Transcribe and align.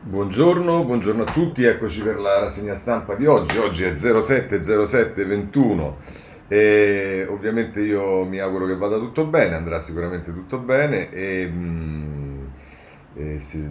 Buongiorno, 0.00 0.84
buongiorno 0.84 1.22
a 1.22 1.32
tutti, 1.32 1.64
eccoci 1.64 2.00
per 2.02 2.18
la 2.18 2.38
rassegna 2.38 2.74
stampa 2.74 3.14
di 3.14 3.26
oggi. 3.26 3.58
Oggi 3.58 3.84
è 3.84 3.94
070721 3.94 5.96
e 6.48 7.26
ovviamente 7.28 7.80
io 7.80 8.24
mi 8.24 8.38
auguro 8.38 8.66
che 8.66 8.76
vada 8.76 8.96
tutto 8.98 9.26
bene, 9.26 9.56
andrà 9.56 9.78
sicuramente 9.80 10.32
tutto 10.32 10.58
bene 10.58 11.10
e, 11.10 11.46
mm, 11.52 12.44
e 13.16 13.40
se, 13.40 13.70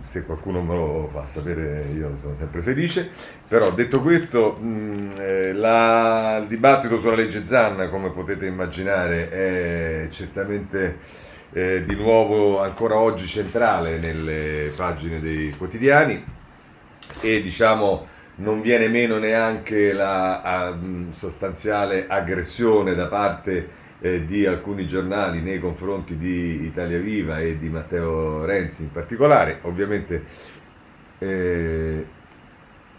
se 0.00 0.24
qualcuno 0.24 0.62
me 0.62 0.74
lo 0.74 1.08
fa 1.12 1.26
sapere 1.26 1.84
io 1.94 2.16
sono 2.16 2.34
sempre 2.34 2.62
felice. 2.62 3.10
Però 3.46 3.70
detto 3.72 4.00
questo, 4.02 4.58
mm, 4.60 5.08
eh, 5.18 5.52
la- 5.52 6.38
il 6.40 6.46
dibattito 6.48 6.98
sulla 6.98 7.14
legge 7.14 7.44
Zanna, 7.44 7.88
come 7.88 8.10
potete 8.10 8.46
immaginare, 8.46 9.28
è 9.28 10.08
certamente 10.10 10.98
eh, 11.56 11.84
di 11.86 11.94
nuovo 11.94 12.60
ancora 12.60 12.98
oggi 12.98 13.26
centrale 13.26 13.98
nelle 13.98 14.70
pagine 14.76 15.20
dei 15.20 15.54
quotidiani 15.56 16.22
e 17.22 17.40
diciamo 17.40 18.06
non 18.36 18.60
viene 18.60 18.88
meno 18.88 19.16
neanche 19.16 19.94
la 19.94 20.42
a, 20.42 20.74
mh, 20.74 21.12
sostanziale 21.12 22.06
aggressione 22.08 22.94
da 22.94 23.06
parte 23.06 23.70
eh, 24.00 24.26
di 24.26 24.44
alcuni 24.44 24.86
giornali 24.86 25.40
nei 25.40 25.58
confronti 25.58 26.18
di 26.18 26.64
Italia 26.64 26.98
Viva 26.98 27.40
e 27.40 27.58
di 27.58 27.70
Matteo 27.70 28.44
Renzi 28.44 28.82
in 28.82 28.92
particolare. 28.92 29.60
Ovviamente 29.62 30.24
eh, 31.18 32.06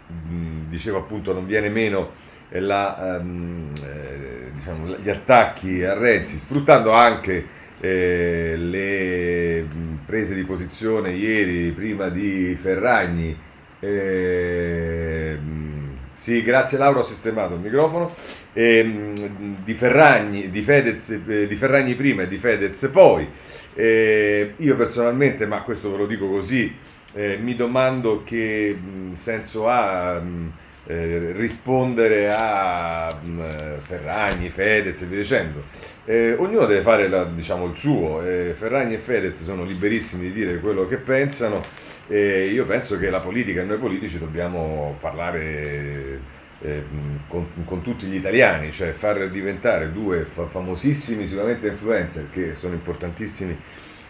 mh, 0.08 0.68
dicevo 0.68 0.98
appunto 0.98 1.32
non 1.32 1.46
viene 1.46 1.68
meno 1.68 2.10
eh, 2.48 2.58
la, 2.58 3.18
ehm, 3.18 3.72
eh, 3.84 4.50
diciamo, 4.52 4.96
gli 4.96 5.10
attacchi 5.10 5.84
a 5.84 5.94
Renzi, 5.94 6.36
sfruttando 6.36 6.90
anche 6.90 7.57
eh, 7.80 8.54
le 8.56 9.62
mh, 9.62 9.98
prese 10.06 10.34
di 10.34 10.44
posizione 10.44 11.12
ieri 11.12 11.72
prima 11.72 12.08
di 12.08 12.56
Ferragni. 12.60 13.36
eh, 13.80 15.36
mh, 15.40 15.86
sì, 16.12 16.42
grazie 16.42 16.78
Laura, 16.78 17.00
ho 17.00 17.02
sistemato 17.04 17.54
il 17.54 17.60
microfono. 17.60 18.12
eh, 18.52 19.12
di 19.64 19.74
Ferragni, 19.74 20.50
di 20.50 20.62
Fedez, 20.62 21.10
eh, 21.26 21.46
di 21.46 21.56
Ferragni 21.56 21.94
prima 21.94 22.22
e 22.22 22.28
di 22.28 22.38
Fedez 22.38 22.88
poi. 22.92 23.28
Eh, 23.74 24.54
io 24.56 24.76
personalmente, 24.76 25.46
ma 25.46 25.62
questo 25.62 25.90
ve 25.92 25.96
lo 25.98 26.06
dico 26.06 26.28
così, 26.28 26.74
eh, 27.14 27.36
mi 27.38 27.54
domando 27.54 28.22
che 28.24 28.76
senso 29.14 29.68
ha 29.68 30.20
mh, 30.20 30.52
eh, 30.90 31.32
rispondere 31.34 32.30
a 32.34 33.12
mh, 33.14 33.80
Ferragni, 33.80 34.48
Fedez 34.48 35.02
e 35.02 35.06
via 35.06 35.18
dicendo. 35.18 35.64
Eh, 36.04 36.32
ognuno 36.38 36.64
deve 36.66 36.80
fare 36.80 37.08
la- 37.08 37.24
diciamo, 37.24 37.66
il 37.66 37.76
suo. 37.76 38.22
eh, 38.22 38.52
Ferragni 38.54 38.94
e 38.94 38.98
Fedez 38.98 39.42
sono 39.42 39.64
liberissimi 39.64 40.24
di 40.24 40.32
dire 40.32 40.60
quello 40.60 40.86
che 40.86 40.96
pensano. 40.98 41.62
e 42.10 42.46
io 42.46 42.64
penso 42.66 42.96
che 42.98 43.10
la 43.10 43.20
politica 43.20 43.60
e 43.60 43.64
noi 43.64 43.76
politici 43.78 44.18
dobbiamo 44.18 44.96
parlare 44.98 46.20
eh, 46.60 46.84
con, 47.28 47.46
con 47.64 47.82
tutti 47.82 48.06
gli 48.06 48.14
italiani, 48.16 48.72
cioè 48.72 48.92
far 48.92 49.28
diventare 49.30 49.92
due 49.92 50.24
fa- 50.24 50.46
famosissimi 50.46 51.26
sicuramente 51.26 51.68
influencer 51.68 52.30
che 52.30 52.54
sono 52.54 52.72
importantissimi 52.74 53.56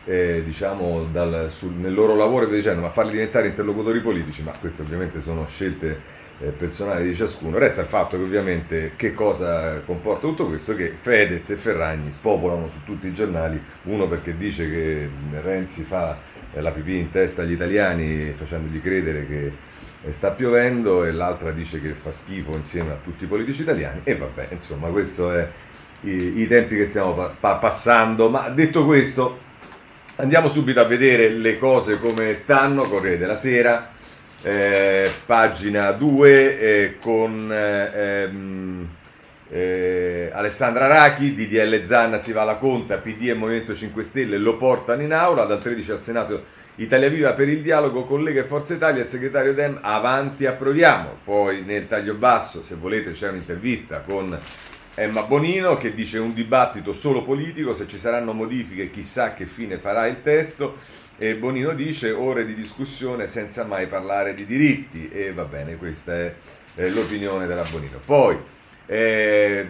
eh, 0.05 0.43
diciamo 0.45 1.05
dal- 1.13 1.49
sul- 1.53 1.75
nel 1.75 1.93
loro 1.93 2.15
lavoro 2.15 2.47
dicendo, 2.47 2.81
ma 2.81 2.89
farli 2.91 3.13
diventare 3.13 3.49
interlocutori 3.49 4.01
politici, 4.01 4.43
ma 4.43 4.53
queste 4.53 4.83
ovviamente 4.83 5.21
sono 5.21 5.47
scelte 5.47 6.01
eh, 6.41 6.49
personali 6.49 7.07
di 7.07 7.15
ciascuno. 7.15 7.59
Resta 7.59 7.81
il 7.83 7.87
fatto 7.87 8.17
che 8.17 8.23
ovviamente 8.23 8.93
che 8.97 9.15
cosa 9.15 9.81
comporta 9.81 10.27
tutto 10.27 10.47
questo? 10.47 10.75
Che 10.75 10.95
Fedez 10.97 11.51
e 11.51 11.57
Ferragni 11.57 12.13
spopolano 12.13 12.69
su 12.69 12.85
tutti 12.85 13.07
i 13.07 13.13
giornali, 13.13 13.61
uno 13.85 14.09
perché 14.09 14.37
dice 14.37 14.69
che 14.69 15.09
Renzi 15.41 15.85
fa 15.85 16.19
eh, 16.53 16.61
la 16.61 16.71
pipì 16.71 16.99
in 16.99 17.11
testa 17.11 17.43
agli 17.43 17.53
italiani 17.53 18.33
facendogli 18.35 18.81
credere 18.81 19.27
che 19.27 19.53
eh, 20.05 20.13
sta 20.13 20.31
piovendo 20.31 21.05
e 21.05 21.13
l'altra 21.13 21.51
dice 21.51 21.81
che 21.81 21.95
fa 21.95 22.11
schifo 22.11 22.55
insieme 22.55 22.93
a 22.93 22.99
tutti 23.03 23.25
i 23.25 23.27
politici 23.27 23.63
italiani 23.63 24.01
e 24.05 24.17
vabbè, 24.17 24.49
insomma, 24.51 24.89
questo 24.89 25.33
è 25.33 25.49
i, 26.03 26.41
i 26.41 26.47
tempi 26.47 26.77
che 26.77 26.87
stiamo 26.87 27.15
pa- 27.15 27.35
pa- 27.39 27.57
passando. 27.57 28.31
Ma 28.31 28.49
detto 28.51 28.85
questo, 28.85 29.47
andiamo 30.17 30.49
subito 30.49 30.81
a 30.81 30.85
vedere 30.85 31.31
le 31.31 31.59
cose 31.59 31.99
come 31.99 32.35
stanno, 32.35 32.83
Corriere 32.83 33.19
della 33.19 33.35
Sera 33.35 33.97
eh, 34.43 35.11
pagina 35.27 35.93
2 35.93 36.59
eh, 36.59 36.97
con 37.01 37.51
eh, 37.53 37.91
ehm, 37.95 38.89
eh, 39.51 40.31
Alessandra 40.33 40.87
Rachi, 40.87 41.35
DDL 41.35 41.83
Zanna 41.83 42.19
si 42.19 42.33
va 42.33 42.43
alla 42.43 42.57
conta, 42.57 42.99
PD 42.99 43.29
e 43.29 43.35
Movimento 43.35 43.75
5 43.75 44.03
Stelle 44.03 44.39
lo 44.39 44.57
portano 44.57 45.03
in 45.03 45.13
aula, 45.13 45.45
dal 45.45 45.59
13 45.59 45.91
al 45.91 46.03
Senato 46.03 46.45
Italia 46.77 47.09
Viva 47.09 47.33
per 47.33 47.49
il 47.49 47.63
dialogo 47.63 48.05
con 48.05 48.23
Lega 48.23 48.43
e 48.43 48.45
Forza 48.45 48.75
Italia, 48.75 49.03
il 49.03 49.09
segretario 49.09 49.55
Dem 49.55 49.79
avanti 49.83 50.47
approviamo, 50.47 51.19
poi 51.25 51.63
nel 51.63 51.89
taglio 51.89 52.15
basso 52.15 52.63
se 52.63 52.77
volete 52.77 53.11
c'è 53.11 53.31
un'intervista 53.31 54.01
con 54.01 54.39
Emma 54.95 55.23
Bonino 55.23 55.77
che 55.77 55.95
dice 55.95 56.19
un 56.19 56.35
dibattito 56.35 56.93
solo 56.93 57.23
politico, 57.23 57.75
se 57.75 57.89
ci 57.89 57.99
saranno 57.99 58.33
modifiche 58.33 58.91
chissà 58.91 59.33
che 59.33 59.47
fine 59.47 59.79
farà 59.79 60.07
il 60.07 60.23
testo 60.23 60.77
e 61.21 61.35
Bonino 61.35 61.75
dice 61.75 62.13
ore 62.13 62.47
di 62.47 62.55
discussione 62.55 63.27
senza 63.27 63.65
mai 63.65 63.89
parlare 63.89 64.35
di 64.35 64.47
diritti 64.47 65.09
e 65.11 65.33
va 65.33 65.45
bene, 65.45 65.77
questa 65.77 66.15
è 66.15 66.89
l'opinione 66.91 67.49
della 67.49 67.65
Bonino. 67.69 68.01
Poi, 68.05 68.39
eh, 68.87 69.67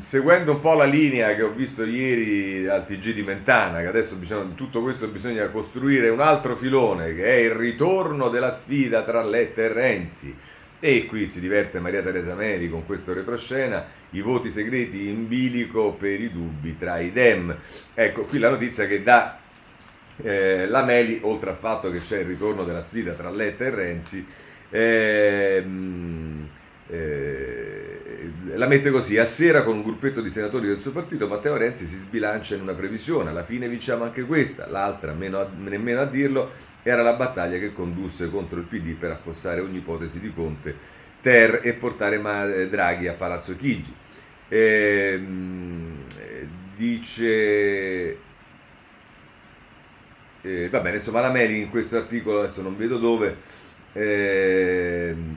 seguendo 0.00 0.52
un 0.52 0.60
po' 0.60 0.74
la 0.74 0.84
linea 0.84 1.34
che 1.34 1.42
ho 1.42 1.52
visto 1.52 1.84
ieri 1.84 2.68
al 2.68 2.84
TG 2.84 3.14
di 3.14 3.22
Mentana, 3.22 3.80
che 3.80 3.86
adesso 3.86 4.14
bisogna, 4.16 4.52
tutto 4.54 4.82
questo 4.82 5.08
bisogna 5.08 5.48
costruire 5.48 6.10
un 6.10 6.20
altro 6.20 6.54
filone 6.54 7.14
che 7.14 7.24
è 7.24 7.38
il 7.38 7.52
ritorno 7.52 8.28
della 8.28 8.52
sfida 8.52 9.02
tra 9.02 9.22
Letta 9.22 9.62
e 9.62 9.68
Renzi. 9.72 10.36
E 10.82 11.06
qui 11.06 11.26
si 11.26 11.40
diverte 11.40 11.80
Maria 11.80 12.02
Teresa 12.02 12.34
Meri 12.34 12.68
con 12.68 12.84
questo 12.84 13.14
retroscena, 13.14 13.86
i 14.10 14.20
voti 14.20 14.50
segreti 14.50 15.08
in 15.08 15.28
bilico 15.28 15.92
per 15.92 16.20
i 16.20 16.30
dubbi 16.30 16.76
tra 16.78 16.98
i 16.98 17.10
Dem. 17.10 17.56
Ecco, 17.94 18.22
qui 18.24 18.38
la 18.38 18.50
notizia 18.50 18.86
che 18.86 19.02
dà 19.02 19.39
eh, 20.22 20.66
la 20.66 20.82
Meli, 20.84 21.18
oltre 21.22 21.50
al 21.50 21.56
fatto 21.56 21.90
che 21.90 22.00
c'è 22.00 22.18
il 22.20 22.26
ritorno 22.26 22.64
della 22.64 22.80
sfida 22.80 23.12
tra 23.14 23.30
Letta 23.30 23.64
e 23.64 23.70
Renzi, 23.70 24.26
ehm, 24.70 26.48
eh, 26.88 28.30
la 28.54 28.66
mette 28.66 28.90
così, 28.90 29.16
a 29.18 29.24
sera 29.24 29.62
con 29.62 29.76
un 29.76 29.82
gruppetto 29.82 30.20
di 30.20 30.30
senatori 30.30 30.66
del 30.66 30.80
suo 30.80 30.92
partito 30.92 31.28
Matteo 31.28 31.56
Renzi 31.56 31.86
si 31.86 31.96
sbilancia 31.96 32.54
in 32.54 32.62
una 32.62 32.74
previsione, 32.74 33.30
alla 33.30 33.44
fine 33.44 33.68
vinciamo 33.68 34.04
anche 34.04 34.22
questa, 34.22 34.66
l'altra, 34.68 35.12
a- 35.12 35.48
nemmeno 35.56 36.00
a 36.00 36.04
dirlo, 36.06 36.50
era 36.82 37.02
la 37.02 37.14
battaglia 37.14 37.58
che 37.58 37.72
condusse 37.72 38.30
contro 38.30 38.58
il 38.58 38.66
PD 38.66 38.94
per 38.94 39.10
affossare 39.12 39.60
ogni 39.60 39.78
ipotesi 39.78 40.18
di 40.20 40.32
Conte, 40.32 40.74
Ter 41.20 41.60
e 41.62 41.74
portare 41.74 42.18
Ma- 42.18 42.46
eh, 42.52 42.68
Draghi 42.68 43.06
a 43.08 43.12
Palazzo 43.14 43.54
Chigi. 43.56 43.94
Eh, 44.48 45.20
dice 46.76 48.16
eh, 50.42 50.68
va 50.68 50.80
bene, 50.80 50.96
insomma, 50.96 51.20
la 51.20 51.30
Meli 51.30 51.60
in 51.60 51.70
questo 51.70 51.96
articolo, 51.96 52.40
adesso 52.40 52.62
non 52.62 52.76
vedo 52.76 52.98
dove, 52.98 53.36
ehm, 53.92 55.36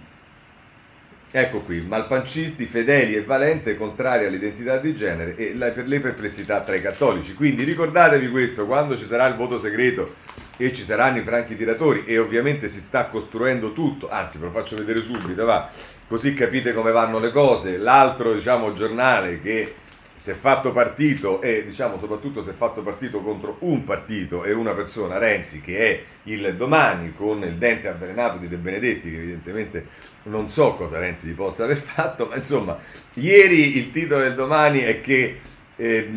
ecco 1.32 1.60
qui, 1.62 1.82
malpancisti, 1.82 2.66
fedeli 2.66 3.16
e 3.16 3.24
valente, 3.24 3.76
contrari 3.76 4.26
all'identità 4.26 4.78
di 4.78 4.96
genere 4.96 5.36
e 5.36 5.56
la- 5.56 5.72
per 5.72 5.88
le 5.88 6.00
perplessità 6.00 6.62
tra 6.62 6.76
i 6.76 6.82
cattolici. 6.82 7.34
Quindi 7.34 7.64
ricordatevi 7.64 8.30
questo, 8.30 8.66
quando 8.66 8.96
ci 8.98 9.06
sarà 9.06 9.26
il 9.28 9.36
voto 9.36 9.58
segreto 9.58 10.16
e 10.58 10.72
ci 10.72 10.84
saranno 10.84 11.18
i 11.18 11.24
franchi 11.24 11.56
tiratori 11.56 12.04
e 12.06 12.20
ovviamente 12.20 12.70
si 12.70 12.80
sta 12.80 13.08
costruendo 13.08 13.74
tutto, 13.74 14.10
anzi 14.10 14.38
ve 14.38 14.46
lo 14.46 14.52
faccio 14.52 14.76
vedere 14.76 15.02
subito, 15.02 15.44
va, 15.46 15.70
così 16.08 16.34
capite 16.34 16.74
come 16.74 16.92
vanno 16.92 17.18
le 17.20 17.32
cose. 17.32 17.78
L'altro, 17.78 18.34
diciamo, 18.34 18.72
giornale 18.74 19.42
che 19.42 19.74
si 20.16 20.30
è 20.30 20.34
fatto 20.34 20.72
partito 20.72 21.42
e 21.42 21.66
diciamo 21.66 21.98
soprattutto 21.98 22.42
si 22.42 22.52
è 22.52 22.54
fatto 22.54 22.82
partito 22.82 23.22
contro 23.22 23.58
un 23.60 23.84
partito 23.84 24.44
e 24.44 24.54
una 24.54 24.74
persona, 24.74 25.18
Renzi, 25.18 25.60
che 25.60 25.78
è 25.78 26.04
il 26.24 26.56
domani 26.56 27.14
con 27.14 27.44
il 27.44 27.56
dente 27.56 27.88
avvelenato 27.88 28.38
di 28.38 28.48
De 28.48 28.58
Benedetti, 28.58 29.10
che 29.10 29.18
evidentemente 29.18 29.88
non 30.24 30.50
so 30.50 30.76
cosa 30.76 31.00
Renzi 31.00 31.28
gli 31.28 31.34
possa 31.34 31.66
aver 31.66 31.78
fatto, 31.82 32.28
ma 32.28 32.36
insomma, 32.36 32.78
ieri 33.16 33.78
il 33.78 33.92
titolo 33.92 34.22
del 34.22 34.36
domani 34.36 34.80
è 34.80 35.02
che 35.02 35.40
eh, 35.76 36.08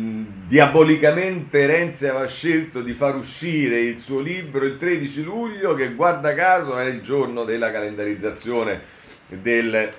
diabolicamente 0.45 1.65
Renzi 1.65 2.07
aveva 2.07 2.27
scelto 2.27 2.81
di 2.81 2.93
far 2.93 3.15
uscire 3.15 3.79
il 3.79 3.97
suo 3.97 4.19
libro 4.19 4.65
il 4.65 4.77
13 4.77 5.23
luglio, 5.23 5.73
che 5.73 5.93
guarda 5.93 6.33
caso 6.33 6.77
è 6.77 6.85
il 6.85 7.01
giorno 7.01 7.43
della 7.43 7.71
calendarizzazione 7.71 8.81
del 9.27 9.91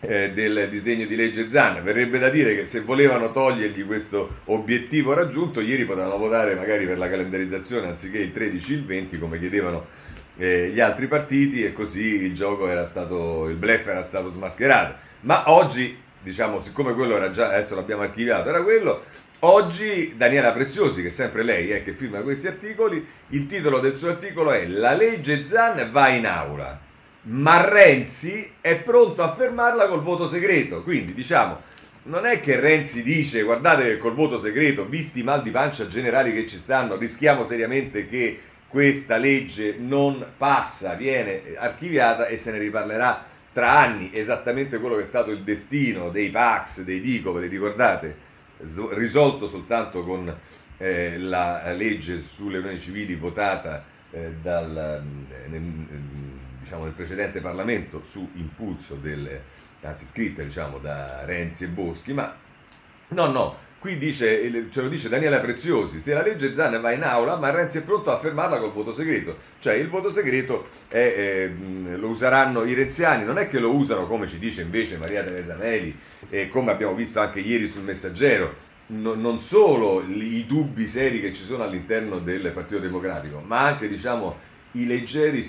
eh, 0.00 0.32
del 0.32 0.68
disegno 0.70 1.06
di 1.06 1.16
legge 1.16 1.48
Zan. 1.48 1.82
Verrebbe 1.82 2.18
da 2.18 2.28
dire 2.28 2.54
che 2.54 2.66
se 2.66 2.80
volevano 2.80 3.30
togliergli 3.30 3.84
questo 3.86 4.40
obiettivo 4.46 5.12
raggiunto, 5.12 5.60
ieri 5.60 5.84
potevano 5.84 6.16
votare 6.16 6.54
magari 6.54 6.86
per 6.86 6.98
la 6.98 7.08
calendarizzazione 7.08 7.88
anziché 7.88 8.18
il 8.18 8.32
13 8.32 8.72
il 8.72 8.84
20 8.84 9.18
come 9.18 9.38
chiedevano 9.38 9.86
eh, 10.36 10.68
gli 10.68 10.80
altri 10.80 11.06
partiti 11.06 11.64
e 11.64 11.72
così 11.72 12.24
il 12.24 12.34
gioco 12.34 12.68
era 12.68 12.86
stato, 12.86 13.48
il 13.48 13.56
blef 13.56 13.86
era 13.86 14.02
stato 14.02 14.30
smascherato. 14.30 14.94
Ma 15.22 15.50
oggi, 15.50 15.98
diciamo, 16.22 16.60
siccome 16.60 16.94
quello 16.94 17.16
era 17.16 17.30
già, 17.30 17.48
adesso 17.48 17.74
l'abbiamo 17.74 18.02
archiviato, 18.02 18.48
era 18.48 18.62
quello, 18.62 19.02
Oggi 19.42 20.16
Daniela 20.18 20.52
Preziosi, 20.52 21.00
che 21.00 21.08
è 21.08 21.10
sempre 21.10 21.42
lei 21.42 21.70
eh, 21.70 21.82
che 21.82 21.94
firma 21.94 22.20
questi 22.20 22.46
articoli, 22.46 23.06
il 23.28 23.46
titolo 23.46 23.78
del 23.78 23.94
suo 23.94 24.10
articolo 24.10 24.50
è 24.50 24.66
La 24.66 24.92
legge 24.92 25.44
Zan 25.44 25.90
va 25.90 26.08
in 26.08 26.26
aula, 26.26 26.78
ma 27.22 27.68
Renzi 27.68 28.50
è 28.60 28.80
pronto 28.80 29.22
a 29.22 29.32
fermarla 29.32 29.88
col 29.88 30.02
voto 30.02 30.26
segreto. 30.26 30.82
Quindi 30.82 31.12
diciamo, 31.12 31.60
non 32.04 32.26
è 32.26 32.40
che 32.40 32.58
Renzi 32.58 33.02
dice 33.02 33.42
guardate 33.42 33.84
che 33.84 33.98
col 33.98 34.14
voto 34.14 34.38
segreto, 34.38 34.86
visti 34.86 35.20
i 35.20 35.24
mal 35.24 35.42
di 35.42 35.50
pancia 35.50 35.86
generali 35.86 36.32
che 36.32 36.46
ci 36.46 36.58
stanno, 36.58 36.96
rischiamo 36.96 37.44
seriamente 37.44 38.06
che 38.06 38.40
questa 38.68 39.16
legge 39.16 39.76
non 39.78 40.24
passa, 40.36 40.94
viene 40.94 41.42
archiviata 41.56 42.26
e 42.26 42.36
se 42.36 42.52
ne 42.52 42.58
riparlerà 42.58 43.26
tra 43.52 43.78
anni, 43.78 44.10
esattamente 44.12 44.78
quello 44.78 44.94
che 44.94 45.02
è 45.02 45.06
stato 45.06 45.32
il 45.32 45.42
destino 45.42 46.10
dei 46.10 46.30
Pax, 46.30 46.82
dei 46.82 47.00
Dico, 47.00 47.32
ve 47.32 47.40
li 47.40 47.48
ricordate? 47.48 48.28
risolto 48.90 49.48
soltanto 49.48 50.04
con 50.04 50.32
eh, 50.76 51.18
la 51.18 51.72
legge 51.72 52.20
sulle 52.20 52.58
unioni 52.58 52.78
civili 52.78 53.14
votata 53.14 53.84
eh, 54.10 54.34
dal, 54.42 55.02
eh, 55.30 55.60
diciamo, 56.60 56.84
nel, 56.84 56.92
precedente 56.92 57.40
Parlamento 57.40 58.02
su 58.04 58.28
impulso 58.34 58.94
del, 58.94 59.40
anzi 59.82 60.06
scritta 60.06 60.42
diciamo, 60.42 60.78
da 60.78 61.24
Renzi 61.24 61.64
e 61.64 61.68
Boschi, 61.68 62.12
ma 62.12 62.34
no, 63.08 63.26
no, 63.26 63.56
qui 63.78 63.96
dice, 63.96 64.68
ce 64.70 64.82
lo 64.82 64.88
dice 64.88 65.08
Daniela 65.08 65.40
Preziosi, 65.40 66.00
se 66.00 66.12
la 66.12 66.22
legge 66.22 66.52
Zan 66.52 66.80
va 66.80 66.92
in 66.92 67.02
aula, 67.02 67.36
ma 67.36 67.50
Renzi 67.50 67.78
è 67.78 67.82
pronto 67.82 68.10
a 68.10 68.18
fermarla 68.18 68.58
col 68.58 68.72
voto 68.72 68.92
segreto, 68.92 69.38
cioè 69.58 69.74
il 69.74 69.88
voto 69.88 70.10
segreto 70.10 70.66
è, 70.86 70.98
eh, 70.98 71.96
lo 71.96 72.08
useranno 72.08 72.64
i 72.64 72.74
renziani, 72.74 73.24
non 73.24 73.38
è 73.38 73.48
che 73.48 73.58
lo 73.58 73.74
usano 73.74 74.06
come 74.06 74.26
ci 74.26 74.38
dice 74.38 74.62
invece 74.62 74.98
Maria 74.98 75.24
Teresa 75.24 75.56
Meli 75.56 75.98
e 76.28 76.48
come 76.48 76.70
abbiamo 76.70 76.94
visto 76.94 77.20
anche 77.20 77.40
ieri 77.40 77.66
sul 77.68 77.82
messaggero, 77.82 78.54
no, 78.88 79.14
non 79.14 79.40
solo 79.40 80.04
i 80.06 80.44
dubbi 80.46 80.86
seri 80.86 81.20
che 81.20 81.32
ci 81.32 81.44
sono 81.44 81.62
all'interno 81.62 82.18
del 82.18 82.50
Partito 82.52 82.80
Democratico, 82.80 83.42
ma 83.44 83.60
anche 83.60 83.88
diciamo 83.88 84.48
i 84.72 84.86
leggeri 84.86 85.44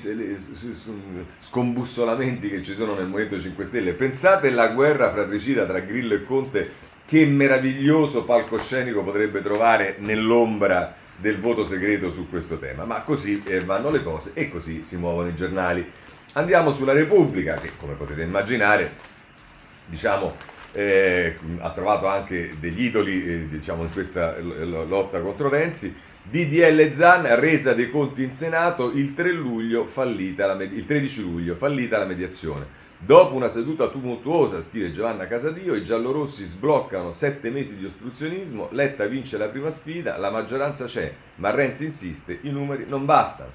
scombussolamenti 1.37 2.49
che 2.49 2.63
ci 2.63 2.73
sono 2.73 2.95
nel 2.95 3.07
Movimento 3.07 3.39
5 3.39 3.65
Stelle. 3.65 3.93
Pensate 3.93 4.47
alla 4.47 4.69
guerra 4.69 5.11
fratricida 5.11 5.65
tra 5.65 5.79
Grillo 5.79 6.15
e 6.15 6.23
Conte, 6.23 6.71
che 7.05 7.25
meraviglioso 7.25 8.23
palcoscenico 8.23 9.03
potrebbe 9.03 9.41
trovare 9.41 9.97
nell'ombra 9.99 10.95
del 11.17 11.39
voto 11.39 11.65
segreto 11.65 12.09
su 12.09 12.27
questo 12.29 12.57
tema. 12.57 12.85
Ma 12.85 13.01
così 13.01 13.43
eh, 13.45 13.59
vanno 13.59 13.91
le 13.91 14.01
cose 14.01 14.31
e 14.33 14.49
così 14.49 14.83
si 14.83 14.97
muovono 14.97 15.27
i 15.27 15.35
giornali. 15.35 15.89
Andiamo 16.33 16.71
sulla 16.71 16.93
Repubblica, 16.93 17.55
che 17.55 17.71
come 17.77 17.93
potete 17.93 18.23
immaginare, 18.23 18.95
diciamo, 19.85 20.35
eh, 20.71 21.37
ha 21.59 21.71
trovato 21.73 22.07
anche 22.07 22.53
degli 22.59 22.85
idoli 22.85 23.25
eh, 23.25 23.47
diciamo, 23.49 23.83
in 23.83 23.91
questa 23.91 24.39
lotta 24.39 25.21
contro 25.21 25.49
Renzi. 25.49 25.93
DDL 26.23 26.91
Zan, 26.91 27.39
resa 27.39 27.73
dei 27.73 27.89
conti 27.89 28.23
in 28.23 28.31
Senato 28.31 28.91
il, 28.91 29.13
3 29.13 29.31
luglio, 29.31 29.85
fallita 29.85 30.53
la, 30.53 30.63
il 30.63 30.85
13 30.85 31.21
luglio, 31.21 31.55
fallita 31.55 31.97
la 31.97 32.05
mediazione. 32.05 32.89
Dopo 32.97 33.33
una 33.33 33.49
seduta 33.49 33.87
tumultuosa, 33.87 34.61
scrive 34.61 34.91
Giovanna 34.91 35.25
Casadio, 35.25 35.73
i 35.73 35.83
giallorossi 35.83 36.43
sbloccano 36.45 37.11
sette 37.11 37.49
mesi 37.49 37.75
di 37.75 37.85
ostruzionismo, 37.85 38.69
Letta 38.71 39.07
vince 39.07 39.39
la 39.39 39.49
prima 39.49 39.71
sfida, 39.71 40.17
la 40.17 40.29
maggioranza 40.29 40.85
c'è, 40.85 41.11
ma 41.37 41.49
Renzi 41.49 41.85
insiste, 41.85 42.37
i 42.43 42.51
numeri 42.51 42.85
non 42.87 43.05
bastano. 43.05 43.53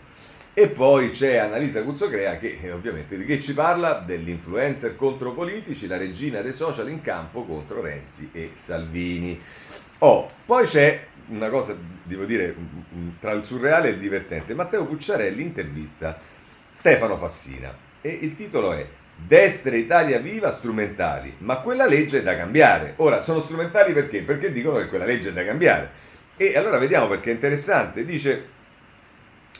E 0.52 0.68
poi 0.68 1.10
c'è 1.10 1.36
Annalisa 1.36 1.84
Cuzzocrea 1.84 2.38
che 2.38 2.58
eh, 2.60 2.72
ovviamente 2.72 3.16
di 3.16 3.24
che 3.24 3.38
ci 3.38 3.54
parla? 3.54 4.02
Dell'influencer 4.04 4.96
contro 4.96 5.32
politici, 5.32 5.86
la 5.86 5.98
regina 5.98 6.40
dei 6.40 6.52
social 6.52 6.88
in 6.88 7.00
campo 7.00 7.44
contro 7.44 7.80
Renzi 7.80 8.30
e 8.32 8.50
Salvini. 8.54 9.38
Oh, 9.98 10.28
poi 10.44 10.64
c'è 10.64 11.06
una 11.28 11.48
cosa, 11.48 11.76
devo 12.02 12.24
dire, 12.24 12.54
tra 13.20 13.32
il 13.32 13.44
surreale 13.44 13.88
e 13.88 13.90
il 13.92 13.98
divertente. 13.98 14.54
Matteo 14.54 14.86
Pucciarelli 14.86 15.42
intervista 15.42 16.18
Stefano 16.70 17.16
Fassina 17.16 17.74
e 18.00 18.18
il 18.20 18.34
titolo 18.34 18.72
è 18.72 18.86
Destra 19.16 19.74
Italia 19.74 20.18
Viva 20.18 20.50
strumentali, 20.50 21.34
ma 21.38 21.58
quella 21.60 21.86
legge 21.86 22.18
è 22.18 22.22
da 22.22 22.36
cambiare. 22.36 22.94
Ora, 22.96 23.20
sono 23.20 23.40
strumentali 23.40 23.92
perché? 23.92 24.22
Perché 24.22 24.52
dicono 24.52 24.76
che 24.76 24.88
quella 24.88 25.06
legge 25.06 25.30
è 25.30 25.32
da 25.32 25.44
cambiare. 25.44 25.90
E 26.36 26.56
allora 26.56 26.78
vediamo 26.78 27.08
perché 27.08 27.30
è 27.30 27.34
interessante. 27.34 28.04
Dice 28.04 28.54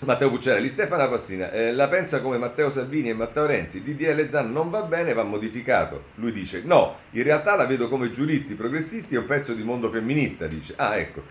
Matteo 0.04 0.28
Cucciarelli, 0.28 0.68
Stefano 0.68 1.08
Passina, 1.08 1.50
eh, 1.50 1.72
la 1.72 1.88
pensa 1.88 2.20
come 2.20 2.36
Matteo 2.36 2.68
Salvini 2.68 3.08
e 3.08 3.14
Matteo 3.14 3.46
Renzi, 3.46 3.82
DDL 3.82 4.28
Zan 4.28 4.52
non 4.52 4.68
va 4.68 4.82
bene, 4.82 5.14
va 5.14 5.24
modificato. 5.24 6.08
Lui 6.16 6.32
dice 6.32 6.60
no, 6.64 6.98
in 7.12 7.22
realtà 7.22 7.56
la 7.56 7.64
vedo 7.64 7.88
come 7.88 8.10
giuristi 8.10 8.54
progressisti 8.54 9.14
e 9.14 9.18
un 9.18 9.24
pezzo 9.24 9.54
di 9.54 9.62
mondo 9.62 9.90
femminista, 9.90 10.46
dice. 10.46 10.74
Ah, 10.76 10.96
ecco. 10.96 11.22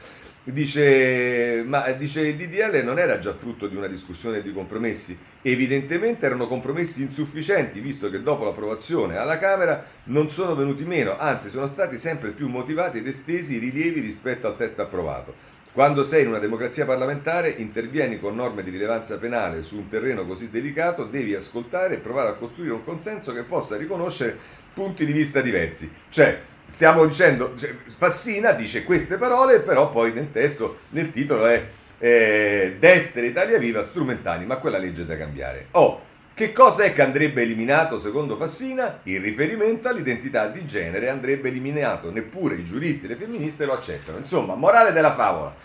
Dice, 0.48 1.64
ma 1.66 1.90
dice 1.94 2.22
il 2.22 2.36
DDL 2.36 2.84
non 2.84 3.00
era 3.00 3.18
già 3.18 3.34
frutto 3.34 3.66
di 3.66 3.76
una 3.76 3.88
discussione 3.88 4.44
di 4.44 4.54
compromessi? 4.54 5.18
Evidentemente 5.42 6.28
erano 6.28 6.46
compromessi 6.46 7.02
insufficienti, 7.02 7.80
visto 7.80 8.12
che 8.12 8.22
dopo 8.22 8.44
l'approvazione 8.44 9.18
alla 9.18 9.40
Camera 9.40 9.84
non 10.04 10.30
sono 10.30 10.54
venuti 10.54 10.86
meno, 10.86 11.18
anzi 11.18 11.50
sono 11.50 11.66
stati 11.66 11.98
sempre 11.98 12.30
più 12.30 12.48
motivati 12.48 13.00
ed 13.00 13.08
estesi 13.08 13.56
i 13.56 13.58
rilievi 13.58 14.02
rispetto 14.02 14.46
al 14.46 14.56
testo 14.56 14.84
approvato. 14.84 15.34
Quando 15.72 16.04
sei 16.04 16.22
in 16.22 16.28
una 16.28 16.38
democrazia 16.38 16.86
parlamentare, 16.86 17.50
intervieni 17.50 18.20
con 18.20 18.36
norme 18.36 18.62
di 18.62 18.70
rilevanza 18.70 19.18
penale 19.18 19.64
su 19.64 19.78
un 19.78 19.88
terreno 19.88 20.28
così 20.28 20.52
delicato, 20.52 21.06
devi 21.06 21.34
ascoltare 21.34 21.96
e 21.96 21.98
provare 21.98 22.30
a 22.30 22.34
costruire 22.34 22.74
un 22.74 22.84
consenso 22.84 23.34
che 23.34 23.42
possa 23.42 23.78
riconoscere 23.78 24.38
punti 24.76 25.08
di 25.08 25.12
vista 25.12 25.42
diversi. 25.42 25.92
Cioè, 26.10 26.40
stiamo 26.68 27.06
dicendo, 27.06 27.54
cioè, 27.58 27.76
Fassina 27.98 28.52
dice 28.52 28.84
queste 28.84 29.18
parole, 29.18 29.60
però 29.62 29.90
poi 29.90 30.14
nel 30.14 30.32
testo, 30.32 30.80
nel 30.90 31.12
titolo 31.12 31.46
è 31.46 31.66
eh, 32.00 32.78
Destra 32.80 33.22
Italia 33.22 33.58
Viva 33.58 33.84
strumentali, 33.84 34.46
ma 34.46 34.58
quella 34.58 34.78
legge 34.78 35.04
è 35.04 35.06
da 35.06 35.18
cambiare. 35.18 35.68
Oh, 35.72 36.02
che 36.34 36.52
cosa 36.52 36.84
è 36.84 36.94
che 36.94 37.02
andrebbe 37.02 37.44
eliminato 37.44 37.98
secondo 37.98 38.36
Fassina? 38.36 39.00
Il 39.04 39.22
riferimento 39.22 39.88
all'identità 39.88 40.48
di 40.48 40.66
genere 40.66 41.08
andrebbe 41.08 41.48
eliminato, 41.48 42.12
neppure 42.12 42.56
i 42.56 42.66
giuristi 42.66 43.06
e 43.06 43.08
le 43.08 43.16
femministe 43.16 43.66
lo 43.66 43.74
accettano. 43.74 44.18
Insomma, 44.18 44.56
morale 44.56 44.92
della 44.92 45.14
favola. 45.14 45.56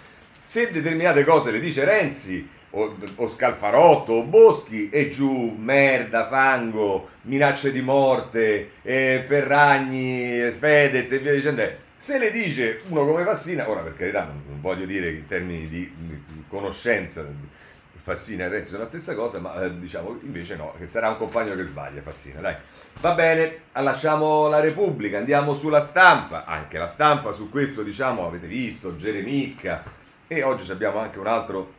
Se 0.41 0.71
determinate 0.71 1.25
cose 1.25 1.51
le 1.51 1.59
dice 1.59 1.85
Renzi 1.85 2.49
o, 2.71 2.97
o 3.17 3.29
Scalfarotto 3.29 4.13
o 4.13 4.25
Boschi 4.25 4.89
e 4.91 5.09
giù 5.09 5.57
merda, 5.59 6.27
fango, 6.27 7.09
minacce 7.23 7.73
di 7.73 7.83
morte, 7.83 8.73
eh, 8.83 9.25
Ferragni, 9.27 10.49
Svedez 10.51 11.13
e 11.13 11.19
via 11.19 11.33
dicendo. 11.33 11.89
Se 11.97 12.19
le 12.19 12.31
dice 12.31 12.81
uno 12.89 13.05
come 13.05 13.25
Fassina, 13.25 13.69
ora 13.69 13.83
per 13.83 13.93
carità 13.93 14.25
non, 14.25 14.43
non 14.49 14.61
voglio 14.61 14.87
dire 14.87 15.11
in 15.11 15.27
termini 15.27 15.69
di, 15.69 15.93
di 15.97 16.23
conoscenza 16.49 17.25
Fassina 18.01 18.47
e 18.47 18.49
Renzi 18.49 18.71
sono 18.71 18.85
la 18.85 18.89
stessa 18.89 19.15
cosa, 19.15 19.39
ma 19.39 19.63
eh, 19.63 19.79
diciamo 19.79 20.19
invece 20.23 20.57
no, 20.57 20.75
che 20.79 20.87
sarà 20.87 21.11
un 21.11 21.19
compagno 21.19 21.55
che 21.55 21.65
sbaglia 21.65 22.01
Fassina, 22.01 22.41
dai. 22.41 22.57
Va 23.01 23.13
bene, 23.13 23.61
lasciamo 23.75 24.49
la 24.49 24.61
Repubblica, 24.61 25.19
andiamo 25.19 25.55
sulla 25.55 25.81
stampa, 25.81 26.45
anche 26.47 26.79
la 26.79 26.87
stampa 26.87 27.33
su 27.33 27.51
questo 27.51 27.83
diciamo 27.83 28.27
avete 28.27 28.47
visto, 28.47 28.97
Geremicca 28.97 29.83
e 30.27 30.43
oggi 30.43 30.71
abbiamo 30.71 30.99
anche 30.99 31.19
un 31.19 31.27
altro 31.27 31.79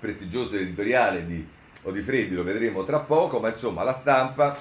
prestigioso 0.00 0.56
editoriale 0.56 1.26
di 1.26 1.46
Odifreddi, 1.82 2.34
lo 2.34 2.42
vedremo 2.42 2.82
tra 2.82 3.00
poco, 3.00 3.38
ma 3.38 3.48
insomma 3.48 3.82
la 3.82 3.92
stampa, 3.92 4.58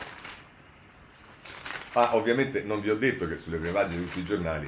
ah, 1.93 2.15
ovviamente 2.15 2.62
non 2.62 2.81
vi 2.81 2.89
ho 2.89 2.96
detto 2.96 3.27
che 3.27 3.38
sulle 3.38 3.58
prime 3.58 3.74
pagine 3.74 4.01
di 4.01 4.05
tutti 4.05 4.19
i 4.19 4.24
giornali 4.24 4.67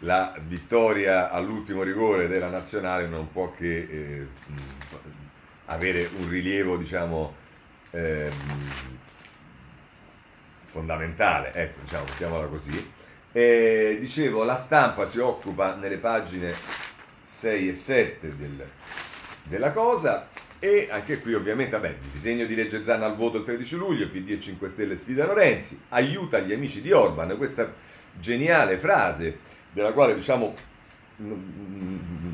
la 0.00 0.34
vittoria 0.46 1.30
all'ultimo 1.30 1.82
rigore 1.82 2.28
della 2.28 2.48
nazionale 2.48 3.06
non 3.06 3.30
può 3.30 3.52
che 3.52 3.76
eh, 3.90 4.26
avere 5.66 6.08
un 6.18 6.28
rilievo, 6.28 6.76
diciamo, 6.76 7.34
ehm, 7.90 8.32
fondamentale, 10.64 11.52
ecco, 11.52 11.80
diciamo, 11.82 12.04
mettiamola 12.04 12.46
così. 12.46 12.92
E, 13.32 13.98
dicevo, 14.00 14.42
la 14.44 14.56
stampa 14.56 15.04
si 15.04 15.18
occupa 15.18 15.74
nelle 15.74 15.98
pagine 15.98 16.54
6 17.20 17.68
e 17.68 17.74
7 17.74 18.36
del, 18.36 18.68
della 19.50 19.72
cosa. 19.72 20.28
E 20.58 20.88
anche 20.90 21.20
qui 21.20 21.34
ovviamente, 21.34 21.72
vabbè, 21.72 21.88
il 21.88 22.10
disegno 22.12 22.46
di 22.46 22.54
legge 22.54 22.84
Zanna 22.84 23.04
al 23.04 23.16
voto 23.16 23.38
il 23.38 23.44
13 23.44 23.76
luglio, 23.76 24.08
PD 24.08 24.30
e 24.30 24.40
5 24.40 24.68
Stelle 24.68 24.96
sfidano 24.96 25.34
Renzi, 25.34 25.78
aiuta 25.90 26.38
gli 26.38 26.52
amici 26.52 26.80
di 26.80 26.92
Orban, 26.92 27.36
questa 27.36 27.72
geniale 28.18 28.78
frase 28.78 29.38
della 29.72 29.92
quale 29.92 30.14
diciamo 30.14 30.54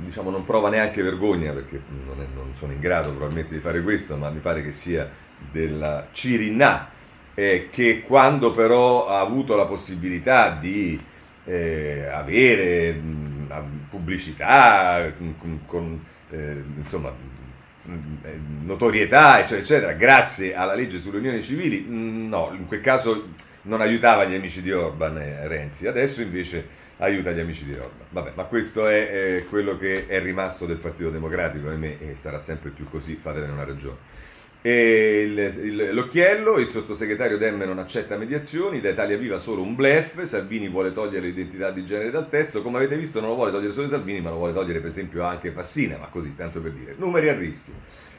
diciamo, 0.04 0.30
non 0.30 0.44
prova 0.44 0.68
neanche 0.68 1.02
vergogna 1.02 1.52
perché 1.52 1.82
non, 1.88 2.20
è, 2.20 2.26
non, 2.32 2.54
sono 2.54 2.72
in 2.72 2.78
grado 2.78 3.10
probabilmente 3.10 3.54
di 3.54 3.60
fare 3.60 3.82
questo, 3.82 4.16
ma 4.16 4.30
mi 4.30 4.38
pare 4.38 4.62
che 4.62 4.70
sia 4.72 5.10
della 5.50 6.08
Cirinà, 6.12 6.90
eh, 7.34 7.68
che 7.70 8.02
quando 8.02 8.52
però 8.52 9.06
ha 9.08 9.20
avuto 9.20 9.56
la 9.56 9.66
possibilità 9.66 10.50
di 10.50 11.00
eh, 11.44 12.06
avere 12.06 12.92
mh, 12.92 13.86
pubblicità 13.90 15.12
con, 15.16 15.60
con 15.66 16.00
eh, 16.30 16.62
insomma, 16.76 17.12
notorietà, 18.62 19.38
eccetera, 19.38 19.60
eccetera, 19.60 19.92
grazie 19.92 20.54
alla 20.54 20.74
legge 20.74 20.98
sulle 20.98 21.18
unioni 21.18 21.42
civili, 21.42 21.84
no, 21.88 22.52
in 22.52 22.66
quel 22.66 22.80
caso 22.80 23.28
non 23.62 23.80
aiutava 23.80 24.24
gli 24.24 24.34
amici 24.34 24.62
di 24.62 24.72
Orban 24.72 25.18
eh, 25.18 25.46
Renzi, 25.46 25.86
adesso 25.86 26.22
invece 26.22 26.84
aiuta 26.98 27.30
gli 27.32 27.40
amici 27.40 27.64
di 27.64 27.72
Orban. 27.72 28.06
Vabbè, 28.10 28.32
ma 28.34 28.44
questo 28.44 28.86
è 28.88 29.10
eh, 29.12 29.44
quello 29.44 29.76
che 29.76 30.06
è 30.06 30.20
rimasto 30.20 30.66
del 30.66 30.78
Partito 30.78 31.10
Democratico, 31.10 31.68
ahimè, 31.68 31.98
e 32.00 32.16
sarà 32.16 32.38
sempre 32.38 32.70
più 32.70 32.88
così, 32.88 33.16
fatevene 33.16 33.52
una 33.52 33.64
ragione. 33.64 33.98
Il, 34.62 35.38
il, 35.38 35.90
l'occhiello, 35.92 36.58
il 36.58 36.68
sottosegretario 36.68 37.38
Demme 37.38 37.66
non 37.66 37.78
accetta 37.78 38.16
mediazioni, 38.16 38.80
da 38.80 38.88
Italia 38.88 39.16
Viva 39.16 39.38
solo 39.38 39.62
un 39.62 39.76
blef, 39.76 40.22
Salvini 40.22 40.68
vuole 40.68 40.92
togliere 40.92 41.26
l'identità 41.26 41.70
di 41.70 41.84
genere 41.84 42.10
dal 42.10 42.28
testo, 42.28 42.62
come 42.62 42.78
avete 42.78 42.96
visto 42.96 43.20
non 43.20 43.28
lo 43.28 43.36
vuole 43.36 43.52
togliere 43.52 43.72
solo 43.72 43.88
Salvini, 43.88 44.20
ma 44.20 44.30
lo 44.30 44.36
vuole 44.36 44.52
togliere 44.52 44.80
per 44.80 44.88
esempio 44.88 45.22
anche 45.22 45.52
Fassina, 45.52 45.98
ma 45.98 46.06
così, 46.08 46.34
tanto 46.34 46.60
per 46.60 46.72
dire. 46.72 46.94
Numeri 46.96 47.28
a 47.28 47.36
rischio. 47.36 47.74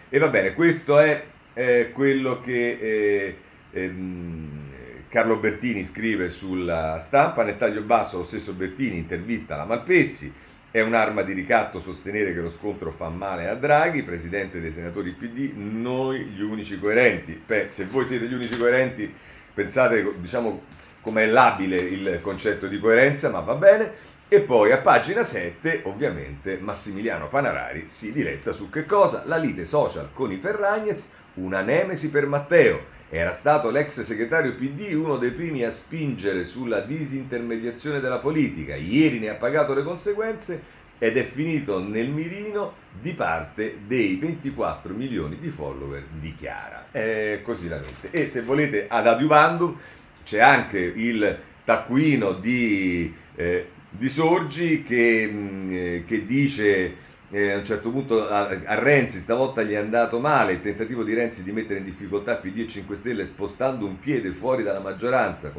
E 0.09 0.19
va 0.19 0.29
bene, 0.29 0.53
questo 0.53 0.99
è 0.99 1.21
eh, 1.53 1.91
quello 1.91 2.39
che 2.39 2.77
eh, 2.79 3.37
ehm, 3.71 4.67
Carlo 5.09 5.37
Bertini 5.37 5.83
scrive 5.83 6.29
sulla 6.29 6.97
stampa, 6.99 7.43
nel 7.43 7.57
taglio 7.57 7.81
basso 7.81 8.17
lo 8.17 8.23
stesso 8.23 8.53
Bertini 8.53 8.97
intervista 8.97 9.55
la 9.55 9.65
Malpezzi, 9.65 10.31
è 10.71 10.81
un'arma 10.81 11.21
di 11.21 11.33
ricatto 11.33 11.79
sostenere 11.79 12.33
che 12.33 12.41
lo 12.41 12.51
scontro 12.51 12.91
fa 12.91 13.09
male 13.09 13.47
a 13.47 13.55
Draghi, 13.55 14.03
presidente 14.03 14.59
dei 14.59 14.71
senatori 14.71 15.11
PD, 15.11 15.51
noi 15.55 16.25
gli 16.25 16.41
unici 16.41 16.79
coerenti. 16.79 17.41
Beh, 17.43 17.69
se 17.69 17.85
voi 17.85 18.05
siete 18.05 18.25
gli 18.25 18.33
unici 18.33 18.57
coerenti, 18.57 19.11
pensate, 19.53 20.13
diciamo, 20.19 20.63
com'è 21.01 21.25
labile 21.25 21.77
il 21.77 22.19
concetto 22.21 22.67
di 22.67 22.79
coerenza, 22.79 23.29
ma 23.29 23.39
va 23.39 23.55
bene. 23.55 24.15
E 24.27 24.41
poi 24.41 24.73
a 24.73 24.79
pagina 24.79 25.23
7, 25.23 25.83
ovviamente, 25.85 26.57
Massimiliano 26.59 27.29
Panarari 27.29 27.87
si 27.87 28.11
diletta 28.11 28.51
su 28.51 28.69
che 28.69 28.85
cosa? 28.85 29.23
La 29.25 29.37
lite 29.37 29.63
social 29.63 30.09
con 30.11 30.33
i 30.33 30.37
Ferragnez, 30.37 31.11
una 31.35 31.61
nemesi 31.61 32.09
per 32.09 32.27
Matteo. 32.27 32.95
Era 33.09 33.31
stato 33.31 33.69
l'ex 33.69 34.01
segretario 34.01 34.53
PD 34.55 34.93
uno 34.93 35.15
dei 35.15 35.31
primi 35.31 35.63
a 35.63 35.71
spingere 35.71 36.43
sulla 36.43 36.81
disintermediazione 36.81 38.01
della 38.01 38.19
politica. 38.19 38.75
Ieri 38.75 39.19
ne 39.19 39.29
ha 39.29 39.35
pagato 39.35 39.73
le 39.73 39.83
conseguenze 39.83 40.61
ed 40.97 41.15
è 41.15 41.23
finito 41.23 41.81
nel 41.81 42.09
mirino 42.09 42.73
di 42.99 43.13
parte 43.13 43.79
dei 43.87 44.17
24 44.17 44.93
milioni 44.93 45.39
di 45.39 45.49
follower 45.49 46.03
di 46.19 46.35
Chiara. 46.35 46.87
È 46.91 47.39
così 47.43 47.69
la 47.69 47.79
mente. 47.79 48.11
E 48.11 48.27
se 48.27 48.41
volete 48.41 48.87
ad 48.89 49.07
adiuvandum 49.07 49.77
c'è 50.25 50.39
anche 50.39 50.79
il 50.79 51.39
taccuino 51.63 52.33
di, 52.33 53.13
eh, 53.35 53.67
di 53.89 54.09
Sorgi 54.09 54.83
che, 54.83 55.29
mm, 55.31 55.69
eh, 55.71 56.03
che 56.05 56.25
dice 56.25 56.95
eh, 57.29 57.51
a 57.51 57.57
un 57.57 57.65
certo 57.65 57.91
punto 57.91 58.27
a, 58.27 58.47
a, 58.47 58.75
Renzi 58.75 59.19
stavolta 59.19 59.63
gli 59.63 59.71
è 59.71 59.77
andato 59.77 60.19
male 60.19 60.53
il 60.53 60.61
tentativo 60.61 61.03
di 61.03 61.13
Renzi 61.13 61.43
di 61.43 61.51
mettere 61.51 61.79
in 61.79 61.85
difficoltà 61.85 62.37
PD 62.37 62.59
e 62.59 62.67
5 62.67 62.95
Stelle 62.95 63.25
spostando 63.25 63.85
un 63.85 63.99
piede 63.99 64.31
fuori 64.31 64.63
dalla 64.63 64.79
maggioranza 64.79 65.51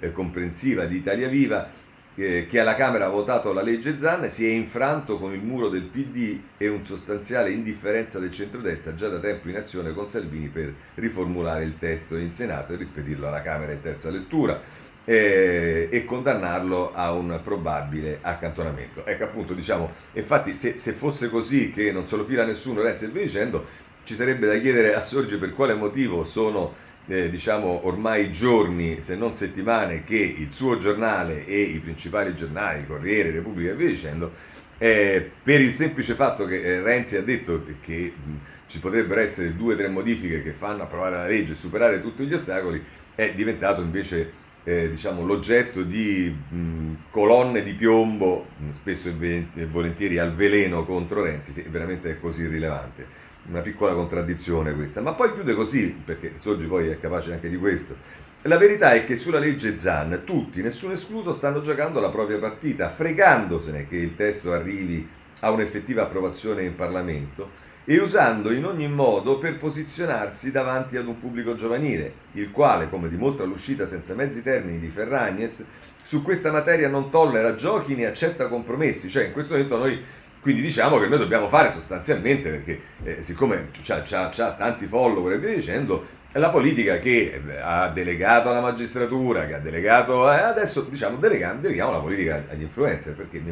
eh, 0.00 0.12
comprensiva 0.12 0.84
di 0.84 0.96
Italia 0.96 1.28
Viva 1.28 1.68
eh, 2.14 2.46
che 2.46 2.60
alla 2.60 2.74
Camera 2.74 3.06
ha 3.06 3.10
votato 3.10 3.52
la 3.52 3.62
legge 3.62 3.98
Zanna 3.98 4.28
si 4.28 4.46
è 4.46 4.50
infranto 4.50 5.18
con 5.18 5.34
il 5.34 5.42
muro 5.42 5.68
del 5.68 5.84
PD 5.84 6.40
e 6.56 6.68
un 6.68 6.84
sostanziale 6.84 7.50
indifferenza 7.50 8.18
del 8.18 8.30
centrodestra 8.30 8.94
già 8.94 9.08
da 9.08 9.18
tempo 9.18 9.48
in 9.48 9.56
azione 9.56 9.92
con 9.92 10.08
Salvini 10.08 10.48
per 10.48 10.72
riformulare 10.94 11.64
il 11.64 11.76
testo 11.78 12.16
in 12.16 12.32
Senato 12.32 12.72
e 12.72 12.76
rispedirlo 12.76 13.26
alla 13.26 13.42
Camera 13.42 13.72
in 13.72 13.82
terza 13.82 14.08
lettura 14.08 14.60
eh, 15.06 15.88
e 15.90 16.04
condannarlo 16.04 16.92
a 16.92 17.12
un 17.12 17.40
probabile 17.42 18.18
accantonamento. 18.20 19.06
Ecco 19.06 19.24
appunto, 19.24 19.54
diciamo, 19.54 19.90
infatti 20.12 20.56
se, 20.56 20.76
se 20.76 20.92
fosse 20.92 21.30
così 21.30 21.70
che 21.70 21.92
non 21.92 22.04
se 22.04 22.16
lo 22.16 22.24
fila 22.24 22.44
nessuno, 22.44 22.82
Renzi 22.82 23.06
e 23.06 23.08
via 23.08 23.22
dicendo, 23.22 23.64
ci 24.02 24.14
sarebbe 24.14 24.46
da 24.46 24.58
chiedere 24.58 24.94
a 24.94 25.00
Sorge 25.00 25.38
per 25.38 25.54
quale 25.54 25.74
motivo 25.74 26.24
sono 26.24 26.74
eh, 27.06 27.30
diciamo 27.30 27.86
ormai 27.86 28.32
giorni, 28.32 29.00
se 29.00 29.14
non 29.14 29.32
settimane, 29.32 30.02
che 30.04 30.16
il 30.16 30.50
suo 30.50 30.76
giornale 30.76 31.46
e 31.46 31.60
i 31.60 31.78
principali 31.78 32.34
giornali, 32.34 32.86
Corriere, 32.86 33.30
Repubblica 33.30 33.70
e 33.70 33.76
via 33.76 33.88
dicendo, 33.88 34.32
eh, 34.78 35.30
per 35.42 35.60
il 35.60 35.74
semplice 35.74 36.14
fatto 36.14 36.46
che 36.46 36.60
eh, 36.60 36.82
Renzi 36.82 37.16
ha 37.16 37.22
detto 37.22 37.64
che, 37.80 38.12
mh, 38.14 38.30
ci 38.66 38.80
potrebbero 38.80 39.20
essere 39.20 39.54
due 39.54 39.74
o 39.74 39.76
tre 39.76 39.88
modifiche 39.88 40.42
che 40.42 40.52
fanno 40.52 40.82
approvare 40.82 41.16
la 41.16 41.26
legge 41.26 41.52
e 41.52 41.56
superare 41.56 42.00
tutti 42.00 42.24
gli 42.26 42.34
ostacoli, 42.34 42.82
è 43.14 43.32
diventato 43.34 43.80
invece 43.80 44.44
eh, 44.68 44.90
diciamo, 44.90 45.24
l'oggetto 45.24 45.84
di 45.84 46.28
mh, 46.28 46.94
colonne 47.10 47.62
di 47.62 47.72
piombo, 47.74 48.48
mh, 48.58 48.70
spesso 48.70 49.08
e 49.08 49.66
volentieri 49.70 50.18
al 50.18 50.34
veleno 50.34 50.84
contro 50.84 51.22
Renzi, 51.22 51.52
sì, 51.52 51.62
veramente 51.62 52.10
è 52.10 52.18
così 52.18 52.48
rilevante. 52.48 53.06
Una 53.48 53.60
piccola 53.60 53.94
contraddizione 53.94 54.74
questa, 54.74 55.00
ma 55.00 55.14
poi 55.14 55.32
chiude 55.32 55.54
così, 55.54 55.94
perché 56.04 56.32
Soggi 56.34 56.66
poi 56.66 56.88
è 56.88 56.98
capace 56.98 57.32
anche 57.32 57.48
di 57.48 57.56
questo. 57.56 57.96
La 58.42 58.58
verità 58.58 58.90
è 58.92 59.04
che 59.04 59.14
sulla 59.14 59.38
legge 59.38 59.76
Zan 59.76 60.22
tutti, 60.24 60.60
nessuno 60.62 60.94
escluso, 60.94 61.32
stanno 61.32 61.60
giocando 61.60 62.00
la 62.00 62.10
propria 62.10 62.38
partita, 62.38 62.88
fregandosene 62.88 63.86
che 63.86 63.96
il 63.96 64.16
testo 64.16 64.52
arrivi 64.52 65.08
a 65.40 65.50
un'effettiva 65.52 66.02
approvazione 66.02 66.64
in 66.64 66.74
Parlamento 66.74 67.64
e 67.88 67.98
usando 68.00 68.52
in 68.52 68.64
ogni 68.64 68.88
modo 68.88 69.38
per 69.38 69.58
posizionarsi 69.58 70.50
davanti 70.50 70.96
ad 70.96 71.06
un 71.06 71.20
pubblico 71.20 71.54
giovanile, 71.54 72.12
il 72.32 72.50
quale, 72.50 72.90
come 72.90 73.08
dimostra 73.08 73.44
l'uscita 73.44 73.86
senza 73.86 74.14
mezzi 74.14 74.42
termini 74.42 74.80
di 74.80 74.88
Ferragnez, 74.88 75.64
su 76.02 76.22
questa 76.22 76.50
materia 76.50 76.88
non 76.88 77.10
tollera 77.10 77.54
giochi 77.54 77.94
né 77.94 78.06
accetta 78.06 78.48
compromessi, 78.48 79.08
cioè 79.08 79.26
in 79.26 79.32
questo 79.32 79.52
momento 79.52 79.78
noi 79.78 80.02
quindi 80.40 80.62
diciamo 80.62 80.98
che 81.00 81.08
noi 81.08 81.18
dobbiamo 81.18 81.48
fare 81.48 81.72
sostanzialmente, 81.72 82.50
perché 82.50 82.80
eh, 83.02 83.22
siccome 83.24 83.68
ha 83.88 84.54
tanti 84.56 84.86
follower 84.86 85.32
e 85.32 85.38
via 85.38 85.52
dicendo, 85.52 86.06
la 86.32 86.50
politica 86.50 86.98
che 86.98 87.40
eh, 87.44 87.56
ha 87.60 87.88
delegato 87.88 88.50
alla 88.50 88.60
magistratura, 88.60 89.46
che 89.46 89.54
ha 89.54 89.58
delegato, 89.58 90.30
eh, 90.30 90.38
adesso 90.38 90.82
diciamo 90.82 91.16
deleghiamo, 91.16 91.60
deleghiamo 91.60 91.90
la 91.90 91.98
politica 91.98 92.44
agli 92.48 92.62
influencer, 92.62 93.14
perché 93.14 93.42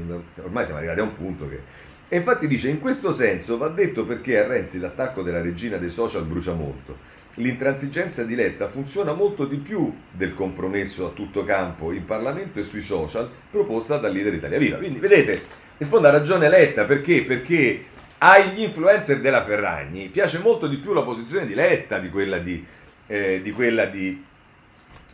ormai 0.42 0.64
siamo 0.64 0.78
arrivati 0.78 1.00
a 1.00 1.02
un 1.04 1.16
punto 1.16 1.48
che 1.48 1.62
e 2.08 2.16
infatti 2.16 2.46
dice, 2.46 2.68
in 2.68 2.80
questo 2.80 3.12
senso 3.12 3.56
va 3.56 3.68
detto 3.68 4.04
perché 4.04 4.38
a 4.38 4.46
Renzi 4.46 4.78
l'attacco 4.78 5.23
della 5.23 5.40
regina 5.40 5.78
dei 5.78 5.90
social 5.90 6.25
brucia 6.25 6.52
molto. 6.52 7.12
L'intransigenza 7.37 8.23
di 8.23 8.37
Letta 8.37 8.68
funziona 8.68 9.12
molto 9.12 9.44
di 9.44 9.56
più 9.56 9.92
del 10.12 10.34
compromesso 10.34 11.06
a 11.06 11.11
tutto 11.11 11.42
campo 11.42 11.90
in 11.90 12.04
Parlamento 12.04 12.61
e 12.61 12.62
sui 12.62 12.80
social 12.80 13.28
proposta 13.50 13.96
dal 13.96 14.12
leader 14.12 14.34
Italia 14.34 14.58
Viva. 14.58 14.76
Quindi 14.76 15.00
vedete, 15.00 15.42
in 15.78 15.88
fondo 15.88 16.06
ha 16.06 16.12
ragione 16.12 16.49
Letta 16.49 16.84
perché? 16.84 17.25
Perché 17.25 17.87
agli 18.18 18.61
influencer 18.62 19.20
della 19.20 19.42
Ferragni 19.42 20.08
piace 20.08 20.38
molto 20.38 20.68
di 20.68 20.76
più 20.76 20.92
la 20.92 21.02
posizione 21.02 21.44
di 21.44 21.54
Letta 21.54 21.99
di 21.99 22.08
quella 22.08 22.38
di, 22.38 22.64
eh, 23.08 23.42
di, 23.42 23.50
quella 23.50 23.87
di, 23.87 24.25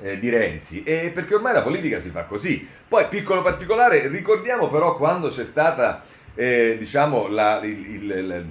eh, 0.03 0.19
di 0.19 0.29
Renzi, 0.29 0.83
e 0.83 1.11
perché 1.15 1.35
ormai 1.35 1.55
la 1.55 1.63
politica 1.63 1.99
si 1.99 2.11
fa 2.11 2.25
così. 2.25 2.69
Poi, 2.87 3.09
piccolo 3.09 3.41
particolare, 3.41 4.09
ricordiamo 4.09 4.69
però 4.69 4.97
quando 4.97 5.29
c'è 5.29 5.45
stata 5.45 6.05
eh, 6.35 6.77
diciamo, 6.79 7.29
la, 7.29 7.61
il, 7.63 8.11
il, 8.11 8.47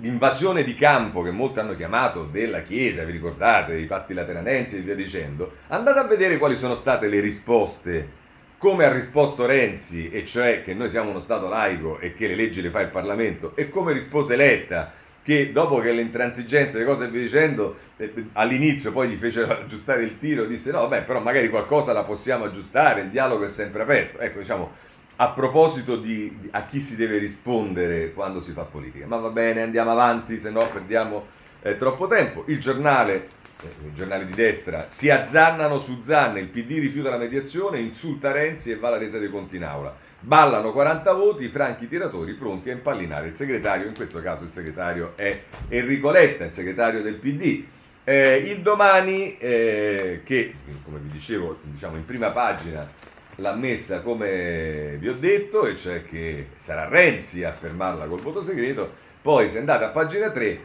l'invasione 0.00 0.64
di 0.64 0.74
campo 0.74 1.22
che 1.22 1.30
molti 1.30 1.58
hanno 1.58 1.76
chiamato 1.76 2.24
della 2.24 2.62
Chiesa, 2.62 3.04
vi 3.04 3.12
ricordate, 3.12 3.76
i 3.76 3.86
patti 3.86 4.14
lateranensi 4.14 4.76
e 4.76 4.80
via 4.80 4.94
dicendo, 4.94 5.56
andate 5.68 5.98
a 5.98 6.06
vedere 6.06 6.38
quali 6.38 6.56
sono 6.56 6.74
state 6.74 7.08
le 7.08 7.20
risposte, 7.20 8.22
come 8.56 8.86
ha 8.86 8.92
risposto 8.92 9.44
Renzi, 9.44 10.10
e 10.10 10.24
cioè 10.24 10.62
che 10.62 10.72
noi 10.72 10.88
siamo 10.88 11.10
uno 11.10 11.20
Stato 11.20 11.48
laico 11.48 11.98
e 12.00 12.14
che 12.14 12.26
le 12.26 12.34
leggi 12.34 12.62
le 12.62 12.70
fa 12.70 12.80
il 12.80 12.88
Parlamento, 12.88 13.54
e 13.56 13.68
come 13.68 13.92
rispose 13.92 14.36
Letta, 14.36 14.92
che 15.22 15.52
dopo 15.52 15.80
che 15.80 15.92
le 15.92 16.02
intransigenze, 16.02 16.78
le 16.78 16.84
cose 16.84 17.04
e 17.04 17.08
via 17.08 17.20
dicendo, 17.20 17.76
eh, 17.96 18.12
all'inizio 18.34 18.92
poi 18.92 19.08
gli 19.08 19.16
fecero 19.16 19.52
aggiustare 19.52 20.02
il 20.02 20.18
tiro, 20.18 20.44
disse 20.44 20.70
no, 20.70 20.86
beh, 20.86 21.02
però 21.02 21.20
magari 21.20 21.48
qualcosa 21.48 21.92
la 21.92 22.04
possiamo 22.04 22.44
aggiustare, 22.44 23.00
il 23.02 23.08
dialogo 23.08 23.44
è 23.44 23.48
sempre 23.48 23.82
aperto. 23.82 24.18
Ecco, 24.18 24.38
diciamo, 24.40 24.72
a 25.16 25.30
proposito 25.30 25.96
di, 25.96 26.36
di, 26.40 26.48
a 26.50 26.64
chi 26.64 26.80
si 26.80 26.96
deve 26.96 27.18
rispondere 27.18 28.12
quando 28.12 28.40
si 28.40 28.52
fa 28.52 28.62
politica. 28.62 29.06
Ma 29.06 29.16
va 29.18 29.30
bene, 29.30 29.62
andiamo 29.62 29.90
avanti, 29.90 30.38
se 30.38 30.50
no 30.50 30.68
perdiamo 30.68 31.26
eh, 31.62 31.76
troppo 31.76 32.08
tempo. 32.08 32.44
Il 32.46 32.58
giornale, 32.58 33.28
eh, 33.62 33.86
i 33.86 33.94
giornali 33.94 34.26
di 34.26 34.34
destra, 34.34 34.88
si 34.88 35.10
azzannano 35.10 35.78
su 35.78 36.00
Zanne, 36.00 36.40
il 36.40 36.48
PD 36.48 36.80
rifiuta 36.80 37.10
la 37.10 37.18
mediazione, 37.18 37.78
insulta 37.78 38.32
Renzi 38.32 38.72
e 38.72 38.76
va 38.76 38.88
alla 38.88 38.98
resa 38.98 39.18
dei 39.18 39.30
conti 39.30 39.56
in 39.56 39.64
aula. 39.64 39.94
Ballano 40.18 40.72
40 40.72 41.12
voti, 41.12 41.48
franchi 41.48 41.86
tiratori 41.86 42.32
pronti 42.34 42.70
a 42.70 42.72
impallinare 42.72 43.28
il 43.28 43.36
segretario, 43.36 43.86
in 43.86 43.94
questo 43.94 44.20
caso 44.20 44.44
il 44.44 44.50
segretario 44.50 45.12
è 45.16 45.42
Enrico 45.68 46.10
Letta, 46.10 46.44
il 46.44 46.52
segretario 46.52 47.02
del 47.02 47.16
PD. 47.16 47.64
Eh, 48.06 48.36
il 48.48 48.60
domani, 48.60 49.38
eh, 49.38 50.22
che 50.24 50.54
come 50.84 50.98
vi 50.98 51.10
dicevo, 51.10 51.60
diciamo 51.62 51.96
in 51.96 52.04
prima 52.04 52.30
pagina 52.30 52.86
l'ha 53.36 53.54
messa 53.54 54.00
come 54.00 54.96
vi 54.98 55.08
ho 55.08 55.14
detto, 55.14 55.66
e 55.66 55.76
cioè 55.76 56.04
che 56.04 56.48
sarà 56.56 56.88
Renzi 56.88 57.44
a 57.44 57.52
fermarla 57.52 58.06
col 58.06 58.20
voto 58.20 58.42
segreto. 58.42 58.92
Poi, 59.20 59.48
se 59.48 59.58
andate 59.58 59.84
a 59.84 59.88
pagina 59.88 60.30
3, 60.30 60.60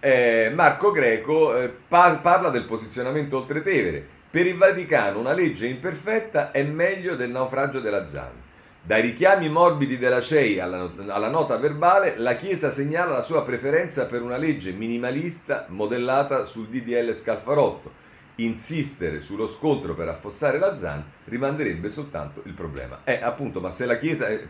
eh, 0.00 0.50
Marco 0.52 0.90
Greco 0.90 1.56
eh, 1.56 1.68
par- 1.68 2.20
parla 2.20 2.48
del 2.48 2.64
posizionamento 2.64 3.36
oltre 3.36 3.62
Tevere. 3.62 4.04
Per 4.28 4.46
il 4.46 4.56
Vaticano 4.56 5.20
una 5.20 5.32
legge 5.32 5.66
imperfetta 5.66 6.50
è 6.50 6.62
meglio 6.62 7.14
del 7.14 7.30
naufragio 7.30 7.80
della 7.80 8.06
Zan. 8.06 8.40
Dai 8.84 9.00
richiami 9.00 9.48
morbidi 9.48 9.96
della 9.96 10.20
CEI 10.20 10.58
alla, 10.58 10.90
alla, 11.06 11.28
nota 11.28 11.56
verbale, 11.56 12.14
la 12.16 12.34
Chiesa 12.34 12.70
segnala 12.70 13.12
la 13.12 13.22
sua 13.22 13.44
preferenza 13.44 14.06
per 14.06 14.22
una 14.22 14.36
legge 14.36 14.72
minimalista 14.72 15.66
modellata 15.68 16.44
sul 16.44 16.66
DDL 16.66 17.12
Scalfarotto. 17.12 17.92
Insistere 18.36 19.20
sullo 19.20 19.46
scontro 19.46 19.94
per 19.94 20.08
affossare 20.08 20.58
la 20.58 20.74
ZAN 20.74 21.04
rimanderebbe 21.26 21.88
soltanto 21.88 22.42
il 22.46 22.54
problema. 22.54 23.00
Eh, 23.04 23.20
appunto, 23.22 23.60
ma 23.60 23.70
se 23.70 23.84
la 23.84 23.98
Chiesa... 23.98 24.26
È, 24.28 24.40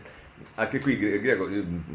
anche 0.55 0.79
qui, 0.79 0.97
Greco, 0.97 1.47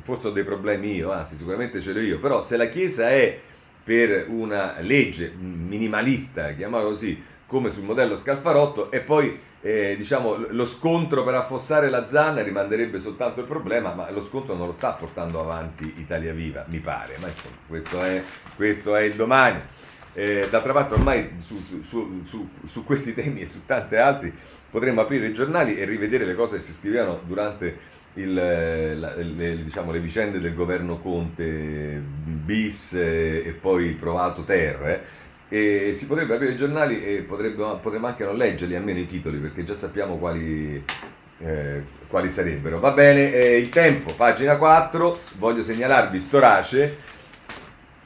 forse 0.03 0.29
ho 0.29 0.31
dei 0.31 0.45
problemi 0.45 0.95
io, 0.95 1.11
anzi 1.13 1.37
sicuramente 1.37 1.81
ce 1.81 1.93
l'ho 1.93 2.01
io, 2.01 2.19
però 2.19 2.41
se 2.41 2.57
la 2.57 2.67
Chiesa 2.69 3.11
è 3.11 3.39
per 3.83 4.27
una 4.29 4.77
legge 4.81 5.33
minimalista, 5.37 6.53
chiamiamola 6.53 6.85
così, 6.85 7.21
come 7.47 7.71
sul 7.71 7.85
modello 7.85 8.17
Scalfarotto, 8.17 8.91
e 8.91 9.01
poi 9.01 9.39
eh, 9.61 9.97
diciamo, 9.97 10.37
lo 10.51 10.67
scontro 10.67 11.25
per 11.25 11.35
affossare 11.35 11.91
la 11.91 12.07
zanna 12.07 12.43
rimanderebbe 12.43 13.01
soltanto 13.01 13.41
il 13.41 13.47
problema, 13.47 13.93
ma 13.93 14.11
lo 14.11 14.23
scontro 14.23 14.55
non 14.55 14.69
lo 14.69 14.73
sta 14.73 14.93
portando 14.93 15.41
avanti 15.41 15.95
Italia 15.97 16.33
Viva, 16.33 16.65
mi 16.69 16.79
pare, 16.79 17.17
ma 17.21 17.29
insomma, 17.29 17.57
questo 17.67 18.01
è, 18.03 18.23
questo 18.55 18.95
è 18.95 19.03
il 19.03 19.15
domani. 19.15 19.61
Eh, 20.19 20.49
d'altra 20.51 20.73
parte 20.73 20.95
ormai 20.95 21.37
su, 21.39 21.55
su, 21.81 22.23
su, 22.25 22.49
su, 22.67 22.85
questi 22.85 23.15
temi 23.15 23.43
e 23.43 23.47
su 23.47 23.65
tanti 23.65 23.95
altri 23.95 24.35
potremmo 24.69 25.01
aprire 25.01 25.29
i 25.29 25.33
giornali 25.33 25.77
e 25.77 25.85
rivedere 25.85 26.25
le 26.25 26.35
cose 26.35 26.57
che 26.57 26.63
si 26.63 26.73
scrivevano 26.73 27.21
durante 27.25 27.79
il, 28.15 28.35
la, 28.35 29.15
le, 29.15 29.63
diciamo, 29.63 29.93
le, 29.93 30.01
vicende 30.01 30.41
del 30.41 30.57
governo 30.57 30.99
Conte 30.99 32.03
bis 32.25 32.95
e, 32.95 33.45
e 33.47 33.53
poi 33.53 33.93
provato 33.93 34.43
ter 34.43 35.05
e 35.49 35.93
si 35.95 36.09
potrebbe 36.09 36.35
aprire 36.35 36.55
i 36.55 36.57
giornali 36.57 37.01
e 37.01 37.21
potremmo, 37.21 37.77
potremmo 37.77 38.09
anche 38.09 38.25
non 38.25 38.35
leggerli 38.35 38.75
almeno 38.75 38.99
i 38.99 39.07
titoli 39.07 39.39
perché 39.39 39.63
già 39.63 39.77
sappiamo 39.77 40.17
quali, 40.17 40.85
eh, 41.39 41.83
quali 42.09 42.29
sarebbero. 42.29 42.81
Va 42.81 42.91
bene 42.91 43.33
eh, 43.33 43.59
il 43.59 43.69
tempo 43.69 44.13
pagina 44.17 44.57
4 44.57 45.17
voglio 45.37 45.63
segnalarvi 45.63 46.19
Storace 46.19 47.17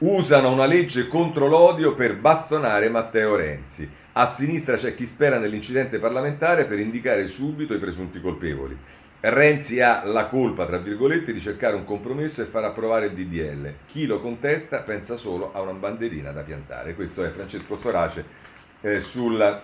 usano 0.05 0.51
una 0.51 0.65
legge 0.65 1.07
contro 1.07 1.47
l'odio 1.47 1.93
per 1.93 2.17
bastonare 2.17 2.89
Matteo 2.89 3.35
Renzi 3.35 3.89
a 4.13 4.25
sinistra 4.25 4.75
c'è 4.75 4.95
chi 4.95 5.05
spera 5.05 5.39
nell'incidente 5.39 5.97
parlamentare 5.97 6.65
per 6.65 6.79
indicare 6.79 7.27
subito 7.27 7.73
i 7.73 7.79
presunti 7.79 8.19
colpevoli 8.19 8.77
Renzi 9.25 9.79
ha 9.79 10.03
la 10.03 10.25
colpa, 10.25 10.65
tra 10.65 10.79
virgolette, 10.79 11.31
di 11.31 11.39
cercare 11.39 11.77
un 11.77 11.85
compromesso 11.85 12.41
e 12.41 12.45
far 12.45 12.65
approvare 12.65 13.05
il 13.05 13.13
DDL. 13.13 13.73
Chi 13.85 14.05
lo 14.05 14.19
contesta 14.19 14.81
pensa 14.81 15.15
solo 15.15 15.53
a 15.53 15.61
una 15.61 15.71
banderina 15.71 16.31
da 16.31 16.41
piantare. 16.41 16.93
Questo 16.93 17.23
è 17.23 17.29
Francesco 17.29 17.77
Sorace 17.77 18.25
eh, 18.81 18.99
sul, 18.99 19.61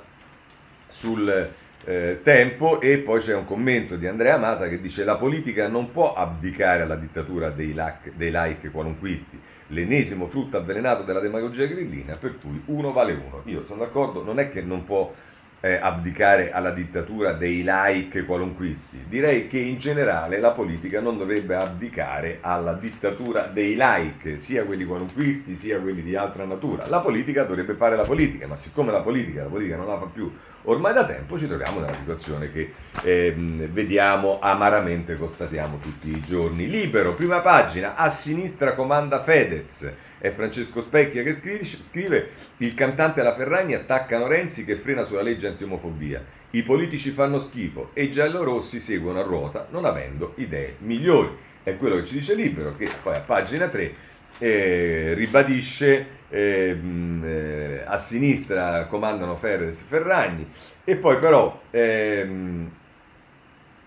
sul 0.88 1.52
eh, 1.86 2.20
tempo 2.24 2.82
e 2.82 3.00
poi 3.00 3.20
c'è 3.20 3.36
un 3.36 3.46
commento 3.46 3.96
di 3.96 4.06
Andrea 4.06 4.36
Amata 4.36 4.68
che 4.68 4.82
dice 4.82 5.04
la 5.04 5.16
politica 5.16 5.68
non 5.68 5.92
può 5.92 6.14
abdicare 6.14 6.84
alla 6.84 6.96
dittatura 6.96 7.50
dei, 7.50 7.74
lac, 7.74 8.12
dei 8.16 8.32
like 8.32 8.70
qualunquisti, 8.70 9.40
l'ennesimo 9.68 10.28
frutto 10.28 10.58
avvelenato 10.58 11.04
della 11.04 11.20
demagogia 11.20 11.66
grillina 11.66 12.16
per 12.16 12.38
cui 12.38 12.62
uno 12.66 12.92
vale 12.92 13.14
uno. 13.14 13.42
Io 13.46 13.64
sono 13.64 13.80
d'accordo, 13.80 14.24
non 14.24 14.40
è 14.40 14.50
che 14.50 14.62
non 14.62 14.84
può 14.84 15.14
eh, 15.62 15.76
abdicare 15.82 16.52
alla 16.52 16.72
dittatura 16.72 17.34
dei 17.34 17.64
like 17.66 18.26
qualunquisti. 18.26 19.06
Direi 19.08 19.48
che 19.48 19.60
in 19.60 19.78
generale 19.78 20.40
la 20.40 20.52
politica 20.52 21.02
non 21.02 21.18
dovrebbe 21.18 21.56
abdicare 21.56 22.40
alla 22.42 22.74
dittatura 22.74 23.46
dei 23.46 23.76
like, 23.78 24.38
sia 24.38 24.64
quelli 24.66 24.86
qualunquisti 24.86 25.56
sia 25.56 25.80
quelli 25.80 26.02
di 26.02 26.16
altra 26.16 26.46
natura. 26.46 26.88
La 26.88 27.00
politica 27.00 27.44
dovrebbe 27.44 27.74
fare 27.76 27.96
la 27.96 28.04
politica, 28.04 28.48
ma 28.48 28.56
siccome 28.56 28.92
la 28.92 29.02
politica, 29.02 29.44
la 29.44 29.50
politica 29.50 29.76
non 29.76 29.86
la 29.86 30.00
fa 30.00 30.06
più 30.06 30.32
ormai 30.64 30.94
da 30.94 31.06
tempo, 31.06 31.38
ci 31.38 31.48
troviamo 31.48 31.80
nella 31.80 31.96
situazione 31.96 32.52
che 32.52 32.74
eh, 33.04 33.34
vediamo 33.36 34.40
amaramente, 34.42 35.18
constatiamo 35.18 35.78
tutti 35.78 36.10
i 36.10 36.22
giorni. 36.22 36.70
Libero, 36.70 37.14
prima 37.16 37.40
pagina, 37.42 37.96
a 37.96 38.10
sinistra 38.10 38.74
comanda 38.74 39.20
Fedez 39.20 39.92
è 40.20 40.30
Francesco 40.32 40.82
Specchia 40.82 41.24
che 41.24 41.34
scrive 41.34 42.30
il 42.58 42.74
cantante 42.74 43.22
e 43.22 43.24
la 43.24 43.34
Ferragni 43.34 43.74
attaccano 43.74 44.28
Renzi 44.28 44.66
che 44.66 44.76
frena 44.76 45.04
sulla 45.04 45.22
legge 45.22 45.48
antiomofobia. 45.48 46.24
I 46.52 46.64
politici 46.64 47.12
fanno 47.12 47.40
schifo 47.40 47.92
e 47.94 48.04
i 48.04 48.12
giallorossi 48.12 48.80
seguono 48.80 49.20
a 49.20 49.24
ruota 49.24 49.68
non 49.72 49.86
avendo 49.86 50.34
idee 50.36 50.76
migliori. 50.80 51.36
È 51.64 51.76
quello 51.76 51.96
che 51.98 52.06
ci 52.06 52.16
dice 52.16 52.36
Libero 52.36 52.76
che 52.76 52.90
poi 53.02 53.16
a 53.16 53.22
pagina 53.22 53.68
3 53.68 53.94
eh, 54.40 55.14
ribadisce 55.16 56.06
ehm, 56.30 57.24
eh, 57.26 57.84
a 57.86 57.98
sinistra 57.98 58.86
comandano 58.86 59.36
Ferres 59.36 59.82
e 59.82 59.84
Ferragni 59.88 60.48
e 60.84 60.96
poi 60.96 61.18
però 61.18 61.62
ehm, 61.72 62.72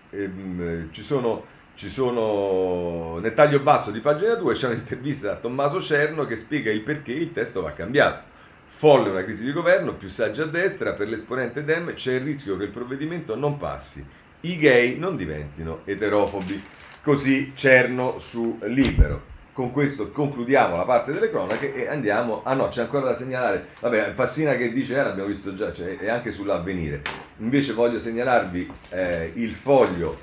ehm, 0.09 0.91
ci 0.91 1.01
sono 1.01 1.45
ci 1.75 1.89
sono 1.89 3.17
nel 3.17 3.33
taglio 3.33 3.59
basso 3.59 3.89
di 3.89 3.99
pagina 3.99 4.35
2 4.35 4.53
c'è 4.53 4.67
un'intervista 4.67 5.29
da 5.29 5.35
Tommaso 5.37 5.81
Cerno 5.81 6.25
che 6.25 6.35
spiega 6.35 6.71
il 6.71 6.81
perché 6.81 7.11
il 7.11 7.33
testo 7.33 7.61
va 7.61 7.71
cambiato. 7.71 8.31
Folle 8.67 9.09
una 9.09 9.23
crisi 9.23 9.43
di 9.43 9.51
governo, 9.51 9.95
più 9.95 10.07
saggia 10.07 10.43
a 10.43 10.47
destra, 10.47 10.93
per 10.93 11.07
l'esponente 11.07 11.63
Dem 11.63 11.93
c'è 11.93 12.13
il 12.13 12.21
rischio 12.21 12.57
che 12.57 12.65
il 12.65 12.69
provvedimento 12.69 13.35
non 13.35 13.57
passi. 13.57 14.05
I 14.41 14.57
gay 14.57 14.97
non 14.97 15.15
diventino 15.15 15.81
eterofobi. 15.85 16.61
Così 17.01 17.53
Cerno 17.55 18.17
su 18.17 18.59
Libero. 18.63 19.31
Con 19.53 19.71
questo 19.71 20.09
concludiamo 20.09 20.75
la 20.75 20.83
parte 20.83 21.11
delle 21.11 21.29
cronache 21.29 21.73
e 21.73 21.87
andiamo. 21.87 22.41
Ah 22.43 22.53
no, 22.53 22.67
c'è 22.67 22.81
ancora 22.81 23.05
da 23.05 23.15
segnalare. 23.15 23.67
Vabbè, 23.79 24.13
Fassina 24.13 24.55
che 24.55 24.71
dice, 24.71 24.93
eh, 24.93 25.03
l'abbiamo 25.03 25.29
visto 25.29 25.53
già, 25.53 25.71
cioè, 25.71 25.97
è 25.97 26.09
anche 26.09 26.31
sull'avvenire. 26.31 27.01
Invece 27.37 27.73
voglio 27.73 27.99
segnalarvi 27.99 28.71
eh, 28.89 29.31
il 29.35 29.53
foglio 29.53 30.17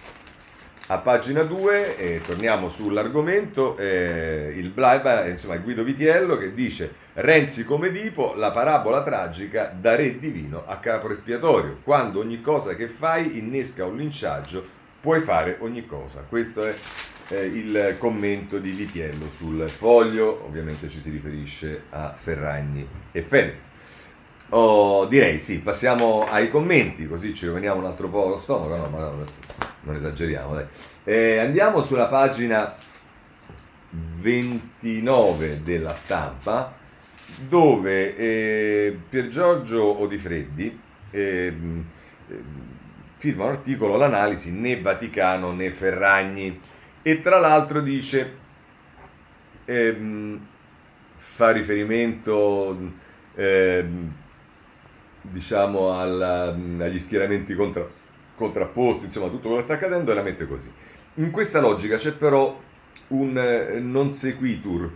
a 0.90 0.98
pagina 0.98 1.44
2 1.44 1.96
eh, 1.96 2.20
torniamo 2.20 2.68
sull'argomento, 2.68 3.76
eh, 3.76 4.52
il 4.56 4.70
Blaiba, 4.70 5.24
insomma 5.26 5.56
Guido 5.58 5.84
Vitiello 5.84 6.36
che 6.36 6.52
dice 6.52 6.92
Renzi 7.12 7.64
come 7.64 7.92
Dipo, 7.92 8.34
la 8.34 8.50
parabola 8.50 9.04
tragica 9.04 9.72
da 9.72 9.94
re 9.94 10.18
divino 10.18 10.64
a 10.66 10.78
capo 10.78 11.08
espiatorio, 11.08 11.78
quando 11.84 12.18
ogni 12.18 12.40
cosa 12.40 12.74
che 12.74 12.88
fai 12.88 13.38
innesca 13.38 13.84
un 13.84 13.98
linciaggio, 13.98 14.66
puoi 15.00 15.20
fare 15.20 15.58
ogni 15.60 15.86
cosa. 15.86 16.24
Questo 16.28 16.64
è 16.64 16.74
eh, 17.28 17.44
il 17.44 17.94
commento 17.96 18.58
di 18.58 18.72
Vitiello 18.72 19.30
sul 19.30 19.70
foglio, 19.70 20.44
ovviamente 20.44 20.88
ci 20.88 21.00
si 21.00 21.10
riferisce 21.10 21.84
a 21.90 22.14
Ferragni 22.16 22.84
e 23.12 23.22
Fedez. 23.22 23.70
Oh, 24.48 25.06
direi 25.06 25.38
sì, 25.38 25.60
passiamo 25.60 26.26
ai 26.28 26.50
commenti, 26.50 27.06
così 27.06 27.32
ci 27.32 27.46
roveniamo 27.46 27.78
un 27.78 27.86
altro 27.86 28.08
po' 28.08 28.26
lo 28.26 28.38
stomaco, 28.38 28.74
no, 28.74 28.88
ma 28.88 28.98
no, 28.98 29.24
non 29.82 29.94
esageriamo, 29.94 30.54
dai. 30.54 30.66
Eh, 31.04 31.38
andiamo 31.38 31.82
sulla 31.82 32.06
pagina 32.06 32.74
29 33.90 35.62
della 35.62 35.94
stampa, 35.94 36.76
dove 37.48 38.16
eh, 38.16 38.98
Pier 39.08 39.28
Giorgio 39.28 40.00
Odifreddi 40.00 40.78
eh, 41.10 41.54
firma 43.16 43.44
un 43.44 43.50
articolo, 43.50 43.96
l'analisi 43.96 44.52
né 44.52 44.80
Vaticano 44.80 45.52
né 45.52 45.70
Ferragni, 45.70 46.58
e 47.02 47.20
tra 47.20 47.38
l'altro 47.38 47.80
dice, 47.80 48.38
ehm, 49.64 50.46
fa 51.16 51.50
riferimento 51.50 52.92
ehm, 53.34 54.14
diciamo 55.22 55.98
alla, 55.98 56.44
agli 56.48 56.98
schieramenti 56.98 57.54
contra, 57.54 57.86
contrapposti, 58.40 59.04
insomma 59.04 59.28
tutto 59.28 59.42
quello 59.42 59.56
che 59.56 59.64
sta 59.64 59.74
accadendo 59.74 60.10
e 60.10 60.14
la 60.14 60.22
mette 60.22 60.46
così. 60.46 60.70
In 61.14 61.30
questa 61.30 61.60
logica 61.60 61.96
c'è 61.96 62.12
però 62.12 62.58
un 63.08 63.36
eh, 63.36 63.78
non 63.78 64.10
sequitur. 64.10 64.90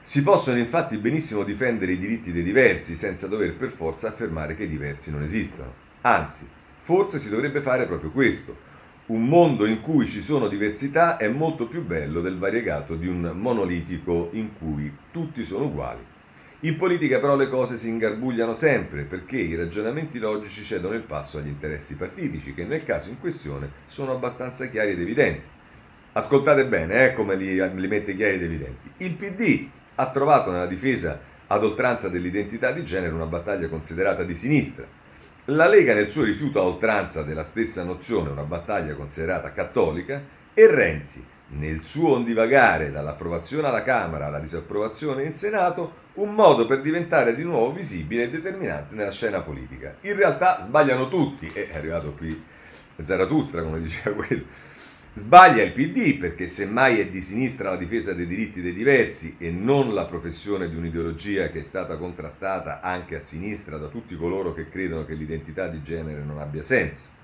Si 0.00 0.22
possono 0.22 0.56
infatti 0.56 0.96
benissimo 0.96 1.44
difendere 1.44 1.92
i 1.92 1.98
diritti 1.98 2.32
dei 2.32 2.42
diversi 2.42 2.96
senza 2.96 3.26
dover 3.26 3.54
per 3.54 3.70
forza 3.70 4.08
affermare 4.08 4.54
che 4.56 4.62
i 4.62 4.68
diversi 4.68 5.10
non 5.10 5.22
esistono. 5.22 5.74
Anzi, 6.00 6.48
forse 6.78 7.18
si 7.18 7.28
dovrebbe 7.28 7.60
fare 7.60 7.86
proprio 7.86 8.10
questo. 8.10 8.68
Un 9.06 9.26
mondo 9.26 9.66
in 9.66 9.82
cui 9.82 10.06
ci 10.06 10.20
sono 10.20 10.48
diversità 10.48 11.18
è 11.18 11.28
molto 11.28 11.66
più 11.66 11.84
bello 11.84 12.22
del 12.22 12.38
variegato 12.38 12.94
di 12.94 13.08
un 13.08 13.32
monolitico 13.34 14.30
in 14.32 14.56
cui 14.56 14.90
tutti 15.10 15.44
sono 15.44 15.64
uguali 15.66 16.18
in 16.62 16.76
politica 16.76 17.18
però 17.18 17.36
le 17.36 17.48
cose 17.48 17.76
si 17.76 17.88
ingarbugliano 17.88 18.52
sempre 18.52 19.04
perché 19.04 19.38
i 19.38 19.54
ragionamenti 19.54 20.18
logici 20.18 20.62
cedono 20.62 20.94
il 20.94 21.00
passo 21.00 21.38
agli 21.38 21.46
interessi 21.46 21.94
partitici 21.94 22.52
che 22.52 22.64
nel 22.64 22.84
caso 22.84 23.08
in 23.08 23.18
questione 23.18 23.70
sono 23.86 24.12
abbastanza 24.12 24.66
chiari 24.66 24.90
ed 24.90 25.00
evidenti. 25.00 25.42
Ascoltate 26.12 26.66
bene 26.66 27.06
eh, 27.06 27.14
come 27.14 27.34
li, 27.36 27.54
li 27.54 27.88
mette 27.88 28.14
chiari 28.14 28.34
ed 28.34 28.42
evidenti. 28.42 28.90
Il 28.98 29.14
PD 29.14 29.68
ha 29.94 30.10
trovato 30.10 30.50
nella 30.50 30.66
difesa 30.66 31.18
ad 31.46 31.64
oltranza 31.64 32.10
dell'identità 32.10 32.72
di 32.72 32.84
genere 32.84 33.14
una 33.14 33.24
battaglia 33.24 33.68
considerata 33.68 34.22
di 34.22 34.34
sinistra. 34.34 34.86
La 35.46 35.66
Lega 35.66 35.94
nel 35.94 36.10
suo 36.10 36.24
rifiuto 36.24 36.60
a 36.60 36.64
oltranza 36.64 37.22
della 37.22 37.42
stessa 37.42 37.82
nozione 37.84 38.28
una 38.28 38.42
battaglia 38.42 38.94
considerata 38.94 39.52
cattolica 39.52 40.22
e 40.52 40.66
Renzi 40.70 41.24
nel 41.50 41.82
suo 41.82 42.12
ondivagare 42.12 42.90
dall'approvazione 42.90 43.66
alla 43.66 43.82
Camera 43.82 44.26
alla 44.26 44.38
disapprovazione 44.38 45.24
in 45.24 45.34
Senato, 45.34 46.08
un 46.14 46.34
modo 46.34 46.66
per 46.66 46.80
diventare 46.80 47.34
di 47.34 47.44
nuovo 47.44 47.72
visibile 47.72 48.24
e 48.24 48.30
determinante 48.30 48.94
nella 48.94 49.10
scena 49.10 49.40
politica. 49.40 49.96
In 50.02 50.14
realtà 50.14 50.60
sbagliano 50.60 51.08
tutti, 51.08 51.50
e 51.52 51.70
è 51.70 51.76
arrivato 51.76 52.12
qui 52.12 52.42
Zaratustra, 53.02 53.62
come 53.62 53.80
diceva 53.80 54.14
quello. 54.14 54.44
Sbaglia 55.12 55.62
il 55.62 55.72
PD 55.72 56.18
perché 56.18 56.46
semmai 56.46 57.00
è 57.00 57.08
di 57.08 57.20
sinistra 57.20 57.70
la 57.70 57.76
difesa 57.76 58.14
dei 58.14 58.28
diritti 58.28 58.60
dei 58.60 58.72
diversi 58.72 59.34
e 59.38 59.50
non 59.50 59.92
la 59.92 60.04
professione 60.04 60.68
di 60.68 60.76
un'ideologia 60.76 61.50
che 61.50 61.60
è 61.60 61.62
stata 61.64 61.96
contrastata 61.96 62.80
anche 62.80 63.16
a 63.16 63.20
sinistra 63.20 63.76
da 63.76 63.88
tutti 63.88 64.14
coloro 64.16 64.54
che 64.54 64.68
credono 64.68 65.04
che 65.04 65.14
l'identità 65.14 65.66
di 65.66 65.82
genere 65.82 66.22
non 66.22 66.38
abbia 66.38 66.62
senso. 66.62 67.18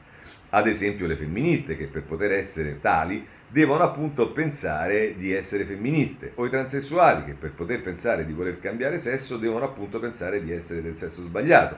Ad 0.50 0.68
esempio 0.68 1.06
le 1.06 1.16
femministe 1.16 1.76
che 1.76 1.87
per 1.87 2.02
poter 2.02 2.32
essere 2.32 2.80
tali 2.80 3.26
devono 3.48 3.82
appunto 3.82 4.30
pensare 4.30 5.16
di 5.16 5.32
essere 5.32 5.64
femministe 5.64 6.32
o 6.37 6.46
i 6.46 6.50
transessuali 6.50 7.24
che 7.24 7.35
per 7.35 7.52
poter 7.52 7.80
pensare 7.80 8.24
di 8.24 8.32
voler 8.32 8.61
cambiare 8.61 8.98
sesso 8.98 9.37
devono 9.37 9.64
appunto 9.64 9.98
pensare 9.98 10.42
di 10.42 10.52
essere 10.52 10.82
del 10.82 10.96
sesso 10.96 11.22
sbagliato 11.22 11.76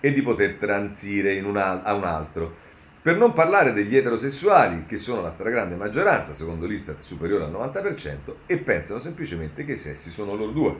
e 0.00 0.12
di 0.12 0.22
poter 0.22 0.54
transire 0.54 1.40
un 1.40 1.56
al- 1.56 1.82
a 1.84 1.94
un 1.94 2.04
altro. 2.04 2.72
Per 3.02 3.16
non 3.16 3.32
parlare 3.34 3.72
degli 3.72 3.96
eterosessuali, 3.96 4.86
che 4.86 4.96
sono 4.96 5.20
la 5.20 5.30
stragrande 5.30 5.76
maggioranza, 5.76 6.32
secondo 6.32 6.66
l'Istat 6.66 7.00
superiore 7.00 7.44
al 7.44 7.50
90%, 7.50 8.36
e 8.46 8.56
pensano 8.58 8.98
semplicemente 8.98 9.64
che 9.64 9.72
i 9.72 9.76
sessi 9.76 10.10
sono 10.10 10.34
loro 10.34 10.52
due. 10.52 10.78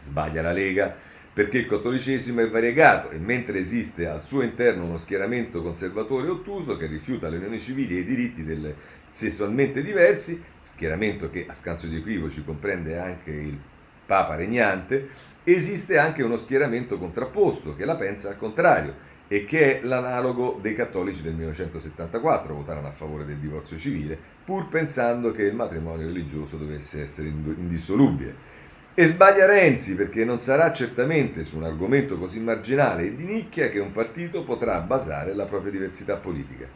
Sbaglia 0.00 0.42
la 0.42 0.52
Lega, 0.52 0.94
perché 1.36 1.58
il 1.58 1.66
cattolicesimo 1.66 2.40
è 2.40 2.48
variegato 2.48 3.10
e 3.10 3.18
mentre 3.18 3.58
esiste 3.58 4.06
al 4.06 4.24
suo 4.24 4.40
interno 4.40 4.86
uno 4.86 4.96
schieramento 4.96 5.60
conservatore 5.60 6.28
ottuso 6.28 6.78
che 6.78 6.86
rifiuta 6.86 7.28
le 7.28 7.36
unioni 7.36 7.60
civili 7.60 7.94
e 7.94 8.00
i 8.00 8.04
diritti 8.06 8.42
delle 8.42 8.74
sessualmente 9.10 9.82
diversi, 9.82 10.42
schieramento 10.62 11.28
che 11.28 11.44
a 11.46 11.52
scanso 11.52 11.88
di 11.88 11.96
equivoci 11.96 12.42
comprende 12.42 12.96
anche 12.96 13.32
il 13.32 13.58
Papa 14.06 14.34
regnante, 14.34 15.10
esiste 15.44 15.98
anche 15.98 16.22
uno 16.22 16.38
schieramento 16.38 16.96
contrapposto 16.96 17.76
che 17.76 17.84
la 17.84 17.96
pensa 17.96 18.30
al 18.30 18.38
contrario 18.38 18.94
e 19.28 19.44
che 19.44 19.80
è 19.80 19.84
l'analogo 19.84 20.58
dei 20.62 20.74
cattolici 20.74 21.20
del 21.20 21.34
1974, 21.34 22.54
votarono 22.54 22.88
a 22.88 22.92
favore 22.92 23.26
del 23.26 23.36
divorzio 23.36 23.76
civile, 23.76 24.18
pur 24.42 24.68
pensando 24.68 25.32
che 25.32 25.42
il 25.42 25.54
matrimonio 25.54 26.06
religioso 26.06 26.56
dovesse 26.56 27.02
essere 27.02 27.28
indissolubile. 27.28 28.55
E 28.98 29.06
sbaglia 29.08 29.44
Renzi 29.44 29.94
perché 29.94 30.24
non 30.24 30.38
sarà 30.38 30.72
certamente 30.72 31.44
su 31.44 31.58
un 31.58 31.64
argomento 31.64 32.16
così 32.16 32.40
marginale 32.40 33.02
e 33.02 33.14
di 33.14 33.26
nicchia 33.26 33.68
che 33.68 33.78
un 33.78 33.92
partito 33.92 34.42
potrà 34.42 34.80
basare 34.80 35.34
la 35.34 35.44
propria 35.44 35.70
diversità 35.70 36.16
politica. 36.16 36.66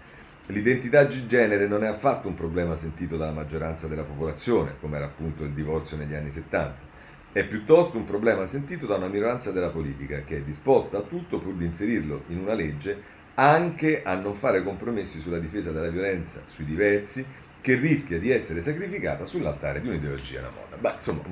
L'identità 0.48 1.02
di 1.04 1.26
genere 1.26 1.66
non 1.66 1.82
è 1.82 1.86
affatto 1.86 2.28
un 2.28 2.34
problema 2.34 2.76
sentito 2.76 3.16
dalla 3.16 3.32
maggioranza 3.32 3.86
della 3.86 4.02
popolazione, 4.02 4.74
come 4.80 4.98
era 4.98 5.06
appunto 5.06 5.44
il 5.44 5.52
divorzio 5.52 5.96
negli 5.96 6.12
anni 6.12 6.28
70 6.28 6.88
è 7.32 7.46
piuttosto 7.46 7.96
un 7.96 8.04
problema 8.04 8.44
sentito 8.44 8.84
da 8.86 8.96
una 8.96 9.06
minoranza 9.06 9.50
della 9.50 9.70
politica 9.70 10.22
che 10.22 10.38
è 10.38 10.42
disposta 10.42 10.98
a 10.98 11.02
tutto 11.02 11.38
pur 11.38 11.54
di 11.54 11.64
inserirlo 11.64 12.24
in 12.26 12.40
una 12.40 12.54
legge 12.54 13.18
anche 13.34 14.02
a 14.02 14.14
non 14.14 14.34
fare 14.34 14.62
compromessi 14.62 15.20
sulla 15.20 15.38
difesa 15.38 15.70
della 15.70 15.88
violenza 15.88 16.42
sui 16.44 16.64
diversi 16.66 17.24
che 17.60 17.76
rischia 17.76 18.18
di 18.18 18.30
essere 18.30 18.60
sacrificata 18.60 19.24
sull'altare 19.24 19.80
di 19.80 19.88
un'ideologia 19.88 20.40
alla 20.40 20.50
moda. 20.50 20.76
Beh, 20.76 20.92
insomma, 20.94 21.22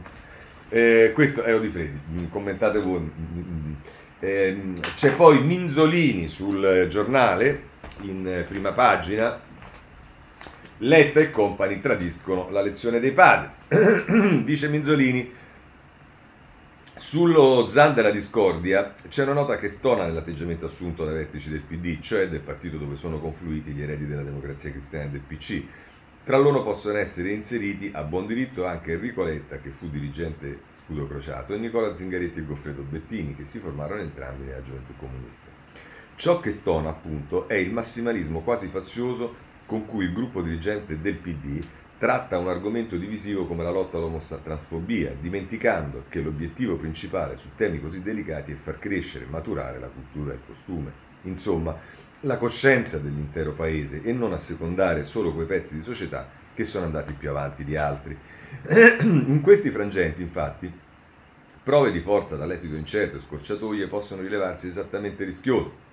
eh, 0.69 1.13
questo 1.15 1.43
è 1.43 1.55
Odifredi, 1.55 2.29
commentate 2.31 2.81
voi. 2.81 3.11
Eh, 4.21 4.73
c'è 4.95 5.15
poi 5.15 5.43
Minzolini 5.43 6.29
sul 6.29 6.87
giornale, 6.89 7.63
in 8.03 8.45
prima 8.47 8.73
pagina, 8.73 9.41
Letta 10.83 11.19
e 11.19 11.31
compagni 11.33 11.81
tradiscono 11.81 12.51
la 12.51 12.63
lezione 12.63 13.01
dei 13.01 13.13
padri. 13.13 13.51
Dice 14.45 14.69
Minzolini, 14.69 15.33
sullo 16.95 17.67
Zan 17.67 17.95
della 17.95 18.11
discordia 18.11 18.93
c'è 19.09 19.23
una 19.23 19.33
nota 19.33 19.57
che 19.59 19.69
stona 19.69 20.05
nell'atteggiamento 20.05 20.67
assunto 20.67 21.05
dai 21.05 21.15
vertici 21.15 21.49
del 21.49 21.63
PD, 21.63 21.99
cioè 22.01 22.29
del 22.29 22.41
partito 22.41 22.77
dove 22.77 22.95
sono 22.97 23.19
confluiti 23.19 23.73
gli 23.73 23.83
eredi 23.83 24.07
della 24.07 24.23
democrazia 24.23 24.71
cristiana 24.71 25.07
e 25.07 25.09
del 25.09 25.21
PC. 25.21 25.63
Tra 26.25 26.37
loro 26.37 26.63
possono 26.63 26.99
essere 26.99 27.31
inseriti 27.31 27.91
a 27.95 28.03
buon 28.03 28.27
diritto 28.27 28.67
anche 28.67 28.93
Enrico 28.93 29.25
Letta, 29.25 29.59
che 29.59 29.71
fu 29.71 29.89
dirigente 29.89 30.61
scudo 30.73 31.07
crociato, 31.07 31.55
e 31.55 31.59
Nicola 31.59 31.95
Zingaretti 31.95 32.41
e 32.41 32.45
Goffredo 32.45 32.83
Bettini, 32.83 33.35
che 33.35 33.47
si 33.47 33.59
formarono 33.59 34.03
entrambi 34.03 34.45
nella 34.45 34.63
gioventù 34.63 34.93
comunista. 34.97 35.47
Ciò 36.17 36.41
che 36.41 36.51
stona, 36.51 36.91
appunto, 36.91 37.49
è 37.49 37.55
il 37.55 37.73
massimalismo 37.73 38.41
quasi 38.43 38.69
fazioso 38.69 39.47
con 39.65 39.87
cui 39.87 40.05
il 40.05 40.13
gruppo 40.13 40.43
dirigente 40.43 41.01
del 41.01 41.17
PD 41.17 41.65
tratta 41.99 42.39
un 42.39 42.49
argomento 42.49 42.97
divisivo 42.97 43.47
come 43.47 43.65
la 43.65 43.71
lotta 43.71 43.97
all'omotransfobia, 43.97 45.15
dimenticando 45.21 46.05
che 46.09 46.21
l'obiettivo 46.21 46.77
principale 46.77 47.37
su 47.37 47.49
temi 47.57 47.81
così 47.81 48.03
delicati 48.03 48.53
è 48.53 48.55
far 48.55 48.79
crescere 48.79 49.25
e 49.25 49.29
maturare 49.29 49.81
la 49.81 49.89
cultura 49.89 50.33
e 50.33 50.37
il 50.37 50.43
costume. 50.47 51.07
Insomma, 51.23 51.77
la 52.23 52.37
coscienza 52.37 52.99
dell'intero 52.99 53.53
paese 53.53 54.03
e 54.03 54.13
non 54.13 54.33
assecondare 54.33 55.05
solo 55.05 55.33
quei 55.33 55.47
pezzi 55.47 55.75
di 55.75 55.83
società 55.83 56.29
che 56.55 56.65
sono 56.65 56.85
andati 56.85 57.13
più 57.13 57.31
avanti 57.31 57.65
di 57.65 57.77
altri. 57.77 58.17
In 59.03 59.41
questi 59.43 59.71
frangenti, 59.71 60.23
infatti, 60.23 60.73
prove 61.63 61.93
di 61.93 62.01
forza 62.01 62.37
dall'esito 62.37 62.75
incerto 62.75 63.17
e 63.17 63.21
scorciatoie 63.21 63.87
possono 63.87 64.23
rilevarsi 64.23 64.67
esattamente 64.67 65.25
rischiose 65.25 65.87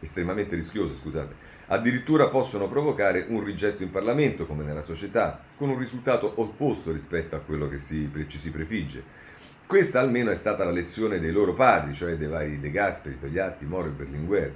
estremamente 0.00 0.56
rischiose, 0.56 0.96
scusate, 0.96 1.34
addirittura 1.66 2.28
possono 2.28 2.68
provocare 2.68 3.26
un 3.28 3.44
rigetto 3.44 3.82
in 3.82 3.90
Parlamento, 3.90 4.46
come 4.46 4.64
nella 4.64 4.82
società, 4.82 5.40
con 5.56 5.68
un 5.68 5.78
risultato 5.78 6.32
opposto 6.36 6.90
rispetto 6.90 7.36
a 7.36 7.40
quello 7.40 7.68
che 7.68 7.78
si, 7.78 8.10
ci 8.26 8.38
si 8.38 8.50
prefigge. 8.50 9.28
Questa 9.66 10.00
almeno 10.00 10.30
è 10.30 10.34
stata 10.34 10.64
la 10.64 10.72
lezione 10.72 11.20
dei 11.20 11.30
loro 11.30 11.54
padri, 11.54 11.94
cioè 11.94 12.16
dei 12.16 12.26
vari 12.26 12.58
De 12.58 12.70
Gasperi, 12.70 13.20
Togliatti, 13.20 13.66
Moro 13.66 13.86
e 13.86 13.92
Berlinguer. 13.92 14.54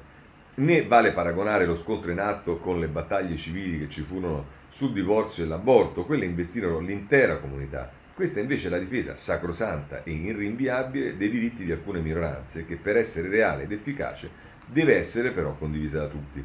Né 0.56 0.86
vale 0.86 1.10
paragonare 1.10 1.66
lo 1.66 1.74
scontro 1.74 2.12
in 2.12 2.20
atto 2.20 2.58
con 2.58 2.78
le 2.78 2.86
battaglie 2.86 3.36
civili 3.36 3.76
che 3.76 3.88
ci 3.88 4.02
furono 4.02 4.46
sul 4.68 4.92
divorzio 4.92 5.42
e 5.42 5.48
l'aborto, 5.48 6.04
quelle 6.04 6.26
investirono 6.26 6.78
l'intera 6.78 7.38
comunità. 7.38 7.90
Questa 8.14 8.38
invece 8.38 8.68
è 8.68 8.70
la 8.70 8.78
difesa 8.78 9.16
sacrosanta 9.16 10.04
e 10.04 10.12
irrinviabile 10.12 11.16
dei 11.16 11.28
diritti 11.28 11.64
di 11.64 11.72
alcune 11.72 11.98
minoranze 11.98 12.64
che 12.64 12.76
per 12.76 12.96
essere 12.96 13.28
reale 13.28 13.64
ed 13.64 13.72
efficace 13.72 14.30
deve 14.66 14.96
essere 14.96 15.32
però 15.32 15.56
condivisa 15.56 15.98
da 15.98 16.06
tutti. 16.06 16.44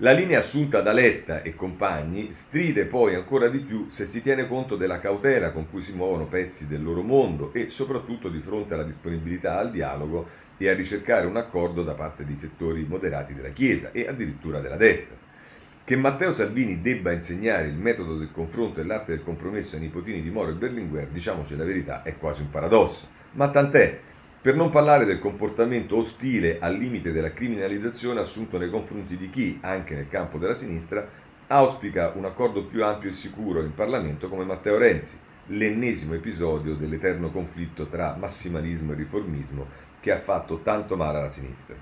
La 0.00 0.12
linea 0.12 0.38
assunta 0.38 0.82
da 0.82 0.92
Letta 0.92 1.42
e 1.42 1.56
compagni 1.56 2.32
stride 2.32 2.84
poi 2.84 3.14
ancora 3.14 3.48
di 3.48 3.60
più 3.60 3.88
se 3.88 4.04
si 4.04 4.20
tiene 4.22 4.46
conto 4.46 4.76
della 4.76 5.00
cautela 5.00 5.50
con 5.50 5.68
cui 5.68 5.80
si 5.80 5.92
muovono 5.92 6.26
pezzi 6.26 6.68
del 6.68 6.82
loro 6.82 7.02
mondo 7.02 7.50
e 7.54 7.70
soprattutto 7.70 8.28
di 8.28 8.38
fronte 8.38 8.74
alla 8.74 8.84
disponibilità 8.84 9.58
al 9.58 9.70
dialogo 9.70 10.28
e 10.58 10.68
a 10.68 10.74
ricercare 10.74 11.26
un 11.26 11.36
accordo 11.36 11.82
da 11.82 11.94
parte 11.94 12.24
di 12.24 12.36
settori 12.36 12.84
moderati 12.86 13.32
della 13.32 13.50
Chiesa 13.50 13.90
e 13.92 14.06
addirittura 14.06 14.60
della 14.60 14.76
destra. 14.76 15.16
Che 15.84 15.96
Matteo 15.96 16.32
Salvini 16.32 16.82
debba 16.82 17.12
insegnare 17.12 17.68
il 17.68 17.76
metodo 17.76 18.18
del 18.18 18.30
confronto 18.30 18.80
e 18.80 18.84
l'arte 18.84 19.12
del 19.12 19.24
compromesso 19.24 19.76
ai 19.76 19.82
nipotini 19.82 20.20
di 20.20 20.28
Moro 20.28 20.50
e 20.50 20.54
Berlinguer, 20.54 21.06
diciamoci 21.06 21.56
la 21.56 21.64
verità, 21.64 22.02
è 22.02 22.18
quasi 22.18 22.42
un 22.42 22.50
paradosso. 22.50 23.06
Ma 23.32 23.48
tant'è, 23.48 23.98
per 24.40 24.54
non 24.54 24.68
parlare 24.68 25.06
del 25.06 25.18
comportamento 25.18 25.96
ostile 25.96 26.58
al 26.60 26.76
limite 26.76 27.12
della 27.12 27.32
criminalizzazione 27.32 28.20
assunto 28.20 28.58
nei 28.58 28.68
confronti 28.68 29.16
di 29.16 29.30
chi, 29.30 29.58
anche 29.62 29.94
nel 29.94 30.08
campo 30.08 30.36
della 30.36 30.54
sinistra, 30.54 31.08
auspica 31.46 32.12
un 32.14 32.26
accordo 32.26 32.66
più 32.66 32.84
ampio 32.84 33.08
e 33.08 33.12
sicuro 33.12 33.62
in 33.62 33.72
Parlamento 33.72 34.28
come 34.28 34.44
Matteo 34.44 34.76
Renzi, 34.76 35.16
l'ennesimo 35.46 36.12
episodio 36.12 36.74
dell'eterno 36.74 37.30
conflitto 37.30 37.86
tra 37.86 38.14
massimalismo 38.18 38.92
e 38.92 38.96
riformismo 38.96 39.66
che 40.00 40.12
ha 40.12 40.18
fatto 40.18 40.60
tanto 40.62 40.96
male 40.96 41.18
alla 41.18 41.28
sinistra. 41.28 41.74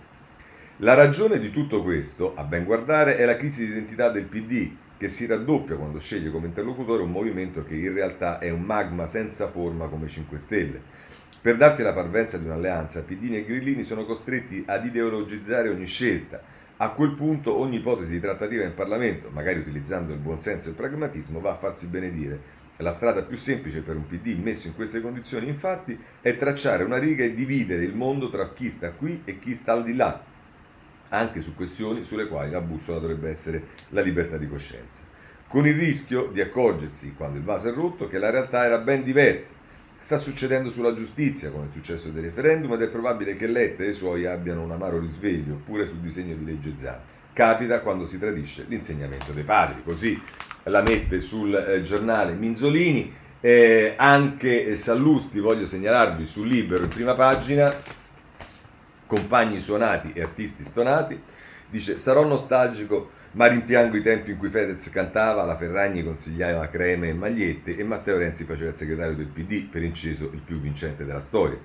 La 0.79 0.95
ragione 0.95 1.39
di 1.39 1.51
tutto 1.51 1.83
questo, 1.83 2.35
a 2.35 2.45
ben 2.45 2.65
guardare, 2.65 3.17
è 3.17 3.25
la 3.25 3.37
crisi 3.37 3.65
di 3.65 3.73
identità 3.73 4.11
del 4.11 4.27
PD, 4.27 4.71
che 4.99 5.09
si 5.09 5.27
raddoppia 5.27 5.77
quando 5.77 6.01
sceglie 6.01 6.31
come 6.31 6.47
interlocutore 6.47 7.03
un 7.03 7.11
movimento 7.11 7.65
che 7.65 7.75
in 7.75 7.93
realtà 7.93 8.39
è 8.39 8.51
un 8.51 8.63
magma 8.63 9.07
senza 9.07 9.49
forma 9.49 9.89
come 9.89 10.09
5 10.09 10.39
Stelle 10.39 10.81
per 11.47 11.57
darsi 11.57 11.85
la 11.85 11.93
parvenza 11.93 12.39
di 12.39 12.45
un'alleanza, 12.45 13.05
Piddini 13.05 13.37
e 13.37 13.45
Grillini 13.45 13.85
sono 13.85 14.05
costretti 14.05 14.65
ad 14.67 14.85
ideologizzare 14.85 15.69
ogni 15.69 15.87
scelta. 15.87 16.43
A 16.79 16.91
quel 16.91 17.13
punto 17.13 17.59
ogni 17.59 17.77
ipotesi 17.77 18.13
di 18.13 18.21
trattativa 18.21 18.63
in 18.63 18.75
Parlamento, 18.75 19.31
magari 19.31 19.61
utilizzando 19.61 20.13
il 20.13 20.19
buonsenso 20.19 20.67
e 20.67 20.71
il 20.73 20.77
pragmatismo, 20.77 21.41
va 21.41 21.53
a 21.53 21.55
farsi 21.55 21.87
benedire. 21.87 22.39
La 22.77 22.93
strada 22.93 23.23
più 23.23 23.39
semplice 23.39 23.81
per 23.81 23.97
un 23.97 24.07
PD 24.07 24.37
messo 24.39 24.67
in 24.67 24.75
queste 24.75 25.01
condizioni, 25.01 25.49
infatti, 25.49 25.99
è 26.21 26.37
tracciare 26.37 26.85
una 26.85 26.99
riga 26.99 27.25
e 27.25 27.33
dividere 27.33 27.83
il 27.83 27.95
mondo 27.95 28.29
tra 28.29 28.53
chi 28.53 28.71
sta 28.71 28.91
qui 28.91 29.23
e 29.25 29.39
chi 29.39 29.55
sta 29.55 29.73
al 29.73 29.85
di 29.85 29.95
là, 29.95 30.23
anche 31.09 31.41
su 31.41 31.55
questioni 31.55 32.05
sulle 32.05 32.29
quali 32.29 32.51
la 32.51 32.61
bussola 32.61 32.99
dovrebbe 32.99 33.31
essere 33.31 33.69
la 33.89 34.03
libertà 34.03 34.37
di 34.37 34.47
coscienza. 34.47 35.01
Con 35.49 35.67
il 35.67 35.79
rischio 35.79 36.27
di 36.31 36.43
accorgersi, 36.43 37.15
quando 37.15 37.39
il 37.39 37.45
vaso 37.45 37.71
è 37.71 37.73
rotto, 37.73 38.07
che 38.07 38.19
la 38.19 38.29
realtà 38.29 38.67
era 38.67 38.81
ben 38.81 39.03
diversa 39.03 39.56
Sta 39.99 40.19
succedendo 40.19 40.71
sulla 40.71 40.95
giustizia, 40.95 41.51
come 41.51 41.67
è 41.67 41.71
successo 41.71 42.11
del 42.11 42.23
referendum, 42.23 42.73
ed 42.75 42.83
è 42.83 42.89
probabile 42.89 43.37
che 43.37 43.47
Letta 43.47 43.83
e 43.83 43.89
i 43.89 43.93
suoi 43.93 44.27
abbiano 44.27 44.63
un 44.63 44.71
amaro 44.71 44.99
risveglio, 44.99 45.55
oppure 45.55 45.87
sul 45.87 45.99
disegno 45.99 46.37
di 46.37 46.45
legge 46.45 46.75
Zan. 46.77 46.99
Capita 47.33 47.81
quando 47.81 48.07
si 48.07 48.19
tradisce 48.19 48.65
l'insegnamento 48.69 49.33
dei 49.33 49.43
padri. 49.43 49.83
Così 49.83 50.21
la 50.65 50.83
mette 50.83 51.21
sul 51.21 51.55
eh, 51.55 51.83
giornale 51.83 52.35
Minzolini. 52.35 53.13
Eh, 53.41 53.95
anche 53.97 54.75
Sallusti, 54.77 55.41
voglio 55.41 55.67
segnalarvi 55.67 56.25
sul 56.25 56.49
libro 56.49 56.83
in 56.83 56.89
prima 56.89 57.15
pagina, 57.15 57.75
compagni 59.07 59.61
suonati 59.61 60.13
e 60.15 60.23
artisti 60.23 60.65
stonati, 60.65 61.21
dice 61.69 61.99
sarò 61.99 62.25
nostalgico 62.25 63.11
ma 63.37 63.47
rimpiango 63.47 63.97
i 63.97 64.03
tempi 64.03 64.31
in 64.31 64.39
cui 64.39 64.49
Fedez 64.49 64.89
cantava, 64.89 65.45
la 65.45 65.57
Ferragni 65.57 66.03
consigliava 66.03 66.69
creme 66.69 67.09
e 67.09 67.13
magliette 67.13 67.77
e 67.77 67.85
Matteo 67.85 68.17
Renzi 68.17 68.45
faceva 68.45 68.71
il 68.71 68.77
segretario 68.77 69.15
del 69.15 69.27
PD, 69.27 69.69
per 69.69 69.83
inciso 69.83 70.31
il 70.33 70.41
più 70.41 70.59
vincente 70.59 71.05
della 71.05 71.21
storia. 71.21 71.59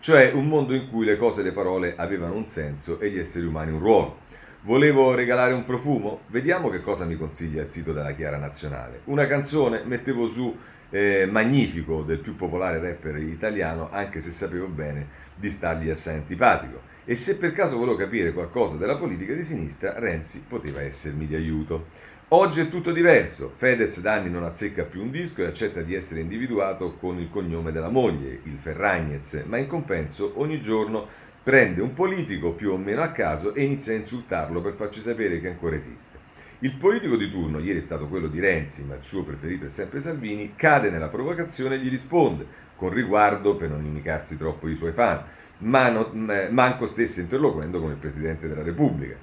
Cioè 0.00 0.32
un 0.32 0.48
mondo 0.48 0.74
in 0.74 0.88
cui 0.90 1.04
le 1.04 1.16
cose 1.16 1.40
e 1.40 1.44
le 1.44 1.52
parole 1.52 1.94
avevano 1.96 2.34
un 2.34 2.44
senso 2.44 2.98
e 2.98 3.08
gli 3.08 3.20
esseri 3.20 3.46
umani 3.46 3.70
un 3.70 3.78
ruolo. 3.78 4.18
Volevo 4.62 5.14
regalare 5.14 5.54
un 5.54 5.64
profumo? 5.64 6.22
Vediamo 6.26 6.68
che 6.68 6.80
cosa 6.80 7.04
mi 7.04 7.16
consiglia 7.16 7.62
il 7.62 7.70
sito 7.70 7.92
della 7.92 8.14
Chiara 8.14 8.36
Nazionale. 8.36 9.02
Una 9.04 9.26
canzone 9.26 9.82
mettevo 9.84 10.26
su 10.26 10.56
eh, 10.90 11.28
Magnifico 11.30 12.02
del 12.02 12.18
più 12.18 12.34
popolare 12.34 12.80
rapper 12.80 13.18
italiano, 13.18 13.90
anche 13.92 14.18
se 14.18 14.32
sapevo 14.32 14.66
bene 14.66 15.06
di 15.36 15.48
stargli 15.50 15.88
assai 15.88 16.16
antipatico. 16.16 16.90
E 17.04 17.16
se 17.16 17.36
per 17.36 17.50
caso 17.50 17.78
volevo 17.78 17.96
capire 17.96 18.32
qualcosa 18.32 18.76
della 18.76 18.96
politica 18.96 19.34
di 19.34 19.42
sinistra, 19.42 19.98
Renzi 19.98 20.44
poteva 20.46 20.82
essermi 20.82 21.26
di 21.26 21.34
aiuto. 21.34 21.86
Oggi 22.28 22.60
è 22.60 22.68
tutto 22.68 22.92
diverso. 22.92 23.52
Fedez 23.56 24.00
da 24.00 24.12
anni 24.14 24.30
non 24.30 24.44
azzecca 24.44 24.84
più 24.84 25.02
un 25.02 25.10
disco 25.10 25.42
e 25.42 25.46
accetta 25.46 25.82
di 25.82 25.96
essere 25.96 26.20
individuato 26.20 26.94
con 26.94 27.18
il 27.18 27.28
cognome 27.28 27.72
della 27.72 27.88
moglie, 27.88 28.38
il 28.44 28.56
Ferragnez, 28.56 29.42
ma 29.46 29.56
in 29.56 29.66
compenso 29.66 30.34
ogni 30.36 30.62
giorno 30.62 31.08
prende 31.42 31.82
un 31.82 31.92
politico 31.92 32.52
più 32.52 32.70
o 32.70 32.76
meno 32.76 33.02
a 33.02 33.10
caso 33.10 33.52
e 33.52 33.64
inizia 33.64 33.94
a 33.94 33.96
insultarlo 33.96 34.60
per 34.60 34.74
farci 34.74 35.00
sapere 35.00 35.40
che 35.40 35.48
ancora 35.48 35.74
esiste. 35.74 36.20
Il 36.60 36.76
politico 36.76 37.16
di 37.16 37.28
turno, 37.28 37.58
ieri 37.58 37.80
è 37.80 37.82
stato 37.82 38.06
quello 38.06 38.28
di 38.28 38.38
Renzi, 38.38 38.84
ma 38.84 38.94
il 38.94 39.02
suo 39.02 39.24
preferito 39.24 39.64
è 39.64 39.68
sempre 39.68 39.98
Salvini, 39.98 40.52
cade 40.54 40.88
nella 40.88 41.08
provocazione 41.08 41.74
e 41.74 41.78
gli 41.78 41.90
risponde, 41.90 42.46
con 42.76 42.90
riguardo 42.90 43.56
per 43.56 43.70
non 43.70 43.80
inimicarsi 43.84 44.36
troppo 44.36 44.68
i 44.68 44.76
suoi 44.76 44.92
fan 44.92 45.24
manco 45.62 46.86
stesse 46.86 47.20
interloquendo 47.20 47.80
con 47.80 47.90
il 47.90 47.96
Presidente 47.96 48.48
della 48.48 48.62
Repubblica. 48.62 49.16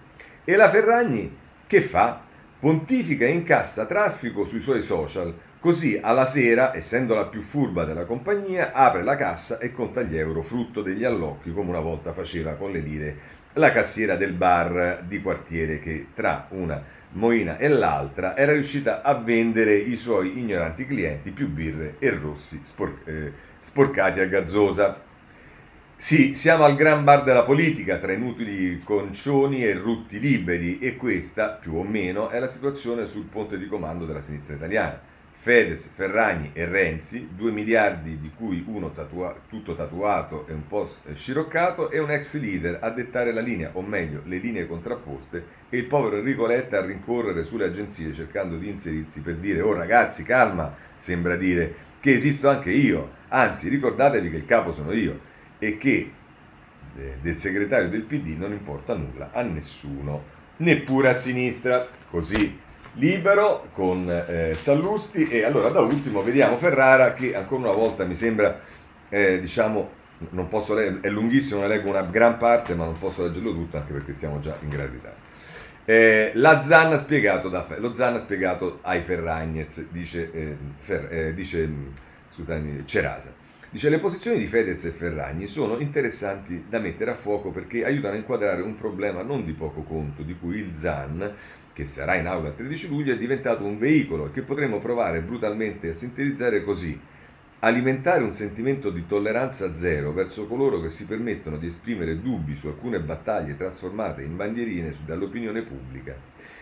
E 0.44 0.56
la 0.56 0.70
Ferragni 0.70 1.36
che 1.68 1.82
fa? 1.82 2.22
Pontifica 2.60 3.26
e 3.26 3.32
incassa 3.32 3.86
traffico 3.86 4.44
sui 4.44 4.60
suoi 4.60 4.82
social, 4.82 5.34
così 5.60 6.00
alla 6.02 6.26
sera, 6.26 6.76
essendo 6.76 7.16
la 7.16 7.28
più 7.28 7.42
furba 7.42 7.86
della 7.86 8.06
compagnia, 8.06 8.74
apre 8.74 9.04
la 9.04 9.16
cassa 9.16 9.60
e 9.60 9.72
conta 9.72 10.02
gli 10.02 10.18
euro 10.18 10.42
frutto 10.42 10.82
degli 10.82 11.06
allocchi 11.06 11.54
come 11.54 11.70
una 11.70 11.80
volta 11.80 12.12
faceva 12.12 12.56
con 12.56 12.72
le 12.72 12.80
lire 12.80 13.18
la 13.54 13.72
cassiera 13.72 14.16
del 14.16 14.34
bar 14.34 15.04
di 15.08 15.22
quartiere 15.22 15.80
che 15.80 16.08
tra 16.14 16.48
una 16.52 16.82
moina 17.12 17.58
e 17.58 17.68
l'altra 17.68 18.38
era 18.38 18.52
riuscita 18.52 19.02
a 19.02 19.16
vendere 19.16 19.76
i 19.76 19.96
suoi 19.96 20.38
ignoranti 20.38 20.86
clienti 20.86 21.32
più 21.32 21.50
birre 21.50 21.96
e 22.00 22.12
rossi 22.12 22.60
spor- 22.64 23.02
eh, 23.06 23.34
sporcati 23.60 24.20
a 24.20 24.26
gazzosa. 24.26 25.08
Sì, 26.02 26.34
siamo 26.34 26.64
al 26.64 26.78
gran 26.78 27.04
bar 27.04 27.24
della 27.24 27.44
politica, 27.44 27.98
tra 27.98 28.14
inutili 28.14 28.80
concioni 28.86 29.66
e 29.66 29.74
rutti 29.74 30.18
liberi, 30.18 30.80
e 30.80 30.96
questa, 30.96 31.50
più 31.50 31.76
o 31.76 31.84
meno, 31.84 32.30
è 32.30 32.40
la 32.40 32.48
situazione 32.48 33.06
sul 33.06 33.26
ponte 33.26 33.58
di 33.58 33.68
comando 33.68 34.06
della 34.06 34.22
sinistra 34.22 34.56
italiana. 34.56 34.98
Fedez, 35.34 35.90
Ferragni 35.90 36.52
e 36.54 36.64
Renzi, 36.64 37.32
due 37.36 37.52
miliardi 37.52 38.18
di 38.18 38.32
cui 38.34 38.64
uno 38.66 38.92
tatua- 38.94 39.36
tutto 39.50 39.76
tatuato 39.76 40.48
e 40.48 40.54
un 40.54 40.66
po' 40.68 40.90
sciroccato, 41.14 41.92
e 41.92 42.00
un 42.00 42.12
ex 42.12 42.40
leader 42.40 42.78
a 42.82 42.92
dettare 42.92 43.34
la 43.34 43.42
linea, 43.42 43.72
o 43.74 43.82
meglio, 43.82 44.22
le 44.24 44.38
linee 44.38 44.68
contrapposte, 44.68 45.44
e 45.70 45.78
il 45.80 45.86
povero 45.86 46.16
Enrico 46.16 46.46
Letta 46.46 46.78
a 46.78 46.86
rincorrere 46.86 47.44
sulle 47.44 47.66
agenzie 47.66 48.14
cercando 48.14 48.56
di 48.56 48.70
inserirsi 48.70 49.20
per 49.20 49.36
dire, 49.36 49.60
oh 49.60 49.74
ragazzi, 49.74 50.24
calma, 50.24 50.74
sembra 50.96 51.36
dire, 51.36 51.76
che 52.00 52.14
esisto 52.14 52.48
anche 52.48 52.72
io, 52.72 53.16
anzi 53.28 53.68
ricordatevi 53.68 54.30
che 54.30 54.38
il 54.38 54.46
capo 54.46 54.72
sono 54.72 54.94
io 54.94 55.28
e 55.60 55.78
che 55.78 56.12
eh, 56.98 57.18
del 57.22 57.38
segretario 57.38 57.90
del 57.90 58.04
PD 58.04 58.36
non 58.38 58.52
importa 58.52 58.96
nulla 58.96 59.30
a 59.34 59.42
nessuno, 59.42 60.24
neppure 60.58 61.10
a 61.10 61.14
sinistra. 61.14 61.86
Così 62.10 62.60
libero 62.94 63.70
con 63.72 64.10
eh, 64.10 64.54
Sallusti 64.56 65.28
e 65.28 65.44
allora 65.44 65.70
da 65.70 65.82
ultimo 65.82 66.24
vediamo 66.24 66.58
Ferrara 66.58 67.14
che 67.14 67.36
ancora 67.36 67.62
una 67.62 67.74
volta 67.74 68.06
mi 68.06 68.16
sembra, 68.16 68.60
eh, 69.10 69.40
diciamo, 69.40 69.98
non 70.32 70.48
posso 70.48 70.74
leggere, 70.74 71.02
è 71.02 71.10
lunghissimo, 71.10 71.62
ne 71.62 71.68
leggo 71.68 71.90
una 71.90 72.04
gran 72.04 72.38
parte 72.38 72.76
ma 72.76 72.86
non 72.86 72.98
posso 72.98 73.24
leggerlo 73.24 73.54
tutto 73.54 73.78
anche 73.78 73.94
perché 73.94 74.14
siamo 74.14 74.40
già 74.40 74.58
in 74.62 74.70
ritardo. 74.70 75.28
Eh, 75.86 76.32
la 76.36 76.62
Zanna 76.62 76.98
spiegato 76.98 77.50
da, 77.50 77.66
lo 77.78 77.94
Zanna 77.94 78.20
spiegato 78.20 78.80
ai 78.84 79.02
Ferragnez, 79.02 79.88
dice, 79.90 80.32
eh, 80.32 80.58
Fer, 80.78 81.08
eh, 81.12 81.34
dice 81.34 81.68
scusami, 82.30 82.86
Cerasa. 82.86 83.34
Dice 83.72 83.90
le 83.90 84.00
posizioni 84.00 84.40
di 84.40 84.48
Fedez 84.48 84.84
e 84.86 84.90
Ferragni 84.90 85.46
sono 85.46 85.78
interessanti 85.78 86.66
da 86.68 86.80
mettere 86.80 87.12
a 87.12 87.14
fuoco 87.14 87.52
perché 87.52 87.86
aiutano 87.86 88.16
a 88.16 88.18
inquadrare 88.18 88.64
un 88.64 88.74
problema 88.74 89.22
non 89.22 89.46
di 89.46 89.52
poco 89.52 89.84
conto, 89.84 90.24
di 90.24 90.36
cui 90.40 90.56
il 90.58 90.72
ZAN, 90.74 91.36
che 91.72 91.86
sarà 91.86 92.16
in 92.16 92.26
aula 92.26 92.48
il 92.48 92.56
13 92.56 92.88
luglio, 92.88 93.14
è 93.14 93.18
diventato 93.18 93.64
un 93.64 93.78
veicolo 93.78 94.26
e 94.26 94.32
che 94.32 94.42
potremmo 94.42 94.80
provare 94.80 95.22
brutalmente 95.22 95.90
a 95.90 95.94
sintetizzare 95.94 96.64
così. 96.64 97.00
Alimentare 97.60 98.24
un 98.24 98.34
sentimento 98.34 98.90
di 98.90 99.06
tolleranza 99.06 99.76
zero 99.76 100.14
verso 100.14 100.48
coloro 100.48 100.82
che 100.82 100.90
si 100.90 101.06
permettono 101.06 101.58
di 101.58 101.68
esprimere 101.68 102.20
dubbi 102.20 102.56
su 102.56 102.66
alcune 102.66 103.00
battaglie 103.00 103.56
trasformate 103.56 104.24
in 104.24 104.36
bandierine 104.36 104.96
dall'opinione 105.06 105.62
pubblica. 105.62 106.16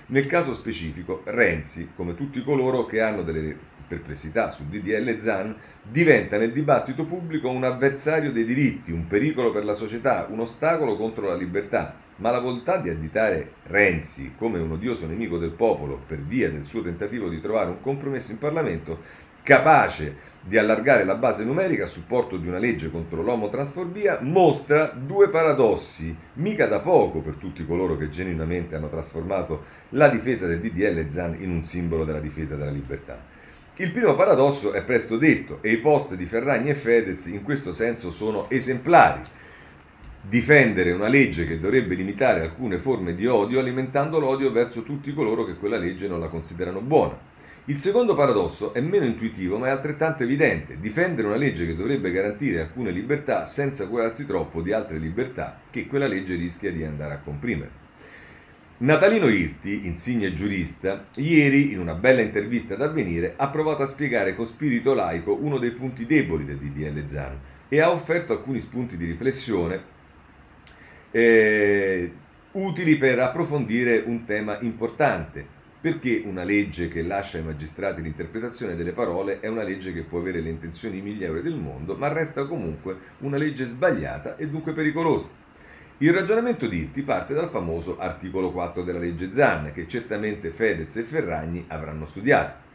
Nel 0.08 0.26
caso 0.26 0.54
specifico, 0.54 1.22
Renzi, 1.24 1.92
come 1.96 2.16
tutti 2.16 2.44
coloro 2.44 2.86
che 2.86 3.00
hanno 3.00 3.24
delle 3.24 3.76
perplessità 3.88 4.50
sul 4.50 4.66
DDL 4.66 5.18
Zan, 5.18 5.56
diventa 5.82 6.38
nel 6.38 6.52
dibattito 6.52 7.06
pubblico 7.06 7.50
un 7.50 7.64
avversario 7.64 8.32
dei 8.32 8.46
diritti, 8.46 8.92
un 8.92 9.08
pericolo 9.08 9.52
per 9.52 9.66
la 9.66 9.74
società, 9.74 10.28
un 10.30 10.42
ostacolo 10.42 10.98
contro 10.98 11.28
la 11.28 11.36
libertà. 11.36 12.06
Ma 12.18 12.32
la 12.32 12.40
volontà 12.40 12.78
di 12.78 12.90
additare 12.90 13.52
Renzi 13.64 14.34
come 14.36 14.58
un 14.58 14.72
odioso 14.72 15.06
nemico 15.06 15.38
del 15.38 15.52
popolo 15.52 16.02
per 16.06 16.20
via 16.20 16.50
del 16.50 16.66
suo 16.66 16.82
tentativo 16.82 17.30
di 17.30 17.40
trovare 17.40 17.70
un 17.70 17.80
compromesso 17.80 18.32
in 18.32 18.40
Parlamento 18.40 19.26
capace 19.48 20.36
di 20.42 20.58
allargare 20.58 21.06
la 21.06 21.16
base 21.16 21.46
numerica 21.46 21.86
a 21.86 21.88
supporto 21.88 22.36
di 22.36 22.50
una 22.50 22.58
legge 22.58 22.92
contro 22.92 23.22
l'omotransfobia, 23.22 24.20
mostra 24.22 24.88
due 24.88 25.30
paradossi, 25.30 26.14
mica 26.34 26.68
da 26.68 26.82
poco 26.82 27.20
per 27.20 27.36
tutti 27.36 27.66
coloro 27.66 27.96
che 27.96 28.10
genuinamente 28.10 28.76
hanno 28.76 28.90
trasformato 28.90 29.64
la 29.92 30.10
difesa 30.10 30.48
del 30.48 30.60
DDL 30.60 31.08
Zan 31.08 31.38
in 31.40 31.50
un 31.50 31.64
simbolo 31.64 32.04
della 32.04 32.20
difesa 32.20 32.58
della 32.58 32.72
libertà. 32.72 33.37
Il 33.80 33.92
primo 33.92 34.16
paradosso 34.16 34.74
è 34.74 34.82
presto 34.84 35.18
detto 35.18 35.60
e 35.62 35.70
i 35.70 35.78
post 35.78 36.16
di 36.16 36.26
Ferragni 36.26 36.72
e 36.72 36.74
Fedez 36.74 37.28
in 37.28 37.44
questo 37.44 37.74
senso 37.74 38.10
sono 38.10 38.50
esemplari. 38.50 39.22
Difendere 40.20 40.94
una 40.94 41.08
legge 41.08 41.46
che 41.46 41.60
dovrebbe 41.60 41.94
limitare 41.94 42.42
alcune 42.42 42.80
forme 42.80 43.14
di 43.14 43.28
odio 43.28 43.60
alimentando 43.60 44.18
l'odio 44.18 44.52
verso 44.52 44.82
tutti 44.82 45.14
coloro 45.14 45.44
che 45.44 45.58
quella 45.58 45.78
legge 45.78 46.08
non 46.08 46.20
la 46.20 46.28
considerano 46.28 46.82
buona. 46.82 47.20
Il 47.66 47.78
secondo 47.78 48.16
paradosso 48.16 48.74
è 48.74 48.82
meno 48.82 49.06
intuitivo 49.06 49.60
ma 49.60 49.68
è 49.68 49.70
altrettanto 49.70 50.24
evidente. 50.24 50.80
Difendere 50.80 51.28
una 51.28 51.38
legge 51.38 51.68
che 51.68 51.76
dovrebbe 51.76 52.10
garantire 52.10 52.62
alcune 52.62 52.90
libertà 52.90 53.46
senza 53.46 53.86
curarsi 53.86 54.26
troppo 54.26 54.64
di 54.64 54.72
altre 54.72 54.98
libertà 54.98 55.60
che 55.70 55.86
quella 55.86 56.08
legge 56.08 56.34
rischia 56.34 56.72
di 56.72 56.84
andare 56.84 57.14
a 57.14 57.20
comprimere. 57.20 57.87
Natalino 58.80 59.28
Irti, 59.28 59.88
insigne 59.88 60.34
giurista, 60.34 61.08
ieri 61.16 61.72
in 61.72 61.80
una 61.80 61.96
bella 61.96 62.22
intervista 62.22 62.76
ad 62.76 62.84
avvenire 62.84 63.34
ha 63.36 63.50
provato 63.50 63.82
a 63.82 63.88
spiegare 63.88 64.36
con 64.36 64.46
spirito 64.46 64.94
laico 64.94 65.34
uno 65.34 65.58
dei 65.58 65.72
punti 65.72 66.06
deboli 66.06 66.46
del 66.46 66.60
DDL 66.60 67.08
Zan 67.08 67.40
e 67.70 67.82
ha 67.82 67.90
offerto 67.90 68.34
alcuni 68.34 68.60
spunti 68.60 68.96
di 68.96 69.06
riflessione 69.06 69.82
eh, 71.10 72.12
utili 72.52 72.98
per 72.98 73.18
approfondire 73.18 74.04
un 74.06 74.26
tema 74.26 74.60
importante. 74.60 75.56
Perché 75.82 76.22
una 76.24 76.44
legge 76.44 76.88
che 76.88 77.02
lascia 77.02 77.40
ai 77.40 77.46
magistrati 77.46 78.04
l'interpretazione 78.04 78.76
delle 78.76 78.92
parole 78.92 79.40
è 79.40 79.48
una 79.48 79.64
legge 79.64 79.92
che 79.92 80.04
può 80.04 80.20
avere 80.20 80.40
le 80.40 80.50
intenzioni 80.50 81.02
migliori 81.02 81.42
del 81.42 81.56
mondo, 81.56 81.96
ma 81.96 82.10
resta 82.10 82.46
comunque 82.46 82.96
una 83.20 83.38
legge 83.38 83.66
sbagliata 83.66 84.36
e 84.38 84.48
dunque 84.48 84.74
pericolosa. 84.74 85.46
Il 86.00 86.14
ragionamento 86.14 86.68
di 86.68 86.78
Irti 86.78 87.02
parte 87.02 87.34
dal 87.34 87.50
famoso 87.50 87.98
articolo 87.98 88.52
4 88.52 88.84
della 88.84 89.00
legge 89.00 89.32
Zan, 89.32 89.72
che 89.74 89.88
certamente 89.88 90.52
Fedez 90.52 90.96
e 90.96 91.02
Ferragni 91.02 91.66
avranno 91.70 92.06
studiato. 92.06 92.66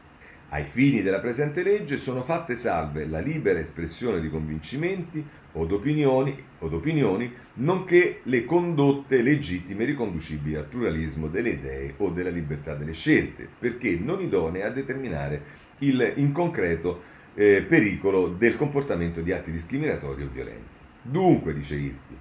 Ai 0.48 0.64
fini 0.64 1.02
della 1.02 1.20
presente 1.20 1.62
legge 1.62 1.98
sono 1.98 2.24
fatte 2.24 2.56
salve 2.56 3.06
la 3.06 3.20
libera 3.20 3.61
espressione 3.61 4.20
di 4.20 4.28
convincimenti 4.28 5.24
o 5.52 5.68
opinioni, 5.70 6.37
opinioni, 6.58 7.32
nonché 7.54 8.22
le 8.24 8.44
condotte 8.44 9.22
legittime 9.22 9.85
riconducibili 9.85 10.56
al 10.56 10.64
pluralismo 10.64 11.28
delle 11.28 11.50
idee 11.50 11.94
o 11.98 12.11
della 12.11 12.28
libertà 12.28 12.74
delle 12.74 12.92
scelte, 12.92 13.48
perché 13.56 14.00
non 14.02 14.20
idonee 14.20 14.64
a 14.64 14.70
determinare 14.70 15.42
il, 15.78 16.14
in 16.16 16.32
concreto 16.32 17.02
eh, 17.35 17.62
pericolo 17.62 18.26
del 18.26 18.56
comportamento 18.56 19.20
di 19.20 19.30
atti 19.30 19.52
discriminatori 19.52 20.24
o 20.24 20.28
violenti. 20.28 20.80
Dunque, 21.02 21.52
dice 21.52 21.76
Irti, 21.76 22.16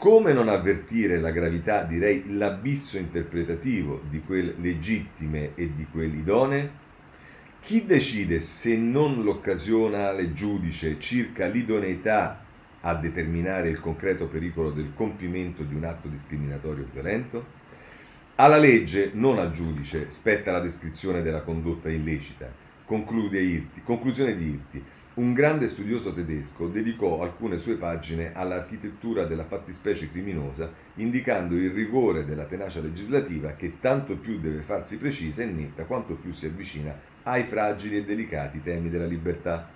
come 0.00 0.32
non 0.32 0.48
avvertire 0.48 1.20
la 1.20 1.30
gravità, 1.30 1.82
direi 1.82 2.34
l'abisso 2.34 2.96
interpretativo 2.96 4.00
di 4.08 4.22
quel 4.22 4.54
legittime 4.56 5.54
e 5.54 5.74
di 5.74 5.86
quell'idonee? 5.92 6.70
Chi 7.60 7.84
decide 7.84 8.40
se 8.40 8.78
non 8.78 9.22
l'occasionale 9.22 10.32
giudice 10.32 10.98
circa 10.98 11.48
l'idoneità 11.48 12.42
a 12.80 12.94
determinare 12.94 13.68
il 13.68 13.78
concreto 13.78 14.26
pericolo 14.26 14.70
del 14.70 14.92
compimento 14.94 15.64
di 15.64 15.74
un 15.74 15.84
atto 15.84 16.08
discriminatorio 16.08 16.84
o 16.84 16.88
violento? 16.90 17.46
Alla 18.36 18.56
legge, 18.56 19.10
non 19.12 19.38
al 19.38 19.50
giudice, 19.50 20.08
spetta 20.08 20.50
la 20.50 20.60
descrizione 20.60 21.20
della 21.20 21.42
condotta 21.42 21.90
illecita. 21.90 22.50
Irti, 22.88 23.82
conclusione 23.84 24.34
di 24.34 24.44
Irti. 24.46 24.82
Un 25.12 25.32
grande 25.32 25.66
studioso 25.66 26.12
tedesco 26.12 26.68
dedicò 26.68 27.20
alcune 27.20 27.58
sue 27.58 27.74
pagine 27.74 28.30
all'architettura 28.32 29.24
della 29.24 29.42
fattispecie 29.42 30.08
criminosa, 30.08 30.72
indicando 30.94 31.56
il 31.56 31.70
rigore 31.70 32.24
della 32.24 32.44
tenacia 32.44 32.80
legislativa 32.80 33.54
che 33.54 33.80
tanto 33.80 34.16
più 34.16 34.38
deve 34.38 34.62
farsi 34.62 34.98
precisa 34.98 35.42
e 35.42 35.46
netta 35.46 35.82
quanto 35.82 36.14
più 36.14 36.30
si 36.30 36.46
avvicina 36.46 36.96
ai 37.24 37.42
fragili 37.42 37.96
e 37.96 38.04
delicati 38.04 38.62
temi 38.62 38.88
della 38.88 39.04
libertà. 39.04 39.68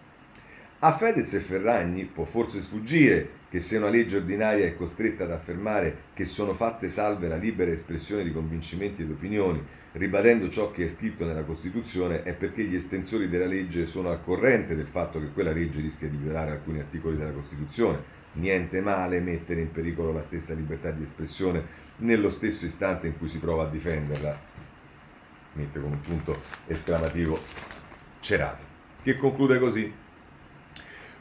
A 0.85 0.93
Fedez 0.93 1.33
e 1.33 1.41
Ferragni 1.41 2.05
può 2.05 2.27
forse 2.27 2.61
sfuggire 2.61 3.27
che 3.49 3.59
se 3.59 3.79
una 3.79 3.89
legge 3.89 4.19
ordinaria 4.19 4.67
è 4.67 4.77
costretta 4.77 5.25
ad 5.25 5.31
affermare 5.31 6.09
che 6.13 6.27
sono 6.27 6.53
fatte 6.53 6.89
salve 6.91 7.27
la 7.27 7.39
libera 7.39 7.71
espressione 7.71 8.23
di 8.23 8.31
convincimenti 8.31 9.01
ed 9.01 9.11
opinioni, 9.11 9.65
ribadendo 9.93 10.51
ciò 10.51 10.71
che 10.71 10.85
è 10.85 10.89
scritto 10.89 11.25
nella 11.25 11.45
Costituzione, 11.45 12.23
è 12.23 12.35
perché 12.35 12.65
gli 12.65 12.75
estensori 12.75 13.31
della 13.31 13.47
legge 13.47 13.87
sono 13.87 14.11
al 14.11 14.23
corrente 14.23 14.77
del 14.77 14.87
fatto 14.87 15.19
che 15.19 15.33
quella 15.33 15.53
legge 15.53 15.81
rischia 15.81 16.07
di 16.07 16.19
violare 16.19 16.51
alcuni 16.51 16.81
articoli 16.81 17.17
della 17.17 17.33
Costituzione. 17.33 18.03
Niente 18.33 18.83
male 18.83 19.21
mettere 19.21 19.63
in 19.63 19.73
pericolo 19.73 20.13
la 20.13 20.21
stessa 20.21 20.53
libertà 20.53 20.91
di 20.91 21.03
espressione 21.03 21.65
nello 22.01 22.29
stesso 22.29 22.67
istante 22.67 23.07
in 23.07 23.17
cui 23.17 23.29
si 23.29 23.39
prova 23.39 23.63
a 23.63 23.71
difenderla. 23.71 24.39
Mette 25.55 25.81
con 25.81 25.93
un 25.93 26.01
punto 26.01 26.43
esclamativo 26.67 27.39
Cerasa, 28.21 28.67
che 29.03 29.17
conclude 29.17 29.59
così. 29.59 30.03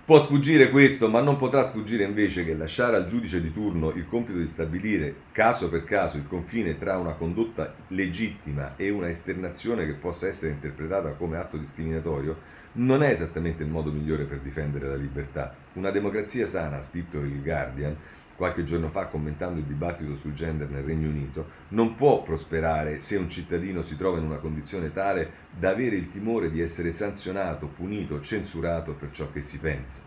Può 0.05 0.19
sfuggire 0.19 0.69
questo, 0.69 1.07
ma 1.07 1.21
non 1.21 1.37
potrà 1.37 1.63
sfuggire 1.63 2.03
invece 2.03 2.43
che 2.43 2.57
lasciare 2.57 2.97
al 2.97 3.07
giudice 3.07 3.39
di 3.39 3.53
turno 3.53 3.89
il 3.91 4.05
compito 4.05 4.37
di 4.37 4.47
stabilire 4.47 5.15
caso 5.31 5.69
per 5.69 5.85
caso 5.85 6.17
il 6.17 6.27
confine 6.27 6.77
tra 6.77 6.97
una 6.97 7.13
condotta 7.13 7.73
legittima 7.87 8.75
e 8.75 8.89
una 8.89 9.07
esternazione 9.07 9.85
che 9.85 9.93
possa 9.93 10.27
essere 10.27 10.51
interpretata 10.51 11.13
come 11.13 11.37
atto 11.37 11.55
discriminatorio 11.55 12.37
non 12.73 13.01
è 13.01 13.11
esattamente 13.11 13.63
il 13.63 13.69
modo 13.69 13.91
migliore 13.91 14.25
per 14.25 14.39
difendere 14.39 14.89
la 14.89 14.95
libertà. 14.95 15.55
Una 15.75 15.89
democrazia 15.89 16.47
sana, 16.47 16.79
ha 16.79 16.81
scritto 16.81 17.19
il 17.19 17.41
Guardian, 17.41 17.95
qualche 18.35 18.63
giorno 18.63 18.89
fa 18.89 19.07
commentando 19.07 19.59
il 19.59 19.65
dibattito 19.65 20.15
sul 20.15 20.33
gender 20.33 20.69
nel 20.69 20.83
Regno 20.83 21.09
Unito, 21.09 21.49
non 21.69 21.95
può 21.95 22.23
prosperare 22.23 22.99
se 22.99 23.15
un 23.15 23.29
cittadino 23.29 23.81
si 23.81 23.95
trova 23.95 24.17
in 24.17 24.25
una 24.25 24.37
condizione 24.37 24.91
tale 24.91 25.31
da 25.57 25.69
avere 25.69 25.95
il 25.95 26.09
timore 26.09 26.49
di 26.49 26.61
essere 26.61 26.91
sanzionato, 26.91 27.67
punito, 27.67 28.21
censurato 28.21 28.93
per 28.93 29.11
ciò 29.11 29.31
che 29.31 29.41
si 29.41 29.59
pensa. 29.59 30.01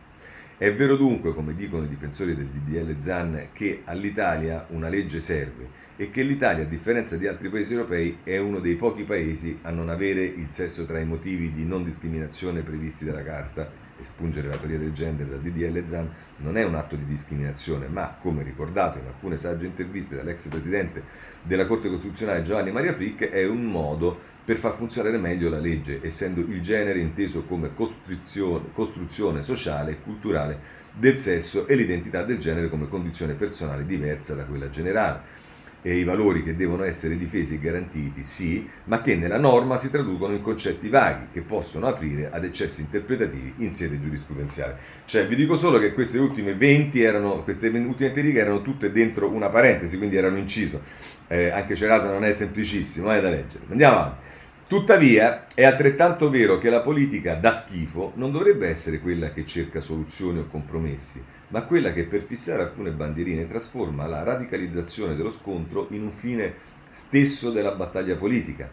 È 0.58 0.72
vero 0.72 0.96
dunque, 0.96 1.34
come 1.34 1.54
dicono 1.54 1.84
i 1.84 1.88
difensori 1.88 2.34
del 2.34 2.46
DDL 2.46 2.98
ZAN, 2.98 3.48
che 3.52 3.82
all'Italia 3.84 4.64
una 4.70 4.88
legge 4.88 5.20
serve 5.20 5.84
e 5.96 6.10
che 6.10 6.22
l'Italia, 6.22 6.64
a 6.64 6.66
differenza 6.66 7.16
di 7.16 7.26
altri 7.26 7.50
paesi 7.50 7.74
europei, 7.74 8.18
è 8.22 8.38
uno 8.38 8.60
dei 8.60 8.74
pochi 8.74 9.04
paesi 9.04 9.58
a 9.62 9.70
non 9.70 9.90
avere 9.90 10.22
il 10.22 10.48
sesso 10.50 10.86
tra 10.86 10.98
i 10.98 11.04
motivi 11.04 11.52
di 11.52 11.64
non 11.66 11.84
discriminazione 11.84 12.62
previsti 12.62 13.04
dalla 13.04 13.22
Carta 13.22 13.84
espungere 14.00 14.48
la 14.48 14.56
teoria 14.56 14.78
del 14.78 14.92
gender 14.92 15.26
dal 15.26 15.40
DDL 15.40 15.84
ZAN 15.84 16.10
non 16.38 16.56
è 16.56 16.64
un 16.64 16.74
atto 16.74 16.96
di 16.96 17.04
discriminazione, 17.04 17.88
ma, 17.88 18.16
come 18.20 18.42
ricordato 18.42 18.98
in 18.98 19.06
alcune 19.06 19.36
sagge 19.36 19.66
interviste 19.66 20.16
dall'ex 20.16 20.48
presidente 20.48 21.02
della 21.42 21.66
Corte 21.66 21.88
Costituzionale 21.88 22.42
Giovanni 22.42 22.72
Maria 22.72 22.92
Frick, 22.92 23.28
è 23.28 23.46
un 23.46 23.64
modo 23.64 24.34
per 24.44 24.58
far 24.58 24.74
funzionare 24.74 25.18
meglio 25.18 25.48
la 25.48 25.58
legge, 25.58 26.00
essendo 26.02 26.40
il 26.40 26.60
genere 26.62 27.00
inteso 27.00 27.42
come 27.44 27.72
costruzione 27.74 29.42
sociale 29.42 29.90
e 29.92 30.00
culturale 30.00 30.84
del 30.92 31.18
sesso 31.18 31.66
e 31.66 31.74
l'identità 31.74 32.22
del 32.22 32.38
genere 32.38 32.68
come 32.68 32.88
condizione 32.88 33.34
personale 33.34 33.84
diversa 33.84 34.34
da 34.34 34.44
quella 34.44 34.70
generale 34.70 35.44
e 35.86 35.98
i 35.98 36.02
valori 36.02 36.42
che 36.42 36.56
devono 36.56 36.82
essere 36.82 37.16
difesi 37.16 37.54
e 37.54 37.60
garantiti, 37.60 38.24
sì, 38.24 38.68
ma 38.86 39.00
che 39.00 39.14
nella 39.14 39.38
norma 39.38 39.78
si 39.78 39.88
traducono 39.88 40.32
in 40.32 40.42
concetti 40.42 40.88
vaghi 40.88 41.26
che 41.32 41.42
possono 41.42 41.86
aprire 41.86 42.28
ad 42.32 42.44
eccessi 42.44 42.80
interpretativi 42.80 43.54
in 43.58 43.72
sede 43.72 44.00
giurisprudenziale. 44.00 44.78
Cioè, 45.04 45.28
vi 45.28 45.36
dico 45.36 45.56
solo 45.56 45.78
che 45.78 45.94
queste 45.94 46.18
ultime 46.18 46.56
20 46.56 47.00
erano, 47.00 47.44
queste 47.44 47.68
ultime 47.68 48.12
righe 48.12 48.40
erano 48.40 48.62
tutte 48.62 48.90
dentro 48.90 49.30
una 49.30 49.48
parentesi, 49.48 49.96
quindi 49.96 50.16
erano 50.16 50.38
inciso. 50.38 50.82
Eh, 51.28 51.50
anche 51.50 51.76
Cerasa 51.76 52.10
non 52.10 52.24
è 52.24 52.34
semplicissimo, 52.34 53.12
è 53.12 53.20
da 53.20 53.30
leggere. 53.30 53.62
Andiamo 53.70 53.96
avanti. 53.96 54.24
Tuttavia, 54.68 55.46
è 55.54 55.62
altrettanto 55.62 56.28
vero 56.28 56.58
che 56.58 56.70
la 56.70 56.80
politica 56.80 57.36
da 57.36 57.52
schifo 57.52 58.10
non 58.16 58.32
dovrebbe 58.32 58.66
essere 58.66 58.98
quella 58.98 59.30
che 59.30 59.46
cerca 59.46 59.80
soluzioni 59.80 60.40
o 60.40 60.48
compromessi, 60.48 61.22
ma 61.50 61.62
quella 61.62 61.92
che 61.92 62.02
per 62.02 62.22
fissare 62.22 62.62
alcune 62.62 62.90
bandierine 62.90 63.46
trasforma 63.46 64.08
la 64.08 64.24
radicalizzazione 64.24 65.14
dello 65.14 65.30
scontro 65.30 65.86
in 65.90 66.02
un 66.02 66.10
fine 66.10 66.54
stesso 66.90 67.52
della 67.52 67.76
battaglia 67.76 68.16
politica. 68.16 68.68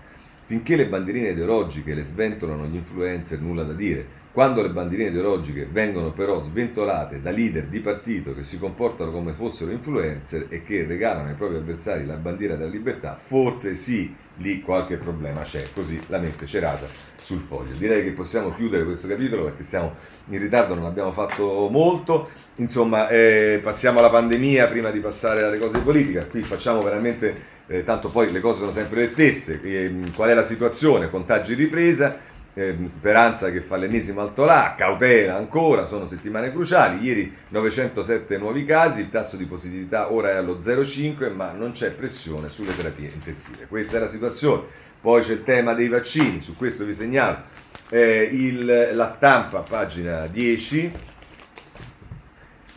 Finché 0.45 0.75
le 0.75 0.87
bandierine 0.87 1.29
ideologiche 1.29 1.93
le 1.93 2.03
sventolano 2.03 2.65
gli 2.65 2.75
influencer, 2.75 3.39
nulla 3.39 3.63
da 3.63 3.73
dire. 3.73 4.21
Quando 4.33 4.63
le 4.63 4.69
bandierine 4.69 5.09
ideologiche 5.09 5.67
vengono 5.71 6.11
però 6.11 6.41
sventolate 6.41 7.21
da 7.21 7.29
leader 7.29 7.65
di 7.67 7.79
partito 7.81 8.33
che 8.33 8.43
si 8.43 8.57
comportano 8.57 9.11
come 9.11 9.31
fossero 9.31 9.69
influencer 9.69 10.47
e 10.49 10.63
che 10.63 10.87
regalano 10.87 11.27
ai 11.27 11.35
propri 11.35 11.57
avversari 11.57 12.03
la 12.03 12.15
bandiera 12.15 12.55
della 12.55 12.71
libertà, 12.71 13.15
forse 13.15 13.75
sì, 13.75 14.11
lì 14.37 14.61
qualche 14.61 14.97
problema 14.97 15.43
c'è. 15.43 15.61
Così 15.71 16.01
la 16.07 16.17
mente 16.17 16.47
cerata 16.47 16.87
sul 17.21 17.41
foglio. 17.41 17.75
Direi 17.77 18.03
che 18.03 18.13
possiamo 18.13 18.55
chiudere 18.55 18.85
questo 18.85 19.07
capitolo 19.07 19.43
perché 19.43 19.61
siamo 19.61 19.93
in 20.29 20.39
ritardo, 20.39 20.73
non 20.73 20.85
abbiamo 20.85 21.11
fatto 21.11 21.69
molto. 21.69 22.29
Insomma, 22.55 23.09
eh, 23.09 23.59
passiamo 23.61 23.99
alla 23.99 24.09
pandemia 24.09 24.65
prima 24.65 24.89
di 24.89 24.99
passare 24.99 25.43
alle 25.43 25.59
cose 25.59 25.77
di 25.77 25.83
politica. 25.83 26.25
Qui 26.25 26.41
facciamo 26.41 26.81
veramente, 26.81 27.35
eh, 27.67 27.83
tanto 27.83 28.09
poi 28.09 28.31
le 28.31 28.39
cose 28.39 28.61
sono 28.61 28.71
sempre 28.71 29.01
le 29.01 29.07
stesse. 29.07 29.61
Eh, 29.61 29.93
qual 30.15 30.29
è 30.29 30.33
la 30.33 30.43
situazione? 30.43 31.11
Contagi 31.11 31.53
ripresa. 31.53 32.31
Eh, 32.55 32.77
speranza 32.85 33.49
che 33.49 33.61
fa 33.61 33.77
l'ennesimo 33.77 34.21
alto 34.21 34.45
là, 34.45 34.75
cautela 34.77 35.35
ancora, 35.35 35.85
sono 35.85 36.05
settimane 36.05 36.51
cruciali, 36.51 37.03
ieri 37.03 37.35
907 37.49 38.37
nuovi 38.37 38.63
casi, 38.63 38.99
il 38.99 39.09
tasso 39.09 39.37
di 39.37 39.45
positività 39.45 40.11
ora 40.11 40.29
è 40.29 40.35
allo 40.35 40.57
0,5 40.57 41.33
ma 41.33 41.51
non 41.51 41.71
c'è 41.71 41.91
pressione 41.91 42.49
sulle 42.49 42.75
terapie 42.75 43.09
intensive. 43.11 43.65
Questa 43.65 43.97
è 43.97 43.99
la 43.99 44.07
situazione. 44.07 44.63
Poi 45.01 45.21
c'è 45.21 45.33
il 45.33 45.43
tema 45.43 45.73
dei 45.73 45.87
vaccini, 45.87 46.41
su 46.41 46.55
questo 46.55 46.85
vi 46.85 46.93
segnalo 46.93 47.61
eh, 47.89 48.27
il, 48.31 48.89
la 48.93 49.05
stampa, 49.05 49.61
pagina 49.61 50.25
10, 50.25 50.91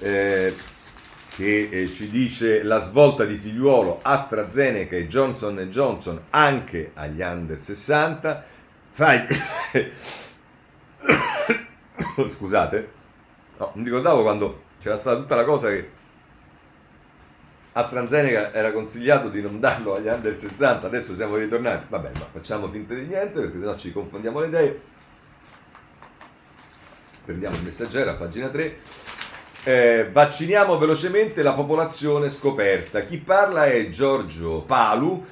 eh, 0.01 0.55
che 1.37 1.69
eh, 1.71 1.87
ci 1.87 2.11
dice 2.11 2.63
la 2.63 2.79
svolta 2.79 3.25
di 3.25 3.37
figliuolo 3.37 4.01
AstraZeneca 4.03 4.97
e 4.97 5.07
Johnson 5.07 5.57
Johnson 5.71 6.21
anche 6.31 6.91
agli 6.95 7.23
under 7.23 7.59
60. 7.59 8.45
Sai, 8.89 9.27
scusate, 12.29 12.91
no, 13.59 13.71
non 13.75 13.85
ricordavo 13.85 14.23
quando 14.23 14.63
c'era 14.79 14.97
stata 14.97 15.17
tutta 15.17 15.35
la 15.35 15.45
cosa 15.45 15.69
che 15.69 15.91
AstraZeneca 17.73 18.55
era 18.55 18.73
consigliato 18.73 19.29
di 19.29 19.43
non 19.43 19.61
darlo 19.61 19.95
agli 19.95 20.07
under 20.07 20.39
60, 20.39 20.87
adesso 20.87 21.13
siamo 21.13 21.37
ritornati. 21.37 21.85
Vabbè, 21.89 22.11
ma 22.15 22.27
facciamo 22.33 22.69
finta 22.69 22.95
di 22.95 23.05
niente 23.05 23.41
perché 23.41 23.59
sennò 23.59 23.77
ci 23.77 23.93
confondiamo 23.93 24.41
le 24.41 24.47
idee. 24.47 24.81
Prendiamo 27.27 27.57
il 27.57 27.63
messaggero 27.63 28.11
a 28.11 28.15
pagina 28.15 28.49
3. 28.49 28.79
Eh, 29.65 30.09
vacciniamo 30.11 30.79
velocemente 30.79 31.43
la 31.43 31.53
popolazione 31.53 32.31
scoperta. 32.31 33.05
Chi 33.05 33.19
parla 33.19 33.67
è 33.67 33.91
Giorgio 33.91 34.63
Palu, 34.63 35.23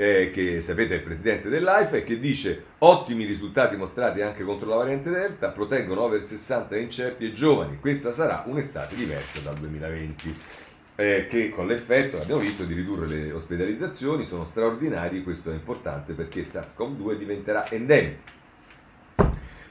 eh, 0.00 0.30
che 0.30 0.62
sapete 0.62 0.94
è 0.94 0.96
il 0.96 1.02
presidente 1.02 1.50
dell'AIFA 1.50 1.96
e 1.96 2.04
che 2.04 2.18
dice 2.18 2.64
ottimi 2.78 3.26
risultati 3.26 3.76
mostrati 3.76 4.22
anche 4.22 4.44
contro 4.44 4.66
la 4.66 4.76
variante 4.76 5.10
Delta, 5.10 5.50
proteggono 5.50 6.00
over 6.00 6.24
60 6.24 6.74
incerti 6.78 7.26
e 7.26 7.32
giovani. 7.34 7.78
Questa 7.78 8.10
sarà 8.10 8.44
un'estate 8.46 8.94
diversa 8.94 9.40
dal 9.40 9.56
2020 9.56 10.36
eh, 10.96 11.26
che 11.26 11.50
con 11.50 11.66
l'effetto, 11.66 12.18
abbiamo 12.18 12.40
visto, 12.40 12.64
di 12.64 12.72
ridurre 12.72 13.06
le 13.08 13.32
ospedalizzazioni, 13.32 14.24
sono 14.24 14.46
straordinari, 14.46 15.22
questo 15.22 15.50
è 15.50 15.54
importante 15.54 16.14
perché 16.14 16.44
SARS-CoV-2 16.44 17.18
diventerà 17.18 17.68
endemico. 17.68 18.38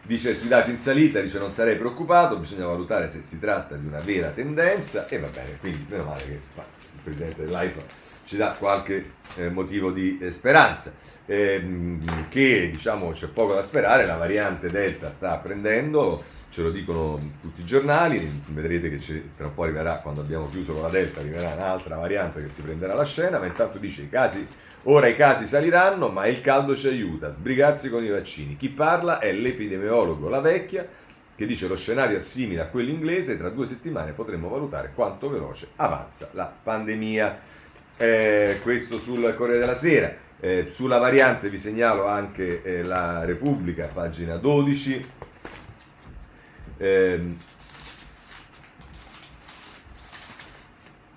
Dice 0.04 0.38
sui 0.38 0.48
dati 0.48 0.70
in 0.70 0.78
salita, 0.78 1.22
dice 1.22 1.40
non 1.40 1.52
sarei 1.52 1.76
preoccupato, 1.76 2.38
bisogna 2.38 2.68
valutare 2.68 3.10
se 3.10 3.24
si 3.24 3.40
tratta 3.40 3.76
di 3.78 3.88
una 3.88 4.00
vera 4.00 4.30
tendenza 4.30 5.08
e 5.08 5.18
va 5.18 5.28
bene, 5.28 5.58
quindi 5.60 5.88
meno 5.90 6.04
male 6.04 6.24
che 6.24 6.32
il 6.34 7.02
Presidente 7.04 7.46
dell'AIFA 7.46 8.09
ci 8.30 8.38
dà 8.38 8.52
qualche 8.52 9.14
eh, 9.38 9.50
motivo 9.50 9.92
di 9.92 10.20
eh, 10.22 10.30
speranza. 10.30 10.94
Eh, 11.26 11.98
che 12.30 12.70
diciamo 12.70 13.12
c'è 13.12 13.28
poco 13.28 13.56
da 13.56 13.64
sperare, 13.64 14.06
la 14.06 14.18
variante 14.18 14.70
Delta 14.70 15.10
sta 15.10 15.36
prendendo, 15.38 16.24
ce 16.50 16.62
lo 16.62 16.70
dicono 16.70 17.20
tutti 17.42 17.62
i 17.62 17.66
giornali, 17.66 18.42
vedrete 18.50 18.96
che 18.96 19.24
tra 19.36 19.48
un 19.48 19.54
po' 19.56 19.64
arriverà, 19.64 19.96
quando 19.96 20.22
abbiamo 20.22 20.48
chiuso 20.48 20.74
con 20.74 20.84
la 20.84 20.90
Delta, 20.90 21.22
arriverà 21.22 21.54
un'altra 21.54 21.96
variante 21.96 22.44
che 22.44 22.50
si 22.50 22.62
prenderà 22.62 22.94
la 22.94 23.04
scena, 23.04 23.40
ma 23.40 23.48
intanto 23.48 23.80
dice 23.80 24.04
i 24.04 24.10
casi, 24.10 24.48
ora 24.84 25.08
i 25.08 25.16
casi 25.16 25.48
saliranno, 25.48 26.10
ma 26.10 26.28
il 26.28 26.42
caldo 26.42 26.76
ci 26.76 26.88
aiuta, 26.88 27.30
sbrigarsi 27.30 27.90
con 27.90 28.04
i 28.04 28.10
vaccini. 28.10 28.58
Chi 28.58 28.70
parla 28.70 29.18
è 29.18 29.32
l'epidemiologo 29.32 30.30
La 30.30 30.40
Vecchia, 30.40 30.88
che 31.36 31.46
dice 31.48 31.68
lo 31.68 31.78
scenario 31.78 32.18
è 32.18 32.20
simile 32.20 32.62
a 32.62 32.68
quello 32.68 32.90
inglese, 32.90 33.38
tra 33.38 33.50
due 33.50 33.66
settimane 33.66 34.12
potremo 34.12 34.50
valutare 34.50 34.92
quanto 34.94 35.30
veloce 35.30 35.70
avanza 35.78 36.30
la 36.34 36.46
pandemia. 36.46 37.40
Eh, 38.02 38.60
questo 38.62 38.98
sul 38.98 39.34
Corriere 39.36 39.60
della 39.60 39.76
Sera. 39.76 40.16
Eh, 40.40 40.68
sulla 40.70 41.00
variante 41.00 41.50
vi 41.50 41.58
segnalo 41.58 42.08
anche 42.08 42.64
eh, 42.64 42.82
la 42.82 43.26
Repubblica, 43.26 43.88
pagina 43.88 44.38
12. 44.38 45.10
Eh, 46.78 47.36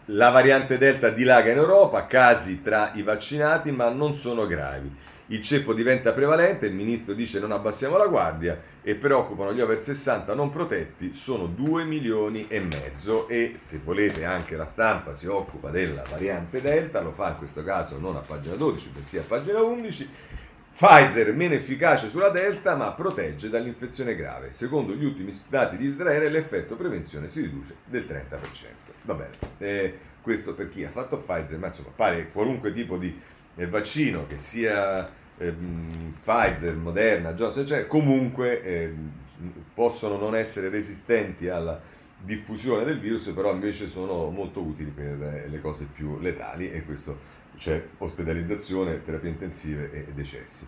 la 0.07 0.31
variante 0.31 0.77
Delta 0.77 1.11
dilaga 1.11 1.53
in 1.53 1.59
Europa, 1.59 2.09
casi 2.09 2.63
tra 2.63 2.91
i 2.95 3.03
vaccinati 3.03 3.71
ma 3.71 3.89
non 3.89 4.17
sono 4.17 4.49
gravi 4.49 4.93
il 5.33 5.41
ceppo 5.41 5.73
diventa 5.73 6.13
prevalente, 6.13 6.67
il 6.67 6.75
ministro 6.75 7.15
dice 7.15 7.41
non 7.41 7.53
abbassiamo 7.53 7.97
la 7.97 8.07
guardia 8.07 8.61
e 8.83 8.97
preoccupano 8.97 9.55
gli 9.55 9.61
over 9.61 9.83
60 9.83 10.35
non 10.35 10.51
protetti, 10.51 11.15
sono 11.15 11.47
2 11.47 11.85
milioni 11.85 12.47
e 12.49 12.61
mezzo 12.61 13.27
e 13.29 13.55
se 13.57 13.81
volete 13.83 14.27
anche 14.27 14.57
la 14.57 14.67
stampa 14.67 15.15
si 15.15 15.27
occupa 15.27 15.71
della 15.71 16.03
variante 16.09 16.61
Delta, 16.61 17.01
lo 17.01 17.13
fa 17.13 17.31
in 17.31 17.37
questo 17.37 17.65
caso 17.65 17.99
non 17.99 18.17
a 18.17 18.21
pagina 18.21 18.57
12 18.57 18.89
bensì 18.91 19.19
a 19.19 19.23
pagina 19.27 19.63
11. 19.63 20.11
Pfizer 20.75 21.35
meno 21.35 21.55
efficace 21.55 22.09
sulla 22.09 22.31
Delta 22.31 22.75
ma 22.77 22.93
protegge 22.93 23.49
dall'infezione 23.49 24.15
grave. 24.15 24.53
Secondo 24.53 24.95
gli 24.95 25.05
ultimi 25.05 25.35
dati 25.49 25.77
di 25.77 25.85
Israele 25.85 26.29
l'effetto 26.29 26.77
prevenzione 26.77 27.29
si 27.29 27.41
riduce 27.41 27.77
del 27.85 28.05
30%. 28.07 28.39
Va 29.05 29.15
bene, 29.15 29.31
eh, 29.59 29.99
questo 30.21 30.53
per 30.55 30.69
chi 30.69 30.85
ha 30.85 30.91
fatto 30.91 31.19
Pfizer, 31.19 31.59
ma 31.59 31.67
insomma 31.67 31.91
pare 31.95 32.31
qualunque 32.31 32.73
tipo 32.73 32.97
di 32.97 33.19
eh, 33.55 33.67
vaccino 33.67 34.27
che 34.27 34.39
sia 34.39 35.21
ehm, 35.43 36.15
Pfizer, 36.23 36.75
Moderna, 36.75 37.33
Johnson, 37.33 37.67
cioè, 37.67 37.87
comunque 37.87 38.63
eh, 38.63 38.95
possono 39.75 40.17
non 40.17 40.37
essere 40.37 40.69
resistenti 40.69 41.49
alla 41.49 41.81
diffusione 42.25 42.85
del 42.85 43.01
virus, 43.01 43.31
però 43.35 43.53
invece 43.53 43.89
sono 43.89 44.31
molto 44.31 44.61
utili 44.61 44.91
per 44.91 45.23
eh, 45.23 45.49
le 45.49 45.61
cose 45.61 45.87
più 45.93 46.19
letali 46.21 46.71
e 46.71 46.85
questo 46.85 47.41
c'è 47.57 47.83
ospedalizzazione, 47.99 49.03
terapie 49.03 49.31
intensive 49.31 49.91
e 49.93 50.13
decessi. 50.13 50.67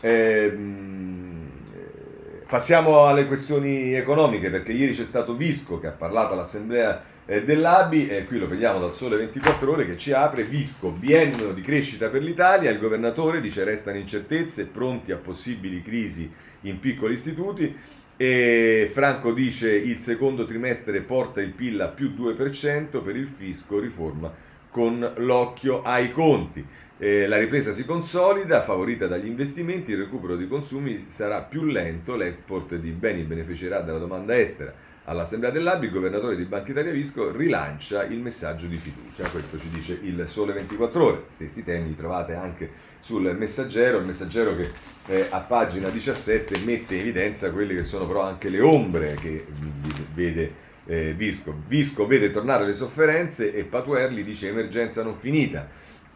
Ehm, 0.00 1.48
eh, 1.74 2.44
passiamo 2.48 3.04
alle 3.04 3.26
questioni 3.26 3.92
economiche 3.92 4.50
perché 4.50 4.72
ieri 4.72 4.94
c'è 4.94 5.04
stato 5.04 5.36
Visco 5.36 5.78
che 5.80 5.88
ha 5.88 5.92
parlato 5.92 6.32
all'assemblea 6.32 7.02
eh, 7.26 7.44
dell'ABI, 7.44 8.08
e 8.08 8.24
qui 8.24 8.38
lo 8.38 8.48
vediamo 8.48 8.78
dal 8.78 8.92
sole 8.92 9.16
24 9.16 9.70
ore 9.70 9.86
che 9.86 9.96
ci 9.96 10.12
apre, 10.12 10.44
Visco, 10.44 10.90
biennio 10.90 11.52
di 11.52 11.60
crescita 11.60 12.08
per 12.08 12.22
l'Italia, 12.22 12.70
il 12.70 12.78
governatore 12.78 13.40
dice 13.40 13.64
restano 13.64 13.96
incertezze, 13.96 14.66
pronti 14.66 15.12
a 15.12 15.16
possibili 15.16 15.82
crisi 15.82 16.30
in 16.62 16.80
piccoli 16.80 17.14
istituti, 17.14 17.74
e 18.16 18.90
Franco 18.92 19.32
dice 19.32 19.70
il 19.74 19.98
secondo 19.98 20.44
trimestre 20.44 21.00
porta 21.00 21.40
il 21.40 21.52
PIL 21.52 21.80
a 21.80 21.88
più 21.88 22.12
2% 22.16 23.02
per 23.02 23.16
il 23.16 23.28
fisco, 23.28 23.78
riforma 23.78 24.32
con 24.70 25.12
l'occhio 25.18 25.82
ai 25.82 26.10
conti. 26.10 26.64
Eh, 26.98 27.26
la 27.26 27.36
ripresa 27.36 27.72
si 27.72 27.84
consolida, 27.84 28.60
favorita 28.62 29.06
dagli 29.06 29.26
investimenti, 29.26 29.92
il 29.92 29.98
recupero 29.98 30.36
dei 30.36 30.46
consumi 30.46 31.06
sarà 31.08 31.42
più 31.42 31.64
lento, 31.64 32.14
l'export 32.14 32.74
di 32.76 32.90
beni 32.90 33.22
beneficerà 33.22 33.80
dalla 33.80 33.98
domanda 33.98 34.38
estera 34.38 34.72
all'Assemblea 35.04 35.50
dell'ABI, 35.50 35.86
il 35.86 35.92
governatore 35.92 36.36
di 36.36 36.44
Banca 36.44 36.70
Italia 36.70 36.92
Visco 36.92 37.30
rilancia 37.32 38.04
il 38.04 38.18
messaggio 38.18 38.66
di 38.66 38.76
fiducia. 38.76 39.28
Questo 39.28 39.58
ci 39.58 39.68
dice 39.70 39.98
il 40.02 40.26
Sole 40.26 40.52
24 40.52 41.04
Ore. 41.04 41.24
Stessi 41.30 41.64
temi 41.64 41.88
li 41.88 41.96
trovate 41.96 42.34
anche 42.34 42.70
sul 43.00 43.34
Messaggero, 43.36 43.98
il 43.98 44.06
Messaggero 44.06 44.54
che 44.54 44.70
eh, 45.06 45.26
a 45.30 45.40
pagina 45.40 45.88
17 45.88 46.60
mette 46.64 46.94
in 46.94 47.00
evidenza 47.00 47.50
quelle 47.50 47.74
che 47.74 47.82
sono 47.82 48.06
però 48.06 48.22
anche 48.22 48.48
le 48.48 48.60
ombre 48.60 49.14
che 49.14 49.44
vede 50.14 50.70
eh, 50.86 51.14
Visco. 51.14 51.54
Visco 51.66 52.06
vede 52.06 52.30
tornare 52.30 52.64
le 52.64 52.74
sofferenze 52.74 53.52
e 53.52 53.64
Patuerli 53.64 54.22
dice 54.22 54.48
emergenza 54.48 55.02
non 55.02 55.16
finita. 55.16 55.68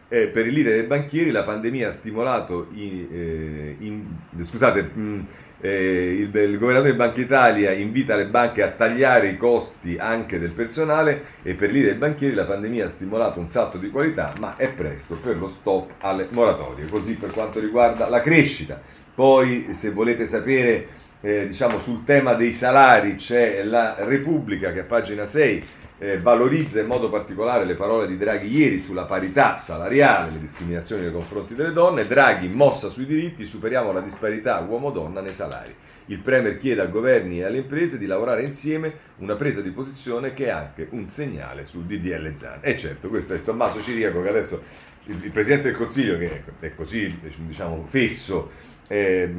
Eh, 0.09 0.27
per 0.27 0.47
il 0.47 0.53
leader 0.53 0.73
dei 0.73 0.87
banchieri 0.87 1.31
la 1.31 1.43
pandemia 1.43 1.89
ha 1.89 1.91
stimolato, 1.91 2.67
in, 2.73 3.07
eh, 3.11 3.75
in, 3.79 4.05
scusate, 4.41 4.81
mh, 4.81 5.27
eh, 5.59 6.29
il, 6.31 6.35
il, 6.35 6.57
governatore 6.57 6.91
di 6.91 6.97
Banca 6.97 7.19
Italia 7.19 7.71
invita 7.71 8.15
le 8.15 8.27
banche 8.27 8.61
a 8.61 8.69
tagliare 8.69 9.29
i 9.29 9.37
costi 9.37 9.97
anche 9.97 10.39
del 10.39 10.53
personale 10.53 11.23
e 11.41 11.55
per 11.55 11.71
l'idea 11.71 11.91
dei 11.91 11.97
banchieri 11.97 12.35
la 12.35 12.45
pandemia 12.45 12.85
ha 12.85 12.89
stimolato 12.89 13.39
un 13.39 13.47
salto 13.47 13.77
di 13.77 13.89
qualità, 13.89 14.33
ma 14.39 14.55
è 14.55 14.69
presto 14.69 15.15
per 15.15 15.37
lo 15.37 15.49
stop 15.49 15.93
alle 15.99 16.27
moratorie. 16.31 16.85
Così 16.85 17.15
per 17.15 17.31
quanto 17.31 17.59
riguarda 17.59 18.07
la 18.07 18.19
crescita. 18.19 18.79
Poi, 19.13 19.69
se 19.71 19.89
volete 19.89 20.27
sapere, 20.27 20.87
eh, 21.21 21.47
diciamo, 21.47 21.79
sul 21.79 22.03
tema 22.03 22.33
dei 22.33 22.53
salari, 22.53 23.15
c'è 23.15 23.63
la 23.63 23.95
Repubblica 23.99 24.71
che 24.71 24.81
a 24.81 24.83
pagina 24.83 25.25
6 25.25 25.65
eh, 25.99 26.19
valorizza 26.19 26.79
in 26.79 26.85
modo 26.85 27.09
particolare 27.09 27.65
le 27.65 27.75
parole 27.75 28.07
di 28.07 28.17
Draghi 28.17 28.55
ieri 28.55 28.79
sulla 28.79 29.05
parità 29.05 29.55
salariale, 29.57 30.31
le 30.31 30.39
discriminazioni 30.39 31.03
nei 31.03 31.11
confronti 31.11 31.55
delle 31.55 31.71
donne. 31.71 32.05
Draghi, 32.05 32.47
mossa 32.47 32.89
sui 32.89 33.05
diritti, 33.05 33.45
superiamo 33.45 33.91
la 33.91 34.01
disparità 34.01 34.59
uomo-donna 34.59 35.21
nei 35.21 35.33
salari. 35.33 35.73
Il 36.07 36.19
Premier 36.19 36.57
chiede 36.57 36.81
ai 36.81 36.89
governi 36.89 37.39
e 37.39 37.45
alle 37.45 37.57
imprese 37.57 37.97
di 37.97 38.05
lavorare 38.05 38.43
insieme, 38.43 38.93
una 39.17 39.35
presa 39.35 39.61
di 39.61 39.71
posizione 39.71 40.33
che 40.33 40.45
è 40.45 40.49
anche 40.49 40.87
un 40.91 41.07
segnale 41.07 41.65
sul 41.65 41.83
DDL 41.83 42.33
Zan. 42.35 42.59
E 42.61 42.75
certo, 42.75 43.09
questo 43.09 43.33
è 43.33 43.41
Tommaso 43.41 43.81
Ciriaco 43.81 44.21
che 44.21 44.29
adesso 44.29 44.61
il, 45.05 45.23
il 45.23 45.31
Presidente 45.31 45.69
del 45.69 45.77
Consiglio, 45.77 46.17
che 46.17 46.43
è 46.59 46.75
così 46.75 47.19
diciamo, 47.37 47.85
fesso, 47.87 48.75
eh, 48.87 49.29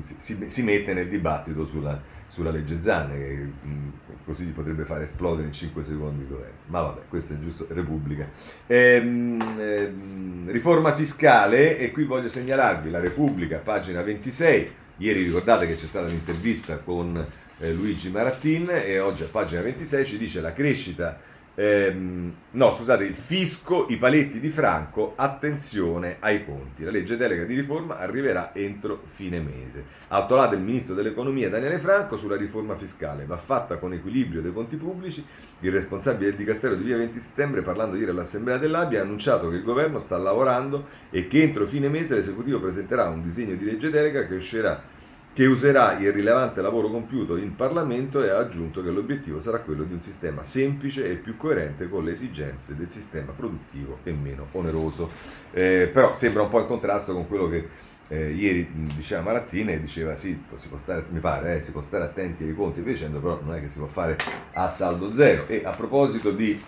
si, 0.00 0.38
si, 0.46 0.62
mette 0.62 0.94
nel 0.94 1.08
dibattito 1.08 1.66
sulla, 1.66 2.00
sulla 2.28 2.50
legge 2.50 2.80
Zan, 2.80 3.10
che 3.10 3.34
mh, 3.34 3.92
così 4.24 4.46
potrebbe 4.46 4.84
far 4.84 5.02
esplodere 5.02 5.48
in 5.48 5.52
5 5.52 5.82
secondi 5.82 6.22
il 6.22 6.28
governo. 6.28 6.58
Ma 6.66 6.82
vabbè, 6.82 7.00
questo 7.08 7.32
è 7.34 7.38
giusto 7.38 7.66
Repubblica. 7.70 8.28
Ehm, 8.66 9.40
ehm, 9.58 10.50
riforma 10.50 10.94
fiscale, 10.94 11.78
e 11.78 11.90
qui 11.90 12.04
voglio 12.04 12.28
segnalarvi 12.28 12.90
la 12.90 13.00
Repubblica, 13.00 13.58
pagina 13.58 14.02
26. 14.02 14.72
Ieri 14.98 15.24
ricordate 15.24 15.66
che 15.66 15.74
c'è 15.74 15.86
stata 15.86 16.06
un'intervista 16.06 16.78
con 16.78 17.24
eh, 17.58 17.72
Luigi 17.72 18.10
Marattin 18.10 18.70
e 18.70 18.98
oggi 18.98 19.24
a 19.24 19.28
pagina 19.30 19.60
26 19.60 20.04
ci 20.04 20.18
dice 20.18 20.40
la 20.40 20.52
crescita 20.52 21.18
Ehm, 21.58 22.34
no, 22.50 22.70
scusate, 22.70 23.04
il 23.04 23.14
fisco, 23.14 23.86
i 23.88 23.96
paletti 23.96 24.40
di 24.40 24.50
Franco, 24.50 25.14
attenzione 25.16 26.18
ai 26.20 26.44
conti. 26.44 26.84
La 26.84 26.90
legge 26.90 27.16
delega 27.16 27.44
di 27.44 27.54
riforma 27.54 27.98
arriverà 27.98 28.54
entro 28.54 29.00
fine 29.06 29.40
mese. 29.40 29.86
Altolato 30.08 30.54
il 30.54 30.60
ministro 30.60 30.94
dell'economia 30.94 31.48
Daniele 31.48 31.78
Franco 31.78 32.18
sulla 32.18 32.36
riforma 32.36 32.76
fiscale. 32.76 33.24
Va 33.24 33.38
fatta 33.38 33.78
con 33.78 33.94
equilibrio 33.94 34.42
dei 34.42 34.52
conti 34.52 34.76
pubblici. 34.76 35.24
Il 35.60 35.72
responsabile 35.72 36.28
del 36.28 36.38
Dicastero 36.38 36.74
di 36.74 36.84
via 36.84 36.98
20 36.98 37.18
settembre, 37.18 37.62
parlando 37.62 37.96
ieri 37.96 38.10
all'Assemblea 38.10 38.58
dell'Abbia, 38.58 39.00
ha 39.00 39.04
annunciato 39.04 39.48
che 39.48 39.56
il 39.56 39.62
governo 39.62 39.98
sta 39.98 40.18
lavorando 40.18 40.86
e 41.10 41.26
che 41.26 41.40
entro 41.40 41.66
fine 41.66 41.88
mese 41.88 42.14
l'esecutivo 42.14 42.60
presenterà 42.60 43.08
un 43.08 43.22
disegno 43.22 43.54
di 43.54 43.64
legge 43.64 43.88
delega 43.88 44.26
che 44.26 44.34
uscirà 44.34 44.94
che 45.36 45.44
userà 45.44 45.98
il 45.98 46.12
rilevante 46.12 46.62
lavoro 46.62 46.88
compiuto 46.88 47.36
in 47.36 47.54
Parlamento 47.56 48.24
e 48.24 48.30
ha 48.30 48.38
aggiunto 48.38 48.82
che 48.82 48.88
l'obiettivo 48.88 49.38
sarà 49.38 49.58
quello 49.58 49.84
di 49.84 49.92
un 49.92 50.00
sistema 50.00 50.42
semplice 50.42 51.04
e 51.04 51.16
più 51.16 51.36
coerente 51.36 51.90
con 51.90 52.04
le 52.04 52.12
esigenze 52.12 52.74
del 52.74 52.90
sistema 52.90 53.32
produttivo 53.32 53.98
e 54.02 54.12
meno 54.12 54.46
oneroso. 54.52 55.10
Eh, 55.52 55.90
però 55.92 56.14
sembra 56.14 56.40
un 56.40 56.48
po' 56.48 56.60
in 56.60 56.66
contrasto 56.66 57.12
con 57.12 57.28
quello 57.28 57.48
che 57.48 57.68
eh, 58.08 58.30
ieri 58.30 58.66
diceva 58.94 59.20
Marattini 59.20 59.74
e 59.74 59.80
diceva 59.80 60.14
sì, 60.14 60.42
si 60.54 60.68
può 60.70 60.78
stare, 60.78 61.04
mi 61.10 61.20
pare, 61.20 61.56
eh, 61.56 61.60
si 61.60 61.70
può 61.70 61.82
stare 61.82 62.04
attenti 62.04 62.44
ai 62.44 62.54
conti 62.54 62.82
dicendo, 62.82 63.20
però 63.20 63.38
non 63.44 63.56
è 63.56 63.60
che 63.60 63.68
si 63.68 63.76
può 63.76 63.88
fare 63.88 64.16
a 64.54 64.68
saldo 64.68 65.12
zero. 65.12 65.46
E 65.48 65.64
a 65.66 65.72
proposito 65.72 66.30
di 66.30 66.58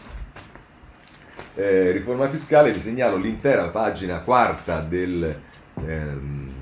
eh, 1.55 1.91
riforma 1.93 2.29
fiscale 2.29 2.71
vi 2.71 2.81
segnalo 2.81 3.17
l'intera 3.17 3.71
pagina 3.71 4.19
quarta 4.19 4.83
del 4.83 5.47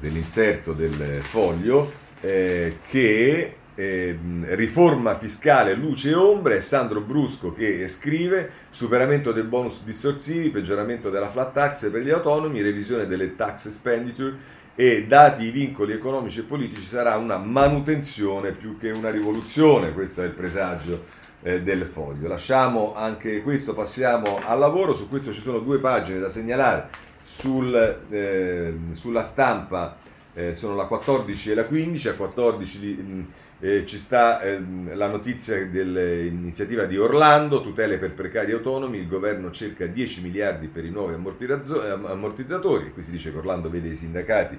dell'inserto 0.01 0.73
del 0.73 1.21
foglio 1.23 1.93
eh, 2.21 2.79
che 2.89 3.57
eh, 3.75 4.19
riforma 4.55 5.15
fiscale 5.17 5.75
luce 5.75 6.11
e 6.11 6.15
ombre, 6.15 6.57
è 6.57 6.61
Sandro 6.61 7.01
Brusco 7.01 7.53
che 7.53 7.87
scrive 7.89 8.51
superamento 8.71 9.33
del 9.33 9.45
bonus 9.45 9.83
distorsivi, 9.85 10.51
peggioramento 10.51 11.11
della 11.11 11.29
flat 11.29 11.53
tax 11.53 11.91
per 11.91 12.03
gli 12.03 12.11
autonomi, 12.11 12.63
revisione 12.63 13.07
delle 13.07 13.37
tax 13.37 13.67
expenditure 13.67 14.65
e 14.75 15.07
dati 15.07 15.45
i 15.45 15.51
vincoli 15.51 15.93
economici 15.93 16.41
e 16.41 16.45
politici 16.45 16.83
sarà 16.83 17.17
una 17.17 17.39
manutenzione 17.39 18.53
più 18.53 18.79
che 18.79 18.91
una 18.91 19.11
rivoluzione, 19.11 19.93
questo 19.93 20.23
è 20.23 20.27
il 20.27 20.33
presagio 20.33 21.03
eh, 21.43 21.63
del 21.63 21.85
foglio. 21.85 22.29
Lasciamo 22.29 22.95
anche 22.95 23.43
questo, 23.43 23.75
passiamo 23.75 24.41
al 24.43 24.59
lavoro, 24.59 24.95
su 24.95 25.09
questo 25.09 25.33
ci 25.33 25.41
sono 25.41 25.59
due 25.59 25.79
pagine 25.79 26.19
da 26.19 26.29
segnalare 26.29 27.05
sul, 27.37 28.05
eh, 28.09 28.75
sulla 28.93 29.23
stampa 29.23 29.97
eh, 30.33 30.55
sono 30.55 30.75
la 30.75 30.87
14 30.87 31.51
e 31.51 31.55
la 31.55 31.65
15, 31.65 32.09
a 32.09 32.15
14 32.15 32.79
mh, 32.79 33.27
eh, 33.61 33.87
ci 33.87 33.99
sta 33.99 34.41
ehm, 34.41 34.97
la 34.97 35.07
notizia 35.07 35.67
dell'iniziativa 35.67 36.85
di 36.85 36.97
Orlando, 36.97 37.63
tutele 37.63 37.99
per 37.99 38.13
precari 38.13 38.53
autonomi, 38.53 38.99
il 38.99 39.09
governo 39.09 39.51
cerca 39.51 39.87
10 39.87 40.23
miliardi 40.23 40.69
per 40.69 40.85
i 40.85 40.91
nuovi 40.91 41.15
ammortizzatori, 41.15 42.93
qui 42.93 43.03
si 43.03 43.11
dice 43.11 43.31
che 43.31 43.39
Orlando 43.39 43.69
vede 43.69 43.89
i 43.89 43.95
sindacati 43.95 44.59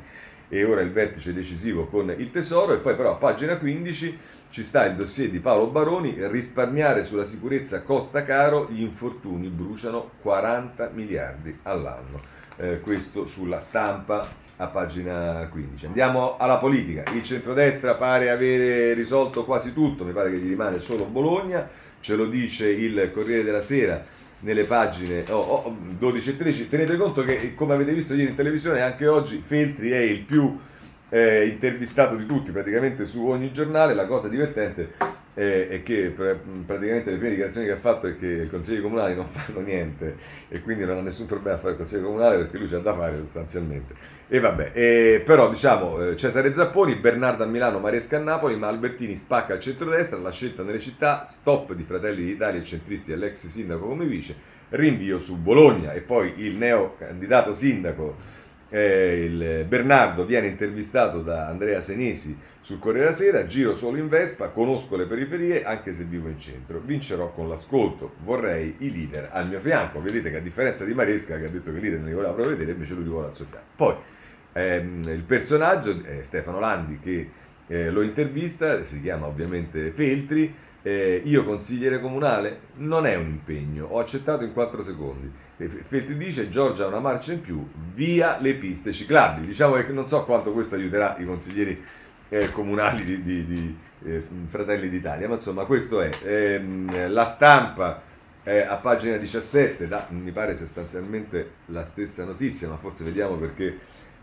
e 0.49 0.63
ora 0.63 0.81
il 0.81 0.91
vertice 0.91 1.33
decisivo 1.33 1.87
con 1.87 2.13
il 2.15 2.31
tesoro 2.31 2.73
e 2.73 2.77
poi 2.77 2.95
però 2.95 3.11
a 3.11 3.15
pagina 3.15 3.57
15 3.57 4.19
ci 4.49 4.63
sta 4.63 4.85
il 4.85 4.95
dossier 4.95 5.29
di 5.29 5.39
Paolo 5.39 5.67
Baroni, 5.67 6.15
risparmiare 6.27 7.03
sulla 7.03 7.25
sicurezza 7.25 7.81
costa 7.81 8.23
caro, 8.23 8.67
gli 8.69 8.81
infortuni 8.81 9.49
bruciano 9.49 10.11
40 10.21 10.91
miliardi 10.93 11.57
all'anno. 11.63 12.36
Eh, 12.57 12.79
questo 12.81 13.25
sulla 13.25 13.59
stampa 13.59 14.45
a 14.57 14.67
pagina 14.67 15.47
15. 15.49 15.85
Andiamo 15.85 16.37
alla 16.37 16.57
politica. 16.57 17.03
Il 17.13 17.23
centrodestra 17.23 17.95
pare 17.95 18.29
avere 18.29 18.93
risolto 18.93 19.45
quasi 19.45 19.73
tutto, 19.73 20.03
mi 20.03 20.11
pare 20.11 20.31
che 20.31 20.37
gli 20.37 20.47
rimane 20.47 20.79
solo 20.79 21.05
Bologna, 21.05 21.69
ce 21.99 22.15
lo 22.15 22.25
dice 22.25 22.69
il 22.69 23.11
Corriere 23.13 23.43
della 23.43 23.61
Sera 23.61 24.03
nelle 24.39 24.65
pagine 24.65 25.23
oh, 25.29 25.39
oh, 25.39 25.77
12 25.97 26.29
e 26.29 26.37
13. 26.37 26.69
Tenete 26.69 26.97
conto 26.97 27.23
che, 27.23 27.53
come 27.55 27.73
avete 27.73 27.93
visto 27.93 28.13
ieri 28.13 28.29
in 28.29 28.35
televisione, 28.35 28.81
anche 28.81 29.07
oggi 29.07 29.41
Feltri 29.45 29.91
è 29.91 29.99
il 29.99 30.21
più 30.21 30.57
eh, 31.09 31.45
intervistato 31.45 32.15
di 32.15 32.25
tutti, 32.25 32.51
praticamente 32.51 33.05
su 33.05 33.25
ogni 33.25 33.51
giornale. 33.51 33.93
La 33.93 34.05
cosa 34.05 34.27
divertente 34.27 34.93
eh, 35.37 35.67
e 35.69 35.83
che 35.83 36.09
praticamente 36.09 37.11
le 37.11 37.17
prime 37.17 37.29
dichiarazioni 37.29 37.67
che 37.67 37.73
ha 37.73 37.77
fatto 37.77 38.07
è 38.07 38.17
che 38.17 38.43
i 38.45 38.49
consigli 38.49 38.81
comunali 38.81 39.13
non 39.13 39.25
fanno 39.29 39.59
niente 39.59 40.15
e 40.49 40.61
quindi 40.61 40.83
non 40.83 40.97
ha 40.97 41.01
nessun 41.01 41.27
problema 41.27 41.57
a 41.57 41.59
fare 41.59 41.73
il 41.73 41.77
consiglio 41.77 42.05
comunale 42.05 42.37
perché 42.37 42.57
lui 42.57 42.67
c'ha 42.67 42.79
da 42.79 42.95
fare 42.95 43.19
sostanzialmente. 43.19 43.93
E 44.27 44.39
vabbè, 44.39 44.71
eh, 44.73 45.21
però 45.23 45.47
diciamo 45.47 46.01
eh, 46.01 46.15
Cesare 46.15 46.51
Zapponi, 46.51 46.95
Bernardo 46.95 47.43
a 47.43 47.45
Milano, 47.45 47.77
Maresca 47.77 48.17
a 48.17 48.19
Napoli, 48.19 48.55
ma 48.55 48.67
Albertini 48.67 49.15
spacca 49.15 49.53
al 49.53 49.59
centrodestra, 49.59 50.17
la 50.17 50.31
scelta 50.31 50.63
nelle 50.63 50.79
città, 50.79 51.23
stop 51.23 51.73
di 51.73 51.83
Fratelli 51.83 52.25
d'Italia 52.25 52.59
e 52.59 52.63
centristi 52.63 53.13
all'ex 53.13 53.45
sindaco 53.45 53.85
come 53.85 54.05
vice, 54.05 54.35
rinvio 54.69 55.19
su 55.19 55.37
Bologna 55.37 55.93
e 55.93 56.01
poi 56.01 56.33
il 56.37 56.55
neo 56.55 56.95
candidato 56.97 57.53
sindaco 57.53 58.15
eh, 58.69 59.65
Bernardo 59.67 60.25
viene 60.25 60.47
intervistato 60.47 61.21
da 61.21 61.47
Andrea 61.47 61.79
Senesi 61.79 62.37
sul 62.59 62.79
Corriere 62.79 63.13
Sera, 63.13 63.45
giro 63.45 63.75
solo 63.75 63.97
in 63.97 64.09
Vespa, 64.09 64.49
conosco 64.49 64.95
le 64.95 65.05
periferie 65.05 65.63
anche 65.63 65.93
se 65.93 66.03
vivo 66.03 66.27
in 66.27 66.37
centro, 66.37 66.81
vincerò 66.83 67.31
con 67.31 67.47
l'ascolto, 67.47 68.15
vorrei 68.23 68.75
i 68.79 68.91
leader 68.91 69.29
al 69.31 69.47
mio 69.47 69.59
fianco, 69.59 70.01
vedete 70.01 70.29
che 70.29 70.37
a 70.37 70.41
differenza 70.41 70.83
di 70.83 70.93
Maresca 70.93 71.37
che 71.37 71.45
ha 71.45 71.49
detto 71.49 71.71
che 71.71 71.77
i 71.77 71.81
leader 71.81 71.99
non 71.99 72.09
li 72.09 72.13
voleva 72.15 72.33
proprio 72.33 72.55
vedere, 72.55 72.73
invece 72.73 72.93
lui 72.93 73.03
li 73.03 73.09
vuole 73.09 73.27
al 73.27 73.33
suo 73.33 73.45
fianco. 73.49 73.67
Poi 73.75 73.95
ehm, 74.53 75.01
il 75.05 75.23
personaggio 75.23 76.03
è 76.03 76.23
Stefano 76.23 76.59
Landi 76.59 76.99
che 76.99 77.29
eh, 77.67 77.89
lo 77.89 78.01
intervista, 78.01 78.83
si 78.83 79.01
chiama 79.01 79.27
ovviamente 79.27 79.91
Feltri, 79.91 80.53
eh, 80.87 81.21
io 81.25 81.43
consigliere 81.43 81.99
comunale 81.99 82.59
non 82.75 83.05
è 83.05 83.15
un 83.15 83.27
impegno, 83.27 83.87
ho 83.87 83.99
accettato 83.99 84.45
in 84.45 84.53
4 84.53 84.81
secondi. 84.81 85.29
Feltri 85.57 86.15
dice 86.15 86.47
Giorgia 86.47 86.85
ha 86.85 86.87
una 86.87 87.01
marcia 87.01 87.33
in 87.33 87.41
più, 87.41 87.67
via 87.93 88.37
le 88.39 88.53
piste 88.55 88.93
ciclabili. 88.93 89.47
Diciamo 89.47 89.73
che 89.73 89.91
non 89.91 90.07
so 90.07 90.23
quanto 90.23 90.53
questo 90.53 90.75
aiuterà 90.75 91.17
i 91.19 91.25
consiglieri 91.25 91.83
eh, 92.29 92.51
comunali 92.53 93.03
di, 93.03 93.21
di, 93.21 93.45
di 93.45 93.77
eh, 94.05 94.23
Fratelli 94.45 94.87
d'Italia, 94.87 95.27
ma 95.27 95.33
insomma 95.33 95.65
questo 95.65 95.99
è. 95.99 96.09
Ehm, 96.23 97.11
la 97.11 97.25
stampa 97.25 98.03
a 98.47 98.77
pagina 98.77 99.17
17 99.17 99.89
da, 99.89 100.07
mi 100.11 100.31
pare 100.31 100.55
sostanzialmente 100.55 101.51
la 101.65 101.83
stessa 101.83 102.23
notizia, 102.23 102.69
ma 102.69 102.77
forse 102.77 103.03
vediamo 103.03 103.35
perché 103.35 103.77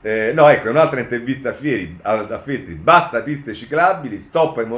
eh, 0.07 0.33
no, 0.35 0.47
ecco, 0.51 0.69
un'altra 0.69 1.01
intervista 1.01 1.49
a, 1.49 1.53
Fieri, 1.55 1.99
a, 2.03 2.27
a 2.27 2.39
Feltri, 2.39 2.75
basta 2.75 3.23
piste 3.23 3.55
ciclabili, 3.55 4.19
stop 4.19 4.59
ai, 4.59 4.69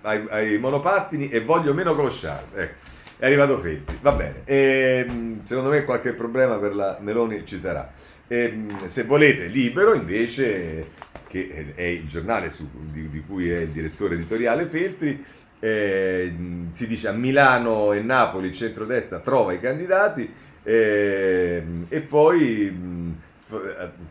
ai, 0.00 0.26
ai 0.28 0.58
monopattini 0.58 1.28
e 1.28 1.38
voglio 1.38 1.72
meno 1.72 1.94
clochard. 1.94 2.58
Ecco, 2.58 2.74
è 3.16 3.26
arrivato 3.26 3.60
Feltri, 3.60 3.96
va 4.02 4.10
bene. 4.10 4.40
E, 4.44 5.04
ehm, 5.06 5.44
secondo 5.44 5.70
me 5.70 5.84
qualche 5.84 6.14
problema 6.14 6.56
per 6.56 6.74
la 6.74 6.98
Meloni 7.00 7.46
ci 7.46 7.60
sarà. 7.60 7.92
E, 8.26 8.36
ehm, 8.36 8.86
se 8.86 9.04
volete, 9.04 9.46
Libero 9.46 9.94
invece, 9.94 10.88
che 11.28 11.74
è 11.76 11.84
il 11.84 12.08
giornale 12.08 12.50
su, 12.50 12.68
di, 12.90 13.08
di, 13.08 13.22
cui 13.24 13.52
è 13.52 13.60
il 13.60 13.68
direttore 13.68 14.16
editoriale 14.16 14.66
Feltri, 14.66 15.24
eh, 15.60 16.34
si 16.70 16.88
dice 16.88 17.06
a 17.06 17.12
Milano 17.12 17.92
e 17.92 18.00
Napoli 18.00 18.48
il 18.48 18.52
centrodestra 18.52 19.20
trova 19.20 19.52
i 19.52 19.60
candidati 19.60 20.28
eh, 20.64 21.62
e 21.88 22.00
poi 22.00 22.66
eh, 22.66 23.31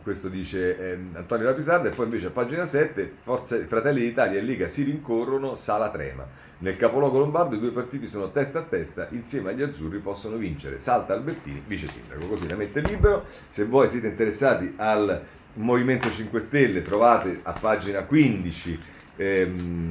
questo 0.02 0.28
dice 0.28 0.76
eh, 0.76 0.98
Antonio 1.14 1.46
Rapisarda, 1.46 1.88
e 1.88 1.92
poi 1.92 2.04
invece 2.04 2.26
a 2.26 2.30
pagina 2.30 2.64
7 2.64 3.14
Forza, 3.18 3.56
Fratelli 3.66 4.00
d'Italia 4.00 4.38
e 4.38 4.42
Lega 4.42 4.68
si 4.68 4.82
rincorrono, 4.82 5.54
Sala 5.56 5.90
trema. 5.90 6.26
Nel 6.58 6.76
capoluogo 6.76 7.18
lombardo 7.18 7.56
i 7.56 7.58
due 7.58 7.72
partiti 7.72 8.06
sono 8.06 8.30
testa 8.30 8.60
a 8.60 8.62
testa, 8.62 9.08
insieme 9.10 9.50
agli 9.50 9.62
azzurri 9.62 9.98
possono 9.98 10.36
vincere. 10.36 10.78
Salta 10.78 11.12
Albertini, 11.12 11.62
vice 11.66 11.88
sindaco, 11.88 12.26
così 12.26 12.46
la 12.46 12.56
mette 12.56 12.80
libero. 12.80 13.24
Se 13.48 13.64
voi 13.64 13.88
siete 13.88 14.08
interessati 14.08 14.74
al 14.76 15.24
Movimento 15.54 16.08
5 16.08 16.40
Stelle 16.40 16.82
trovate 16.82 17.40
a 17.42 17.52
pagina 17.52 18.04
15 18.04 18.78
ehm, 19.16 19.90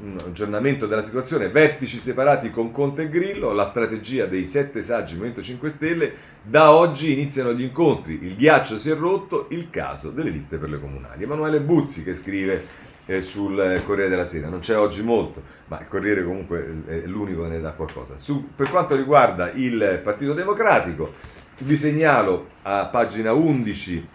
un, 0.00 0.18
aggiornamento 0.24 0.86
della 0.86 1.02
situazione, 1.02 1.48
vertici 1.48 1.98
separati 1.98 2.50
con 2.50 2.70
Conte 2.70 3.02
e 3.02 3.08
Grillo, 3.08 3.52
la 3.52 3.66
strategia 3.66 4.26
dei 4.26 4.44
sette 4.44 4.82
saggi 4.82 5.14
Movimento 5.14 5.42
5 5.42 5.68
Stelle, 5.68 6.12
da 6.42 6.72
oggi 6.72 7.12
iniziano 7.12 7.52
gli 7.52 7.62
incontri, 7.62 8.18
il 8.22 8.36
ghiaccio 8.36 8.78
si 8.78 8.90
è 8.90 8.94
rotto, 8.94 9.46
il 9.50 9.70
caso 9.70 10.10
delle 10.10 10.30
liste 10.30 10.58
per 10.58 10.70
le 10.70 10.80
comunali. 10.80 11.22
Emanuele 11.22 11.60
Buzzi 11.60 12.02
che 12.02 12.14
scrive 12.14 12.86
eh, 13.06 13.20
sul 13.22 13.82
Corriere 13.84 14.10
della 14.10 14.24
Sera, 14.24 14.48
non 14.48 14.60
c'è 14.60 14.76
oggi 14.76 15.02
molto, 15.02 15.42
ma 15.68 15.80
il 15.80 15.88
Corriere 15.88 16.24
comunque 16.24 16.82
è 16.86 17.02
l'unico 17.06 17.42
che 17.42 17.48
ne 17.48 17.60
dà 17.60 17.72
qualcosa. 17.72 18.16
Su, 18.16 18.50
per 18.54 18.68
quanto 18.70 18.94
riguarda 18.94 19.50
il 19.52 20.00
Partito 20.02 20.34
Democratico, 20.34 21.14
vi 21.60 21.76
segnalo 21.76 22.50
a 22.62 22.86
pagina 22.86 23.32
11 23.32 24.08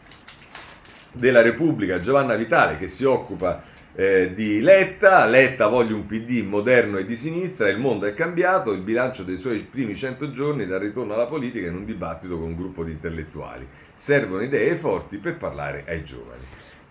della 1.14 1.42
Repubblica 1.42 2.00
Giovanna 2.00 2.36
Vitale 2.36 2.78
che 2.78 2.88
si 2.88 3.04
occupa 3.04 3.62
eh, 3.96 4.34
di 4.34 4.62
Letta. 4.62 5.26
Letta 5.26 5.68
voglia 5.68 5.96
un 5.96 6.06
PD 6.06 6.42
moderno 6.44 6.98
e 6.98 7.06
di 7.06 7.16
sinistra, 7.16 7.70
il 7.70 7.80
mondo 7.80 8.06
è 8.06 8.14
cambiato, 8.14 8.72
il 8.72 8.82
bilancio 8.82 9.24
dei 9.24 9.38
suoi 9.38 9.62
primi 9.62 9.96
100 9.96 10.32
giorni 10.32 10.66
dal 10.66 10.80
ritorno 10.80 11.14
alla 11.14 11.28
politica 11.28 11.68
in 11.68 11.76
un 11.76 11.86
dibattito 11.86 12.38
con 12.38 12.50
un 12.50 12.56
gruppo 12.56 12.84
di 12.84 12.92
intellettuali. 12.92 13.68
Servono 13.96 14.42
idee 14.42 14.76
forti 14.76 15.18
per 15.18 15.38
parlare 15.38 15.84
ai 15.88 16.04
giovani. 16.04 16.42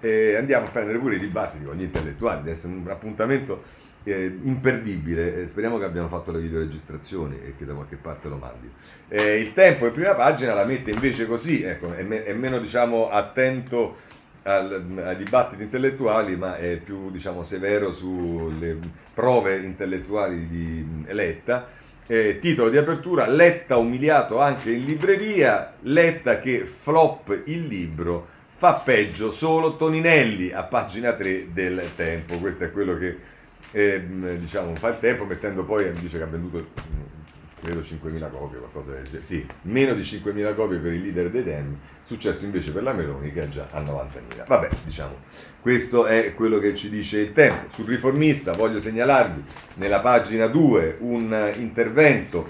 Eh, 0.00 0.34
andiamo 0.34 0.66
a 0.66 0.70
prendere 0.70 0.98
pure 0.98 1.16
i 1.16 1.18
dibattiti 1.18 1.64
con 1.64 1.76
gli 1.76 1.82
intellettuali, 1.82 2.38
deve 2.38 2.50
essere 2.50 2.72
un 2.72 2.88
appuntamento 2.88 3.62
eh, 4.04 4.36
imperdibile. 4.42 5.46
speriamo 5.46 5.78
che 5.78 5.84
abbiamo 5.84 6.08
fatto 6.08 6.32
le 6.32 6.40
videoregistrazioni 6.40 7.38
e 7.40 7.54
che 7.56 7.64
da 7.64 7.74
qualche 7.74 7.96
parte 7.96 8.28
lo 8.28 8.36
mandi. 8.36 8.70
Eh, 9.08 9.38
il 9.38 9.52
tempo 9.52 9.86
in 9.86 9.92
prima 9.92 10.14
pagina 10.14 10.54
la 10.54 10.64
mette 10.64 10.90
invece 10.90 11.26
così, 11.26 11.62
ecco, 11.62 11.92
è, 11.92 12.02
me- 12.02 12.24
è 12.24 12.32
meno 12.32 12.58
diciamo 12.58 13.10
attento 13.10 13.96
al, 14.42 15.02
ai 15.04 15.16
dibattiti 15.16 15.62
intellettuali, 15.62 16.36
ma 16.36 16.56
è 16.56 16.76
più 16.78 17.10
diciamo, 17.10 17.42
severo 17.42 17.92
sulle 17.92 18.78
prove 19.14 19.58
intellettuali 19.58 20.48
di 20.48 21.04
Letta. 21.08 21.68
Eh, 22.06 22.38
titolo 22.40 22.68
di 22.68 22.76
apertura, 22.76 23.26
Letta 23.28 23.76
umiliato 23.76 24.40
anche 24.40 24.70
in 24.72 24.84
libreria, 24.84 25.74
Letta 25.82 26.38
che 26.38 26.66
flop 26.66 27.42
il 27.46 27.66
libro, 27.66 28.28
fa 28.50 28.74
peggio 28.74 29.30
solo 29.30 29.76
Toninelli 29.76 30.52
a 30.52 30.64
pagina 30.64 31.12
3 31.12 31.52
del 31.52 31.90
Tempo. 31.96 32.38
Questo 32.38 32.64
è 32.64 32.72
quello 32.72 32.98
che 32.98 33.18
eh, 33.70 34.04
diciamo, 34.38 34.74
fa 34.74 34.88
il 34.88 34.98
Tempo, 34.98 35.24
mettendo 35.24 35.64
poi, 35.64 35.90
dice 35.92 36.18
che 36.18 36.24
ha 36.24 36.26
venduto 36.26 36.66
credo 37.62 37.80
5.000 37.80 38.30
copie, 38.30 38.58
qualcosa 38.58 38.90
del 38.90 39.04
genere. 39.04 39.22
Sì, 39.22 39.46
meno 39.62 39.94
di 39.94 40.02
5.000 40.02 40.54
copie 40.54 40.78
per 40.78 40.92
il 40.92 41.02
leader 41.02 41.30
dei 41.30 41.44
Dem, 41.44 41.78
successo 42.02 42.44
invece 42.44 42.72
per 42.72 42.82
la 42.82 42.92
Meloni 42.92 43.30
che 43.30 43.42
è 43.42 43.48
già 43.48 43.68
a 43.70 43.80
90.000. 43.80 44.46
Vabbè, 44.46 44.68
diciamo, 44.84 45.14
questo 45.60 46.06
è 46.06 46.34
quello 46.34 46.58
che 46.58 46.74
ci 46.74 46.90
dice 46.90 47.20
il 47.20 47.32
tempo. 47.32 47.70
Sul 47.70 47.86
riformista 47.86 48.52
voglio 48.52 48.80
segnalarvi 48.80 49.44
nella 49.74 50.00
pagina 50.00 50.48
2 50.48 50.96
un 51.00 51.52
intervento 51.56 52.46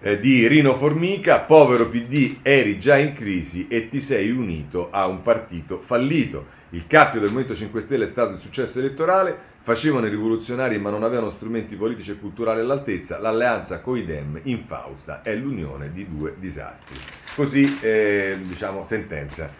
eh, 0.00 0.20
di 0.20 0.46
Rino 0.46 0.74
Formica, 0.74 1.40
povero 1.40 1.88
PD, 1.88 2.38
eri 2.42 2.78
già 2.78 2.96
in 2.96 3.12
crisi 3.12 3.66
e 3.68 3.88
ti 3.88 4.00
sei 4.00 4.30
unito 4.30 4.90
a 4.90 5.06
un 5.06 5.22
partito 5.22 5.80
fallito. 5.80 6.64
Il 6.70 6.86
cappio 6.86 7.20
del 7.20 7.30
Movimento 7.30 7.54
5 7.54 7.80
Stelle 7.80 8.04
è 8.04 8.08
stato 8.08 8.32
il 8.32 8.38
successo 8.38 8.78
elettorale, 8.78 9.36
facevano 9.60 10.06
i 10.06 10.10
rivoluzionari 10.10 10.78
ma 10.78 10.90
non 10.90 11.02
avevano 11.02 11.30
strumenti 11.30 11.76
politici 11.76 12.10
e 12.10 12.18
culturali 12.18 12.60
all'altezza, 12.60 13.18
l'alleanza 13.18 13.80
coi 13.80 14.04
Dem 14.04 14.40
infausta 14.44 15.22
è 15.22 15.34
l'unione 15.34 15.90
di 15.92 16.06
due 16.08 16.34
disastri. 16.38 16.96
Così, 17.34 17.78
eh, 17.80 18.36
diciamo, 18.42 18.84
sentenza 18.84 19.50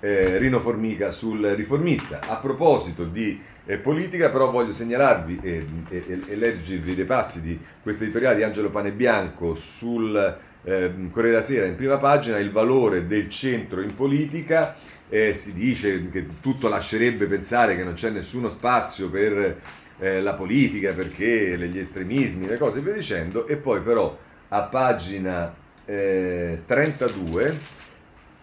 eh, 0.00 0.38
Rino 0.38 0.60
Formica 0.60 1.10
sul 1.10 1.44
riformista. 1.56 2.20
A 2.26 2.36
proposito 2.36 3.04
di 3.04 3.40
eh, 3.64 3.78
politica, 3.78 4.30
però 4.30 4.50
voglio 4.50 4.72
segnalarvi 4.72 5.38
e, 5.42 5.66
e, 5.88 6.20
e 6.28 6.36
leggervi 6.36 6.94
dei 6.94 7.04
passi 7.04 7.40
di 7.40 7.58
questo 7.82 8.04
editoriale 8.04 8.36
di 8.36 8.42
Angelo 8.42 8.70
Panebianco 8.70 9.54
sul 9.54 10.16
eh, 10.64 10.92
Corriere 11.10 11.30
della 11.30 11.42
Sera 11.42 11.66
in 11.66 11.76
prima 11.76 11.96
pagina, 11.96 12.38
il 12.38 12.50
valore 12.50 13.06
del 13.06 13.28
centro 13.28 13.80
in 13.80 13.94
politica. 13.94 14.76
Eh, 15.08 15.34
si 15.34 15.52
dice 15.54 16.10
che 16.10 16.26
tutto 16.40 16.68
lascerebbe 16.68 17.26
pensare 17.26 17.76
che 17.76 17.84
non 17.84 17.94
c'è 17.94 18.10
nessuno 18.10 18.48
spazio 18.48 19.08
per 19.08 19.60
eh, 19.98 20.20
la 20.20 20.34
politica 20.34 20.92
perché 20.92 21.56
gli 21.56 21.78
estremismi, 21.78 22.48
le 22.48 22.58
cose 22.58 22.80
via 22.80 22.92
dicendo, 22.92 23.46
e 23.46 23.56
poi 23.56 23.80
però 23.82 24.18
a 24.48 24.62
pagina 24.62 25.54
32 25.84 27.60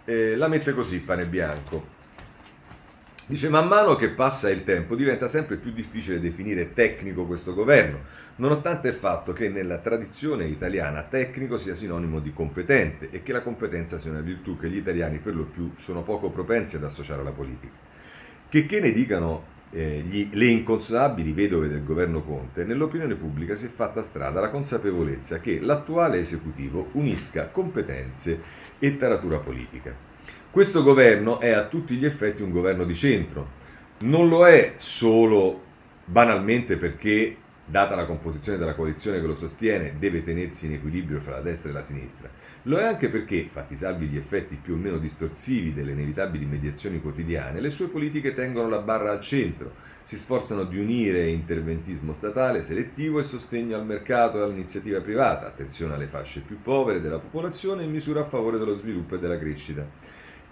eh, 0.06 0.36
la 0.36 0.47
mette 0.47 0.74
così, 0.74 0.99
pane 1.01 1.26
bianco. 1.26 2.01
Dice, 3.26 3.47
man 3.47 3.68
mano 3.68 3.95
che 3.95 4.10
passa 4.10 4.49
il 4.49 4.66
tempo 4.66 4.95
diventa 4.95 5.30
sempre 5.30 5.56
più 5.56 5.72
difficile 5.72 6.20
definire 6.20 6.74
tecnico 6.74 7.26
questo 7.26 7.54
governo, 7.54 8.01
nonostante 8.36 8.89
il 8.89 8.95
fatto 8.95 9.32
che 9.32 9.47
nella 9.47 9.78
tradizione 9.78 10.45
italiana 10.45 11.04
tecnico 11.04 11.58
sia 11.58 11.74
sinonimo 11.74 12.20
di 12.20 12.34
competente 12.34 13.10
e 13.12 13.24
che 13.24 13.32
la 13.32 13.41
competenza 13.41 13.97
sia 13.97 14.12
una 14.12 14.20
virtù 14.20 14.58
che 14.58 14.70
gli 14.70 14.76
italiani 14.76 15.20
per 15.20 15.36
lo 15.36 15.45
più 15.45 15.72
sono 15.78 16.04
poco 16.04 16.32
propensi 16.32 16.76
ad 16.76 16.84
associare 16.84 17.22
alla 17.22 17.32
politica. 17.32 17.74
Che, 18.49 18.66
che 18.66 18.80
ne 18.82 18.91
dicano 18.91 19.53
eh, 19.74 20.03
gli, 20.05 20.30
le 20.32 20.45
inconsolabili 20.45 21.34
vedove 21.34 21.67
del 21.67 21.84
governo 21.84 22.21
Conte, 22.21 22.63
nell'opinione 22.63 23.15
pubblica 23.15 23.55
si 23.55 23.65
è 23.65 23.69
fatta 23.69 24.03
strada 24.03 24.39
la 24.39 24.51
consapevolezza 24.51 25.39
che 25.39 25.59
l'attuale 25.59 26.19
esecutivo 26.19 26.89
unisca 26.93 27.47
competenze 27.47 28.39
e 28.78 28.97
taratura 28.97 29.39
politica. 29.39 29.95
Questo 30.51 30.84
governo 30.84 31.39
è 31.39 31.49
a 31.49 31.65
tutti 31.65 31.95
gli 31.95 32.05
effetti 32.05 32.43
un 32.43 32.51
governo 32.51 32.84
di 32.84 32.93
centro. 32.93 33.61
Non 34.01 34.30
lo 34.30 34.45
è 34.45 34.74
solo 34.76 35.61
banalmente 36.05 36.78
perché, 36.78 37.36
data 37.65 37.95
la 37.95 38.05
composizione 38.05 38.59
della 38.59 38.76
coalizione 38.76 39.19
che 39.19 39.26
lo 39.26 39.36
sostiene, 39.36 39.95
deve 39.97 40.24
tenersi 40.24 40.67
in 40.67 40.74
equilibrio 40.74 41.19
fra 41.19 41.38
la 41.38 41.41
destra 41.41 41.71
e 41.71 41.74
la 41.74 41.82
sinistra. 41.82 42.30
Lo 42.68 42.78
è 42.78 42.86
anche 42.86 43.09
perché, 43.09 43.49
fatti 43.51 43.76
salvi 43.76 44.07
gli 44.07 44.16
effetti 44.16 44.55
più 44.55 44.76
o 44.76 44.78
meno 44.78 44.97
distorsivi 44.97 45.74
delle 45.74 45.91
inevitabili 45.91 46.45
mediazioni 46.45 47.01
quotidiane, 47.01 47.59
le 47.59 47.70
sue 47.70 47.89
politiche 47.89 48.34
tengono 48.34 48.70
la 48.70 48.80
barra 48.80 49.11
al 49.11 49.20
centro, 49.20 49.74
si 50.03 50.16
sforzano 50.16 50.64
di 50.64 50.78
unire 50.78 51.28
interventismo 51.28 52.14
statale 52.14 52.61
selettivo 52.61 53.20
e 53.20 53.24
sostegno 53.24 53.76
al 53.76 53.86
mercato 53.86 54.39
e 54.39 54.43
all'iniziativa 54.43 55.01
privata, 55.01 55.45
attenzione 55.45 55.95
alle 55.95 56.07
fasce 56.07 56.39
più 56.39 56.61
povere 56.61 57.01
della 57.01 57.20
popolazione 57.20 57.84
e 57.84 57.88
misura 57.88 58.22
a 58.22 58.30
favore 58.30 58.57
dello 58.57 58.76
sviluppo 58.76 59.16
e 59.16 59.20
della 59.20 59.38
crescita. 59.38 59.86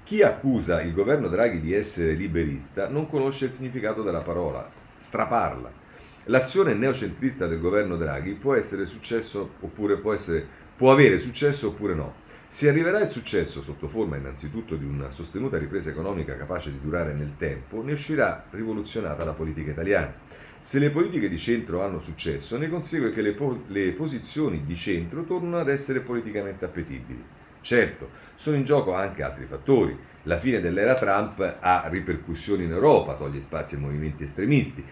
Chi 0.04 0.22
accusa 0.22 0.82
il 0.82 0.94
governo 0.94 1.30
Draghi 1.30 1.62
di 1.62 1.74
essere 1.74 2.12
liberista 2.12 2.90
non 2.90 3.08
conosce 3.08 3.46
il 3.46 3.54
significato 3.54 4.04
della 4.04 4.22
parola, 4.22 4.70
straparla. 4.98 5.80
L'azione 6.26 6.76
neocentrista 6.76 7.48
del 7.48 7.60
governo 7.60 7.98
Draghi 7.98 8.34
può 8.34 8.54
essere 8.54 8.86
successo 8.86 9.54
oppure 9.60 9.98
può, 9.98 10.14
essere, 10.14 10.46
può 10.82 10.92
avere 10.92 11.20
successo 11.20 11.68
oppure 11.68 11.94
no. 11.94 12.16
Se 12.48 12.68
arriverà 12.68 13.04
il 13.04 13.10
successo 13.12 13.62
sotto 13.62 13.88
forma 13.88 14.18
innanzitutto 14.18 14.76
di 14.76 14.84
una 14.84 15.12
sostenuta 15.12 15.60
ripresa 15.60 15.92
economica 15.92 16.36
capace 16.36 16.72
di 16.72 16.80
durare 16.82 17.14
nel 17.14 17.34
tempo, 17.38 17.84
ne 17.84 17.92
uscirà 17.92 18.46
rivoluzionata 18.50 19.24
la 19.24 19.34
politica 19.34 19.70
italiana. 19.70 20.12
Se 20.58 20.80
le 20.80 20.90
politiche 20.90 21.30
di 21.30 21.38
centro 21.38 21.84
hanno 21.84 22.00
successo, 22.00 22.58
ne 22.58 22.68
consegue 22.68 23.12
che 23.12 23.22
le, 23.22 23.34
po- 23.34 23.62
le 23.68 23.92
posizioni 23.92 24.66
di 24.66 24.76
centro 24.76 25.24
tornano 25.24 25.60
ad 25.60 25.70
essere 25.70 26.00
politicamente 26.00 26.66
appetibili. 26.66 27.24
Certo, 27.62 28.10
sono 28.34 28.56
in 28.56 28.64
gioco 28.64 28.96
anche 28.96 29.22
altri 29.22 29.46
fattori. 29.46 29.96
La 30.24 30.40
fine 30.40 30.62
dell'era 30.62 30.96
Trump 30.96 31.58
ha 31.60 31.88
ripercussioni 31.92 32.64
in 32.64 32.72
Europa, 32.72 33.14
toglie 33.14 33.42
spazi 33.42 33.76
ai 33.76 33.82
movimenti 33.82 34.24
estremisti. 34.24 34.84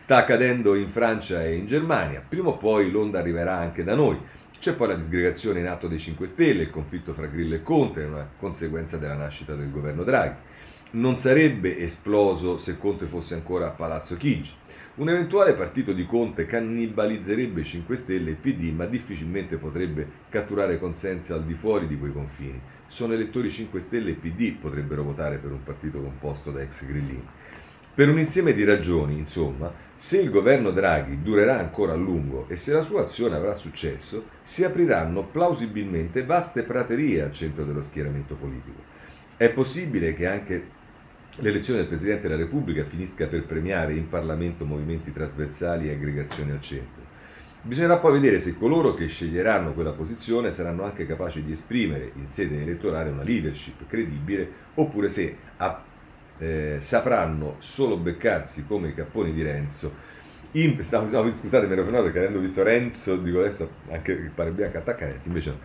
Sta 0.00 0.16
accadendo 0.16 0.74
in 0.76 0.88
Francia 0.88 1.44
e 1.44 1.56
in 1.56 1.66
Germania. 1.66 2.24
Prima 2.26 2.48
o 2.48 2.56
poi 2.56 2.90
l'onda 2.90 3.18
arriverà 3.18 3.58
anche 3.58 3.84
da 3.84 3.94
noi. 3.94 4.18
C'è 4.58 4.74
poi 4.74 4.88
la 4.88 4.94
disgregazione 4.94 5.60
in 5.60 5.66
atto 5.66 5.88
dei 5.88 5.98
5 5.98 6.26
Stelle, 6.26 6.62
il 6.62 6.70
conflitto 6.70 7.12
fra 7.12 7.26
Grillo 7.26 7.54
e 7.54 7.62
Conte, 7.62 8.04
una 8.04 8.26
conseguenza 8.38 8.96
della 8.96 9.14
nascita 9.14 9.54
del 9.54 9.70
governo 9.70 10.02
Draghi. 10.02 10.36
Non 10.92 11.18
sarebbe 11.18 11.76
esploso 11.76 12.56
se 12.56 12.78
Conte 12.78 13.04
fosse 13.04 13.34
ancora 13.34 13.66
a 13.66 13.72
Palazzo 13.72 14.16
Chigi. 14.16 14.54
Un 14.94 15.10
eventuale 15.10 15.52
partito 15.52 15.92
di 15.92 16.06
Conte 16.06 16.46
cannibalizzerebbe 16.46 17.62
5 17.62 17.94
Stelle 17.96 18.30
e 18.30 18.36
PD, 18.36 18.72
ma 18.72 18.86
difficilmente 18.86 19.58
potrebbe 19.58 20.08
catturare 20.30 20.78
consensi 20.78 21.34
al 21.34 21.44
di 21.44 21.54
fuori 21.54 21.86
di 21.86 21.98
quei 21.98 22.12
confini. 22.12 22.58
Sono 22.86 23.12
elettori 23.12 23.50
5 23.50 23.78
Stelle 23.80 24.12
e 24.12 24.14
PD 24.14 24.54
potrebbero 24.54 25.02
votare 25.02 25.36
per 25.36 25.52
un 25.52 25.62
partito 25.62 26.00
composto 26.00 26.50
da 26.50 26.62
ex 26.62 26.86
grillini. 26.86 27.28
Per 27.92 28.08
un 28.08 28.18
insieme 28.18 28.52
di 28.52 28.64
ragioni, 28.64 29.18
insomma, 29.18 29.72
se 29.94 30.20
il 30.20 30.30
governo 30.30 30.70
Draghi 30.70 31.22
durerà 31.22 31.58
ancora 31.58 31.92
a 31.92 31.96
lungo 31.96 32.46
e 32.48 32.54
se 32.54 32.72
la 32.72 32.82
sua 32.82 33.02
azione 33.02 33.34
avrà 33.34 33.52
successo, 33.52 34.26
si 34.42 34.62
apriranno 34.64 35.24
plausibilmente 35.26 36.24
vaste 36.24 36.62
praterie 36.62 37.22
al 37.22 37.32
centro 37.32 37.64
dello 37.64 37.82
schieramento 37.82 38.36
politico. 38.36 38.80
È 39.36 39.50
possibile 39.50 40.14
che 40.14 40.26
anche 40.26 40.68
l'elezione 41.38 41.80
del 41.80 41.88
Presidente 41.88 42.28
della 42.28 42.40
Repubblica 42.40 42.84
finisca 42.84 43.26
per 43.26 43.44
premiare 43.44 43.92
in 43.94 44.08
Parlamento 44.08 44.64
movimenti 44.64 45.12
trasversali 45.12 45.88
e 45.88 45.92
aggregazioni 45.92 46.52
al 46.52 46.60
centro. 46.60 47.02
Bisognerà 47.62 47.98
poi 47.98 48.12
vedere 48.12 48.38
se 48.38 48.56
coloro 48.56 48.94
che 48.94 49.06
sceglieranno 49.06 49.74
quella 49.74 49.92
posizione 49.92 50.50
saranno 50.50 50.84
anche 50.84 51.06
capaci 51.06 51.42
di 51.42 51.52
esprimere 51.52 52.12
in 52.14 52.30
sede 52.30 52.62
elettorale 52.62 53.10
una 53.10 53.22
leadership 53.22 53.86
credibile 53.86 54.50
oppure 54.74 55.10
se 55.10 55.36
a, 55.58 55.84
eh, 56.40 56.78
sapranno 56.80 57.54
solo 57.58 57.96
beccarsi 57.96 58.66
come 58.66 58.88
i 58.88 58.94
capponi 58.94 59.32
di 59.32 59.42
Renzo. 59.42 60.18
In, 60.52 60.82
stavo, 60.82 61.08
no, 61.08 61.32
scusate, 61.32 61.66
mi 61.66 61.74
ero 61.74 61.84
fermato 61.84 62.04
perché 62.04 62.18
avendo 62.18 62.40
visto 62.40 62.64
Renzo, 62.64 63.16
dico 63.18 63.38
adesso 63.38 63.70
anche 63.90 64.10
il 64.10 64.30
pare 64.34 64.50
bianco 64.50 64.78
attacca 64.78 65.06
Renzi, 65.06 65.28
invece 65.28 65.50
no. 65.50 65.58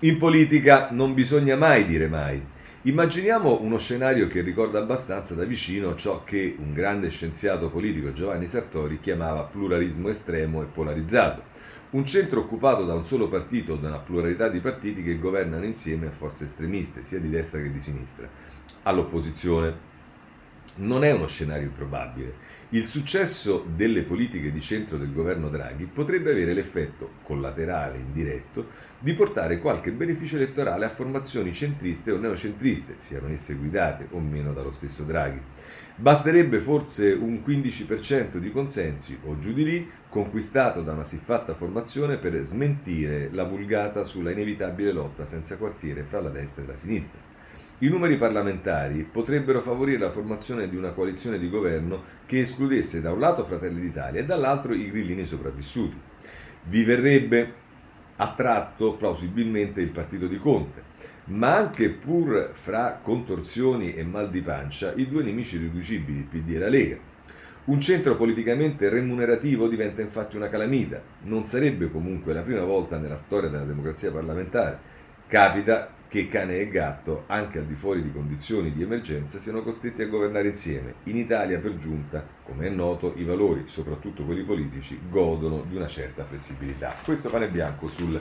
In 0.00 0.18
politica 0.18 0.88
non 0.90 1.14
bisogna 1.14 1.56
mai 1.56 1.86
dire 1.86 2.06
mai 2.06 2.42
Immaginiamo 2.86 3.62
uno 3.62 3.78
scenario 3.78 4.28
che 4.28 4.42
ricorda 4.42 4.78
abbastanza 4.78 5.34
da 5.34 5.42
vicino 5.42 5.96
ciò 5.96 6.22
che 6.22 6.54
un 6.56 6.72
grande 6.72 7.10
scienziato 7.10 7.68
politico, 7.68 8.12
Giovanni 8.12 8.46
Sartori, 8.46 9.00
chiamava 9.00 9.42
pluralismo 9.42 10.08
estremo 10.08 10.62
e 10.62 10.66
polarizzato. 10.66 11.42
Un 11.90 12.06
centro 12.06 12.38
occupato 12.38 12.84
da 12.84 12.94
un 12.94 13.04
solo 13.04 13.26
partito 13.26 13.72
o 13.72 13.76
da 13.76 13.88
una 13.88 13.98
pluralità 13.98 14.48
di 14.48 14.60
partiti 14.60 15.02
che 15.02 15.18
governano 15.18 15.64
insieme 15.64 16.06
a 16.06 16.12
forze 16.12 16.44
estremiste, 16.44 17.02
sia 17.02 17.18
di 17.18 17.28
destra 17.28 17.60
che 17.60 17.72
di 17.72 17.80
sinistra. 17.80 18.28
All'opposizione 18.84 19.94
non 20.76 21.04
è 21.04 21.12
uno 21.12 21.26
scenario 21.26 21.66
improbabile. 21.66 22.54
Il 22.70 22.86
successo 22.86 23.64
delle 23.74 24.02
politiche 24.02 24.50
di 24.50 24.60
centro 24.60 24.98
del 24.98 25.12
governo 25.12 25.48
Draghi 25.48 25.86
potrebbe 25.86 26.32
avere 26.32 26.52
l'effetto 26.52 27.10
collaterale 27.22 27.98
indiretto 27.98 28.66
di 28.98 29.14
portare 29.14 29.60
qualche 29.60 29.92
beneficio 29.92 30.36
elettorale 30.36 30.84
a 30.84 30.90
formazioni 30.90 31.52
centriste 31.52 32.10
o 32.10 32.18
neocentriste, 32.18 32.94
siano 32.96 33.28
esse 33.28 33.54
guidate 33.54 34.08
o 34.10 34.18
meno 34.18 34.52
dallo 34.52 34.72
stesso 34.72 35.04
Draghi. 35.04 35.40
Basterebbe 35.98 36.58
forse 36.58 37.12
un 37.12 37.42
15% 37.46 38.36
di 38.36 38.50
consensi 38.50 39.18
o 39.24 39.38
giù 39.38 39.52
di 39.52 39.64
lì 39.64 39.90
conquistato 40.10 40.82
da 40.82 40.92
una 40.92 41.04
siffatta 41.04 41.54
formazione 41.54 42.18
per 42.18 42.34
smentire 42.42 43.30
la 43.32 43.44
vulgata 43.44 44.04
sulla 44.04 44.30
inevitabile 44.30 44.92
lotta 44.92 45.24
senza 45.24 45.56
quartiere 45.56 46.02
fra 46.02 46.20
la 46.20 46.28
destra 46.28 46.64
e 46.64 46.66
la 46.66 46.76
sinistra. 46.76 47.18
I 47.80 47.88
numeri 47.88 48.16
parlamentari 48.16 49.02
potrebbero 49.02 49.60
favorire 49.60 49.98
la 49.98 50.10
formazione 50.10 50.66
di 50.66 50.76
una 50.76 50.92
coalizione 50.92 51.38
di 51.38 51.50
governo 51.50 52.04
che 52.24 52.40
escludesse 52.40 53.02
da 53.02 53.12
un 53.12 53.20
lato 53.20 53.44
Fratelli 53.44 53.82
d'Italia 53.82 54.22
e 54.22 54.24
dall'altro 54.24 54.72
i 54.72 54.90
grillini 54.90 55.26
sopravvissuti. 55.26 55.94
Vi 56.62 56.84
verrebbe 56.84 57.52
attratto 58.16 58.94
plausibilmente 58.94 59.82
il 59.82 59.90
partito 59.90 60.26
di 60.26 60.38
Conte, 60.38 60.82
ma 61.24 61.54
anche 61.54 61.90
pur 61.90 62.52
fra 62.54 62.98
contorsioni 63.02 63.94
e 63.94 64.02
mal 64.04 64.30
di 64.30 64.40
pancia 64.40 64.94
i 64.96 65.06
due 65.06 65.22
nemici 65.22 65.58
riducibili, 65.58 66.20
il 66.20 66.24
PD 66.24 66.54
e 66.54 66.58
la 66.58 66.70
Lega. 66.70 66.96
Un 67.64 67.78
centro 67.78 68.16
politicamente 68.16 68.88
remunerativo 68.88 69.68
diventa 69.68 70.00
infatti 70.00 70.36
una 70.36 70.48
calamita. 70.48 71.02
Non 71.24 71.44
sarebbe 71.44 71.90
comunque 71.90 72.32
la 72.32 72.40
prima 72.40 72.62
volta 72.62 72.96
nella 72.96 73.18
storia 73.18 73.50
della 73.50 73.64
democrazia 73.64 74.10
parlamentare. 74.10 74.94
Capita 75.26 75.95
che 76.08 76.28
cane 76.28 76.58
e 76.58 76.68
gatto, 76.68 77.24
anche 77.26 77.58
al 77.58 77.66
di 77.66 77.74
fuori 77.74 78.02
di 78.02 78.12
condizioni 78.12 78.72
di 78.72 78.82
emergenza, 78.82 79.38
siano 79.38 79.62
costretti 79.62 80.02
a 80.02 80.06
governare 80.06 80.48
insieme. 80.48 80.94
In 81.04 81.16
Italia, 81.16 81.58
per 81.58 81.76
giunta, 81.76 82.24
come 82.44 82.66
è 82.66 82.70
noto, 82.70 83.14
i 83.16 83.24
valori, 83.24 83.64
soprattutto 83.66 84.24
quelli 84.24 84.42
politici, 84.42 84.98
godono 85.08 85.64
di 85.68 85.76
una 85.76 85.88
certa 85.88 86.24
flessibilità. 86.24 86.94
Questo 87.04 87.28
pane 87.28 87.48
bianco 87.48 87.88
sul 87.88 88.20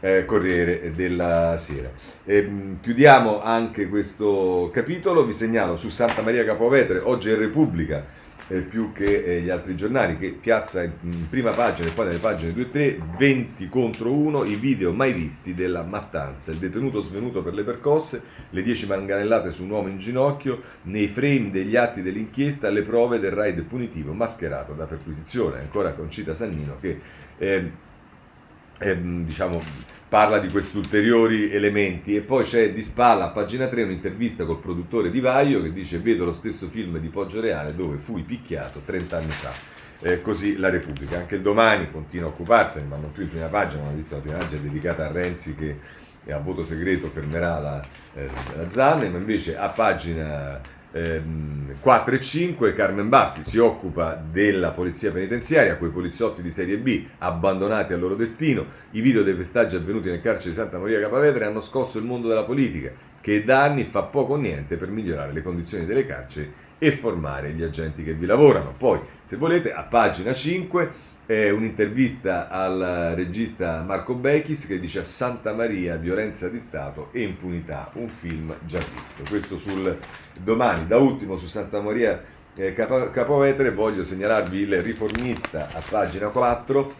eh, 0.00 0.24
Corriere 0.26 0.92
della 0.94 1.56
Sera. 1.56 1.90
E, 2.24 2.36
ehm, 2.36 2.80
chiudiamo 2.80 3.40
anche 3.42 3.88
questo 3.88 4.70
capitolo, 4.72 5.24
vi 5.24 5.32
segnalo 5.32 5.76
su 5.76 5.88
Santa 5.88 6.22
Maria 6.22 6.44
Capovetere, 6.44 6.98
oggi 6.98 7.30
è 7.30 7.36
Repubblica 7.36 8.23
eh, 8.48 8.60
più 8.60 8.92
che 8.92 9.24
eh, 9.24 9.40
gli 9.40 9.50
altri 9.50 9.74
giornali, 9.74 10.16
che 10.16 10.32
piazza 10.32 10.82
in, 10.82 10.92
in 11.02 11.28
prima 11.28 11.52
pagina 11.52 11.88
e 11.88 11.92
poi 11.92 12.06
nelle 12.06 12.18
pagine 12.18 12.52
2 12.52 12.62
e 12.62 12.70
3 12.70 12.98
20 13.16 13.68
contro 13.68 14.12
1 14.12 14.44
i 14.44 14.56
video 14.56 14.92
mai 14.92 15.12
visti 15.12 15.54
della 15.54 15.82
mattanza. 15.82 16.50
Il 16.50 16.58
detenuto 16.58 17.00
svenuto 17.00 17.42
per 17.42 17.54
le 17.54 17.64
percosse, 17.64 18.22
le 18.50 18.62
10 18.62 18.86
manganellate 18.86 19.50
su 19.50 19.64
un 19.64 19.70
uomo 19.70 19.88
in 19.88 19.98
ginocchio, 19.98 20.60
nei 20.82 21.08
frame 21.08 21.50
degli 21.50 21.76
atti 21.76 22.02
dell'inchiesta, 22.02 22.68
le 22.70 22.82
prove 22.82 23.18
del 23.18 23.32
raid 23.32 23.62
punitivo 23.62 24.12
mascherato 24.12 24.72
da 24.74 24.84
perquisizione. 24.84 25.60
Ancora 25.60 25.92
Concita 25.92 26.34
Sannino 26.34 26.76
che 26.80 27.00
eh, 27.38 27.70
diciamo 29.24 29.62
parla 30.08 30.38
di 30.38 30.48
questi 30.48 30.76
ulteriori 30.76 31.50
elementi 31.50 32.14
e 32.14 32.20
poi 32.20 32.44
c'è 32.44 32.72
di 32.72 32.82
spalla 32.82 33.26
a 33.26 33.30
pagina 33.30 33.66
3 33.66 33.82
un'intervista 33.82 34.44
col 34.44 34.58
produttore 34.58 35.10
di 35.10 35.20
Vaio 35.20 35.62
che 35.62 35.72
dice 35.72 35.98
vedo 35.98 36.24
lo 36.24 36.32
stesso 36.32 36.68
film 36.68 36.98
di 36.98 37.08
Poggio 37.08 37.40
Reale 37.40 37.74
dove 37.74 37.96
fui 37.96 38.22
picchiato 38.22 38.82
30 38.84 39.16
anni 39.16 39.30
fa. 39.30 39.52
Eh, 40.00 40.20
così 40.20 40.58
la 40.58 40.68
Repubblica. 40.68 41.16
Anche 41.16 41.36
il 41.36 41.40
domani 41.40 41.90
continua 41.90 42.28
a 42.28 42.32
occuparsene, 42.32 42.86
ma 42.86 42.96
non 42.96 43.12
più 43.12 43.22
in 43.22 43.30
prima 43.30 43.46
pagina, 43.46 43.84
ma 43.84 43.92
visto 43.92 44.16
la 44.16 44.20
prima 44.20 44.38
pagina 44.38 44.60
dedicata 44.60 45.06
a 45.06 45.12
Renzi 45.12 45.54
che 45.54 45.78
e 46.26 46.32
a 46.32 46.38
voto 46.38 46.64
segreto 46.64 47.08
fermerà 47.08 47.58
la, 47.58 47.82
eh, 48.14 48.28
la 48.56 48.68
Zanne, 48.70 49.08
ma 49.08 49.18
invece 49.18 49.56
a 49.56 49.68
pagina 49.68 50.60
4 50.94 50.94
ehm, 50.94 51.74
e 51.80 52.20
5 52.20 52.72
Carmen 52.72 53.08
Baffi 53.08 53.42
si 53.42 53.58
occupa 53.58 54.14
della 54.14 54.70
polizia 54.70 55.10
penitenziaria, 55.10 55.76
quei 55.76 55.90
poliziotti 55.90 56.40
di 56.40 56.52
serie 56.52 56.78
B 56.78 57.04
abbandonati 57.18 57.92
al 57.92 57.98
loro 57.98 58.14
destino. 58.14 58.64
I 58.92 59.00
video 59.00 59.24
dei 59.24 59.34
pestaggi 59.34 59.74
avvenuti 59.74 60.08
nel 60.08 60.20
carcere 60.20 60.50
di 60.50 60.54
Santa 60.54 60.78
Maria 60.78 61.00
Capavetere 61.00 61.46
hanno 61.46 61.60
scosso 61.60 61.98
il 61.98 62.04
mondo 62.04 62.28
della 62.28 62.44
politica, 62.44 62.92
che 63.20 63.42
da 63.42 63.64
anni 63.64 63.82
fa 63.82 64.04
poco 64.04 64.34
o 64.34 64.36
niente 64.36 64.76
per 64.76 64.90
migliorare 64.90 65.32
le 65.32 65.42
condizioni 65.42 65.84
delle 65.84 66.06
carceri 66.06 66.52
e 66.78 66.92
formare 66.92 67.50
gli 67.50 67.62
agenti 67.64 68.04
che 68.04 68.14
vi 68.14 68.26
lavorano. 68.26 68.72
Poi, 68.78 69.00
se 69.24 69.36
volete, 69.36 69.72
a 69.72 69.82
pagina 69.82 70.32
5 70.32 70.90
è 71.26 71.48
un'intervista 71.50 72.48
al 72.48 73.12
regista 73.14 73.82
Marco 73.82 74.14
Bechis 74.14 74.66
che 74.66 74.78
dice 74.78 74.98
a 74.98 75.02
Santa 75.02 75.54
Maria 75.54 75.96
violenza 75.96 76.48
di 76.48 76.60
Stato 76.60 77.08
e 77.12 77.22
impunità, 77.22 77.90
un 77.94 78.08
film 78.08 78.54
già 78.64 78.78
visto. 78.78 79.22
Questo 79.28 79.56
sul 79.56 79.98
domani, 80.42 80.86
da 80.86 80.98
ultimo 80.98 81.36
su 81.36 81.46
Santa 81.46 81.80
Maria 81.80 82.22
eh, 82.54 82.72
Capo, 82.72 83.10
Capovetere 83.10 83.72
voglio 83.72 84.04
segnalarvi 84.04 84.58
il 84.58 84.82
riformista 84.82 85.68
a 85.72 85.82
pagina 85.88 86.28
4. 86.28 86.94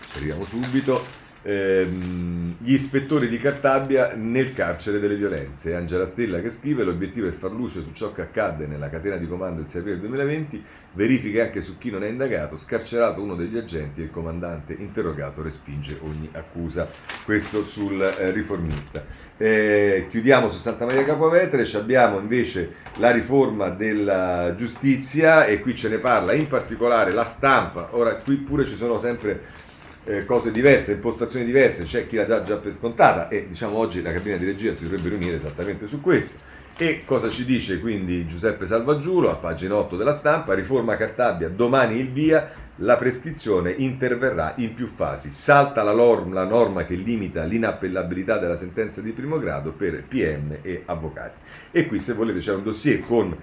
Ci 0.00 0.16
arriviamo 0.16 0.44
subito 0.44 1.22
ehm, 1.44 2.56
gli 2.58 2.72
ispettori 2.72 3.28
di 3.28 3.36
Cartabia 3.36 4.14
nel 4.14 4.52
carcere 4.52 4.98
delle 4.98 5.14
violenze. 5.14 5.74
Angela 5.74 6.06
Stella 6.06 6.40
che 6.40 6.50
scrive 6.50 6.82
l'obiettivo 6.82 7.28
è 7.28 7.32
far 7.32 7.52
luce 7.52 7.82
su 7.82 7.92
ciò 7.92 8.12
che 8.12 8.22
accadde 8.22 8.66
nella 8.66 8.88
catena 8.88 9.16
di 9.16 9.28
comando 9.28 9.60
il 9.60 9.68
6 9.68 9.80
aprile 9.80 10.00
2020, 10.00 10.64
verifiche 10.92 11.42
anche 11.42 11.60
su 11.60 11.78
chi 11.78 11.90
non 11.90 12.02
è 12.02 12.08
indagato, 12.08 12.56
scarcerato 12.56 13.22
uno 13.22 13.34
degli 13.34 13.56
agenti 13.56 14.00
e 14.00 14.04
il 14.04 14.10
comandante 14.10 14.72
interrogato 14.72 15.42
respinge 15.42 15.98
ogni 16.00 16.28
accusa. 16.32 16.88
Questo 17.24 17.62
sul 17.62 18.00
eh, 18.00 18.30
riformista. 18.30 19.04
Eh, 19.36 20.06
chiudiamo 20.10 20.48
su 20.48 20.58
Santa 20.58 20.86
Maria 20.86 21.04
Capovetere, 21.04 21.64
abbiamo 21.76 22.18
invece 22.18 22.74
la 22.96 23.10
riforma 23.10 23.68
della 23.68 24.54
giustizia 24.56 25.44
e 25.44 25.60
qui 25.60 25.74
ce 25.74 25.88
ne 25.88 25.98
parla 25.98 26.32
in 26.32 26.46
particolare 26.46 27.12
la 27.12 27.24
stampa. 27.24 27.88
Ora 27.92 28.16
qui 28.16 28.36
pure 28.36 28.64
ci 28.64 28.76
sono 28.76 28.98
sempre 28.98 29.62
eh, 30.04 30.24
cose 30.24 30.50
diverse, 30.50 30.92
impostazioni 30.92 31.44
diverse, 31.44 31.84
c'è 31.84 32.06
chi 32.06 32.16
l'ha 32.16 32.26
già, 32.26 32.42
già 32.42 32.56
per 32.56 32.72
scontata 32.72 33.28
e 33.28 33.48
diciamo 33.48 33.76
oggi 33.76 34.02
la 34.02 34.12
cabina 34.12 34.36
di 34.36 34.44
regia 34.44 34.74
si 34.74 34.84
dovrebbe 34.84 35.08
riunire 35.08 35.36
esattamente 35.36 35.86
su 35.86 36.00
questo. 36.00 36.52
E 36.76 37.02
cosa 37.04 37.28
ci 37.28 37.44
dice 37.44 37.78
quindi 37.78 38.26
Giuseppe 38.26 38.66
Salvaggiulo 38.66 39.30
a 39.30 39.36
pagina 39.36 39.76
8 39.76 39.96
della 39.96 40.12
stampa? 40.12 40.54
Riforma 40.54 40.96
Cartabia, 40.96 41.48
domani 41.48 42.00
il 42.00 42.10
via, 42.10 42.50
la 42.78 42.96
prescrizione 42.96 43.70
interverrà 43.70 44.54
in 44.56 44.74
più 44.74 44.88
fasi. 44.88 45.30
Salta 45.30 45.84
la, 45.84 45.92
norma, 45.92 46.34
la 46.34 46.44
norma 46.44 46.84
che 46.84 46.96
limita 46.96 47.44
l'inappellabilità 47.44 48.38
della 48.38 48.56
sentenza 48.56 49.00
di 49.00 49.12
primo 49.12 49.38
grado 49.38 49.70
per 49.70 50.02
PM 50.02 50.58
e 50.62 50.82
avvocati. 50.84 51.38
E 51.70 51.86
qui 51.86 52.00
se 52.00 52.14
volete 52.14 52.40
c'è 52.40 52.52
un 52.52 52.64
dossier 52.64 53.04
con 53.06 53.36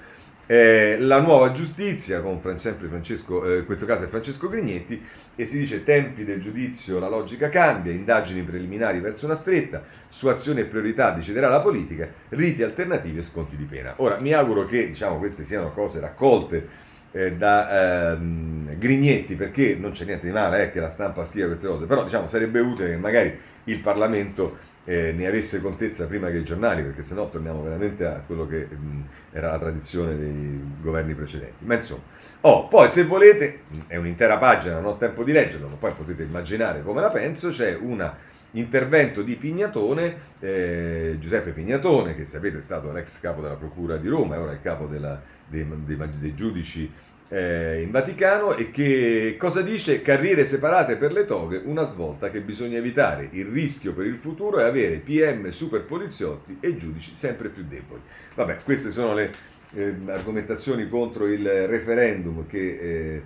eh, 0.47 0.97
la 0.99 1.21
nuova 1.21 1.51
giustizia, 1.51 2.21
con 2.21 2.39
sempre 2.57 2.87
Francesco, 2.87 3.45
eh, 3.45 3.59
in 3.59 3.65
questo 3.65 3.85
caso 3.85 4.05
è 4.05 4.07
Francesco 4.07 4.49
Grignetti, 4.49 5.01
e 5.35 5.45
si 5.45 5.57
dice 5.57 5.83
tempi 5.83 6.23
del 6.23 6.41
giudizio, 6.41 6.99
la 6.99 7.07
logica 7.07 7.49
cambia, 7.49 7.91
indagini 7.91 8.41
preliminari 8.41 8.99
verso 8.99 9.25
una 9.25 9.35
stretta, 9.35 9.83
su 10.07 10.27
azione 10.27 10.61
e 10.61 10.65
priorità 10.65 11.11
deciderà 11.11 11.47
la 11.47 11.61
politica, 11.61 12.07
riti 12.29 12.63
alternativi 12.63 13.19
e 13.19 13.23
sconti 13.23 13.55
di 13.55 13.63
pena. 13.63 13.93
Ora, 13.97 14.19
mi 14.19 14.33
auguro 14.33 14.65
che 14.65 14.87
diciamo, 14.87 15.17
queste 15.17 15.43
siano 15.43 15.71
cose 15.71 15.99
raccolte 15.99 16.67
eh, 17.11 17.33
da 17.33 18.11
ehm, 18.13 18.77
Grignetti, 18.77 19.35
perché 19.35 19.75
non 19.75 19.91
c'è 19.91 20.05
niente 20.05 20.25
di 20.27 20.33
male 20.33 20.63
eh, 20.63 20.71
che 20.71 20.79
la 20.79 20.89
stampa 20.89 21.25
scriva 21.25 21.47
queste 21.47 21.67
cose, 21.67 21.85
però 21.85 22.03
diciamo, 22.03 22.27
sarebbe 22.27 22.59
utile 22.59 22.91
che 22.91 22.97
magari 22.97 23.37
il 23.65 23.79
Parlamento 23.79 24.57
eh, 24.85 25.11
ne 25.11 25.27
avesse 25.27 25.61
contezza 25.61 26.07
prima 26.07 26.29
che 26.29 26.37
i 26.37 26.43
giornali, 26.43 26.83
perché 26.83 27.03
sennò 27.03 27.29
torniamo 27.29 27.61
veramente 27.61 28.05
a 28.05 28.21
quello 28.25 28.47
che 28.47 28.65
mh, 28.65 29.07
era 29.31 29.51
la 29.51 29.59
tradizione 29.59 30.17
dei 30.17 30.61
governi 30.81 31.13
precedenti. 31.13 31.65
Ma 31.65 31.75
insomma, 31.75 32.01
oh, 32.41 32.67
poi 32.67 32.89
se 32.89 33.03
volete, 33.03 33.61
è 33.87 33.95
un'intera 33.97 34.37
pagina, 34.37 34.75
non 34.75 34.85
ho 34.85 34.97
tempo 34.97 35.23
di 35.23 35.31
leggerlo, 35.31 35.67
ma 35.67 35.75
poi 35.75 35.93
potete 35.93 36.23
immaginare 36.23 36.81
come 36.81 37.01
la 37.01 37.09
penso, 37.09 37.49
c'è 37.49 37.75
un 37.75 38.11
intervento 38.51 39.21
di 39.21 39.35
Pignatone, 39.35 40.15
eh, 40.39 41.15
Giuseppe 41.19 41.51
Pignatone, 41.51 42.15
che 42.15 42.25
sapete 42.25 42.57
è 42.57 42.61
stato 42.61 42.91
l'ex 42.91 43.19
capo 43.19 43.41
della 43.41 43.55
Procura 43.55 43.97
di 43.97 44.07
Roma, 44.07 44.35
è 44.35 44.39
ora 44.39 44.51
il 44.51 44.61
capo 44.61 44.87
della, 44.87 45.21
dei, 45.47 45.65
dei, 45.85 45.97
dei 46.19 46.33
giudici 46.33 46.91
eh, 47.33 47.81
in 47.81 47.91
Vaticano 47.91 48.55
e 48.55 48.69
che 48.69 49.37
cosa 49.39 49.61
dice? 49.61 50.01
Carriere 50.01 50.43
separate 50.43 50.97
per 50.97 51.13
le 51.13 51.23
toghe, 51.23 51.61
una 51.63 51.85
svolta 51.85 52.29
che 52.29 52.41
bisogna 52.41 52.77
evitare. 52.77 53.29
Il 53.31 53.45
rischio 53.45 53.93
per 53.93 54.05
il 54.05 54.17
futuro 54.17 54.59
è 54.59 54.63
avere 54.63 54.97
PM 54.97 55.47
super 55.49 55.85
poliziotti 55.85 56.57
e 56.59 56.75
giudici 56.75 57.15
sempre 57.15 57.47
più 57.47 57.63
deboli. 57.63 58.01
Vabbè, 58.35 58.57
queste 58.63 58.89
sono 58.89 59.13
le 59.13 59.31
eh, 59.73 59.95
argomentazioni 60.07 60.89
contro 60.89 61.25
il 61.25 61.67
referendum 61.67 62.45
che 62.47 63.23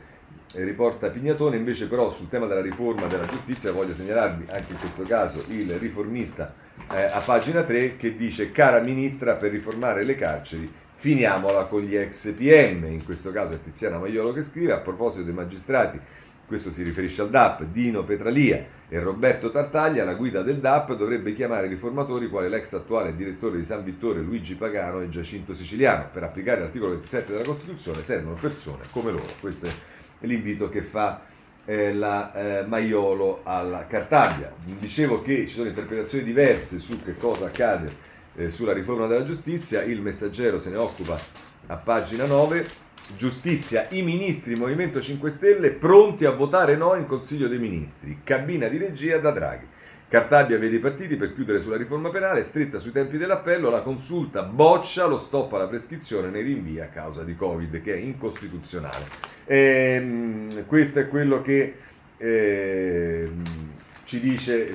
eh, 0.53 0.63
riporta 0.63 1.09
Pignatone, 1.09 1.55
invece 1.55 1.87
però 1.87 2.11
sul 2.11 2.29
tema 2.29 2.45
della 2.45 2.61
riforma 2.61 3.07
della 3.07 3.25
giustizia 3.25 3.71
voglio 3.71 3.95
segnalarvi 3.95 4.45
anche 4.51 4.73
in 4.73 4.79
questo 4.79 5.01
caso 5.01 5.43
il 5.49 5.71
riformista 5.79 6.53
eh, 6.91 7.05
a 7.05 7.19
pagina 7.25 7.63
3 7.63 7.97
che 7.97 8.15
dice 8.15 8.51
cara 8.51 8.79
ministra 8.79 9.35
per 9.35 9.49
riformare 9.49 10.03
le 10.03 10.15
carceri 10.15 10.71
Finiamola 10.97 11.65
con 11.65 11.81
gli 11.81 11.95
ex 11.95 12.33
PM, 12.33 12.85
in 12.85 13.03
questo 13.03 13.31
caso 13.33 13.53
è 13.53 13.61
Tiziana 13.61 13.99
Maiolo 13.99 14.31
che 14.31 14.41
scrive 14.41 14.71
a 14.71 14.77
proposito 14.77 15.25
dei 15.25 15.33
magistrati, 15.33 15.99
questo 16.47 16.71
si 16.71 16.83
riferisce 16.83 17.21
al 17.21 17.29
DAP, 17.29 17.65
Dino 17.65 18.05
Petralia 18.05 18.65
e 18.87 18.99
Roberto 18.99 19.49
Tartaglia, 19.49 20.05
la 20.05 20.13
guida 20.13 20.41
del 20.41 20.59
DAP 20.59 20.95
dovrebbe 20.95 21.33
chiamare 21.33 21.67
riformatori 21.67 22.29
quale 22.29 22.47
l'ex 22.47 22.73
attuale 22.73 23.13
direttore 23.15 23.57
di 23.57 23.65
San 23.65 23.83
Vittore 23.83 24.21
Luigi 24.21 24.55
Pagano 24.55 25.01
e 25.01 25.09
Giacinto 25.09 25.53
Siciliano. 25.53 26.07
Per 26.13 26.23
applicare 26.23 26.61
l'articolo 26.61 26.91
27 26.91 27.33
della 27.33 27.43
Costituzione 27.43 28.01
servono 28.01 28.37
persone 28.39 28.83
come 28.91 29.11
loro. 29.11 29.25
Questo 29.41 29.67
è 29.67 30.25
l'invito 30.25 30.69
che 30.69 30.81
fa 30.81 31.23
eh, 31.65 31.93
la 31.93 32.31
eh, 32.31 32.65
Maiolo 32.65 33.41
alla 33.43 33.85
Cartaglia. 33.85 34.53
Dicevo 34.63 35.21
che 35.21 35.47
ci 35.47 35.55
sono 35.55 35.67
interpretazioni 35.67 36.23
diverse 36.23 36.79
su 36.79 37.01
che 37.03 37.15
cosa 37.15 37.47
accade 37.47 38.13
eh, 38.35 38.49
sulla 38.49 38.73
riforma 38.73 39.07
della 39.07 39.25
giustizia, 39.25 39.83
il 39.83 40.01
messaggero 40.01 40.59
se 40.59 40.69
ne 40.69 40.77
occupa 40.77 41.19
a 41.67 41.77
pagina 41.77 42.25
9. 42.25 42.83
Giustizia, 43.15 43.87
i 43.91 44.01
ministri 44.01 44.55
Movimento 44.55 44.99
5 44.99 45.29
Stelle 45.29 45.71
pronti 45.71 46.25
a 46.25 46.31
votare 46.31 46.75
no 46.75 46.95
in 46.95 47.05
Consiglio 47.05 47.47
dei 47.47 47.59
Ministri. 47.59 48.21
Cabina 48.23 48.67
di 48.67 48.77
regia 48.77 49.19
da 49.19 49.29
Draghi. 49.29 49.67
Cartabia 50.07 50.57
vede 50.57 50.77
i 50.77 50.79
partiti 50.79 51.15
per 51.15 51.33
chiudere 51.33 51.59
sulla 51.59 51.77
riforma 51.77 52.09
penale, 52.09 52.41
stretta 52.41 52.79
sui 52.79 52.91
tempi 52.91 53.17
dell'appello, 53.17 53.69
la 53.69 53.81
consulta 53.81 54.43
boccia 54.43 55.05
lo 55.05 55.17
stop 55.17 55.53
alla 55.53 55.67
prescrizione 55.67 56.29
nei 56.29 56.43
rinvii 56.43 56.79
a 56.79 56.87
causa 56.87 57.23
di 57.23 57.35
Covid, 57.35 57.81
che 57.81 57.93
è 57.93 57.97
incostituzionale. 57.97 59.05
Ehm, 59.45 60.65
questo 60.65 60.99
è 60.99 61.07
quello 61.07 61.41
che 61.41 61.75
eh, 62.17 63.31
ci 64.03 64.19
dice, 64.19 64.71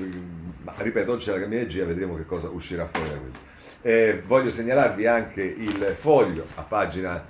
ma 0.63 0.75
ripeto, 0.77 1.13
oggi 1.13 1.31
è 1.31 1.33
la 1.33 1.39
cabina 1.41 1.61
di 1.61 1.67
regia, 1.67 1.85
vedremo 1.85 2.17
che 2.17 2.27
cosa 2.27 2.49
uscirà 2.49 2.87
fuori 2.87 3.09
da 3.09 3.17
quello. 3.17 3.50
Eh, 3.83 4.23
voglio 4.27 4.51
segnalarvi 4.51 5.07
anche 5.07 5.43
il 5.43 5.93
foglio 5.95 6.45
a 6.57 6.63
pagina 6.63 7.25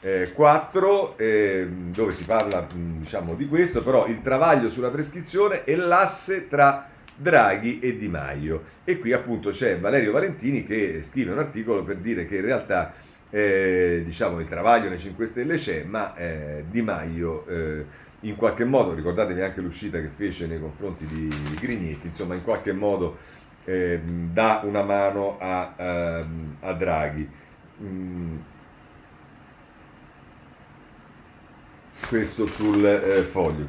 eh, 0.00 0.32
4 0.32 1.16
eh, 1.16 1.66
dove 1.66 2.12
si 2.12 2.24
parla 2.24 2.66
diciamo, 2.70 3.34
di 3.34 3.46
questo, 3.46 3.82
però 3.82 4.06
il 4.06 4.20
travaglio 4.20 4.68
sulla 4.68 4.90
prescrizione 4.90 5.64
è 5.64 5.74
l'asse 5.74 6.46
tra 6.46 6.90
Draghi 7.16 7.78
e 7.78 7.96
Di 7.96 8.08
Maio. 8.08 8.64
E 8.84 8.98
qui 8.98 9.12
appunto 9.12 9.48
c'è 9.48 9.78
Valerio 9.78 10.12
Valentini 10.12 10.62
che 10.62 11.02
scrive 11.02 11.32
un 11.32 11.38
articolo 11.38 11.84
per 11.84 11.96
dire 11.96 12.26
che 12.26 12.36
in 12.36 12.42
realtà 12.42 12.92
eh, 13.30 14.02
diciamo, 14.04 14.40
il 14.40 14.48
travaglio 14.48 14.90
nei 14.90 14.98
5 14.98 15.24
Stelle 15.24 15.56
c'è, 15.56 15.84
ma 15.84 16.14
eh, 16.16 16.64
Di 16.68 16.82
Maio 16.82 17.46
eh, 17.46 17.84
in 18.20 18.36
qualche 18.36 18.64
modo, 18.64 18.94
ricordatevi 18.94 19.40
anche 19.40 19.60
l'uscita 19.60 20.00
che 20.00 20.08
fece 20.14 20.46
nei 20.46 20.60
confronti 20.60 21.06
di 21.06 21.28
Grignetti, 21.58 22.06
insomma 22.08 22.34
in 22.34 22.42
qualche 22.42 22.72
modo 22.72 23.16
eh, 23.64 24.00
dà 24.02 24.60
una 24.64 24.82
mano 24.82 25.36
a, 25.38 25.74
a, 25.76 26.26
a 26.60 26.72
Draghi. 26.72 27.28
Mm. 27.82 28.36
Questo 32.08 32.46
sul 32.46 32.84
eh, 32.84 33.22
foglio. 33.22 33.68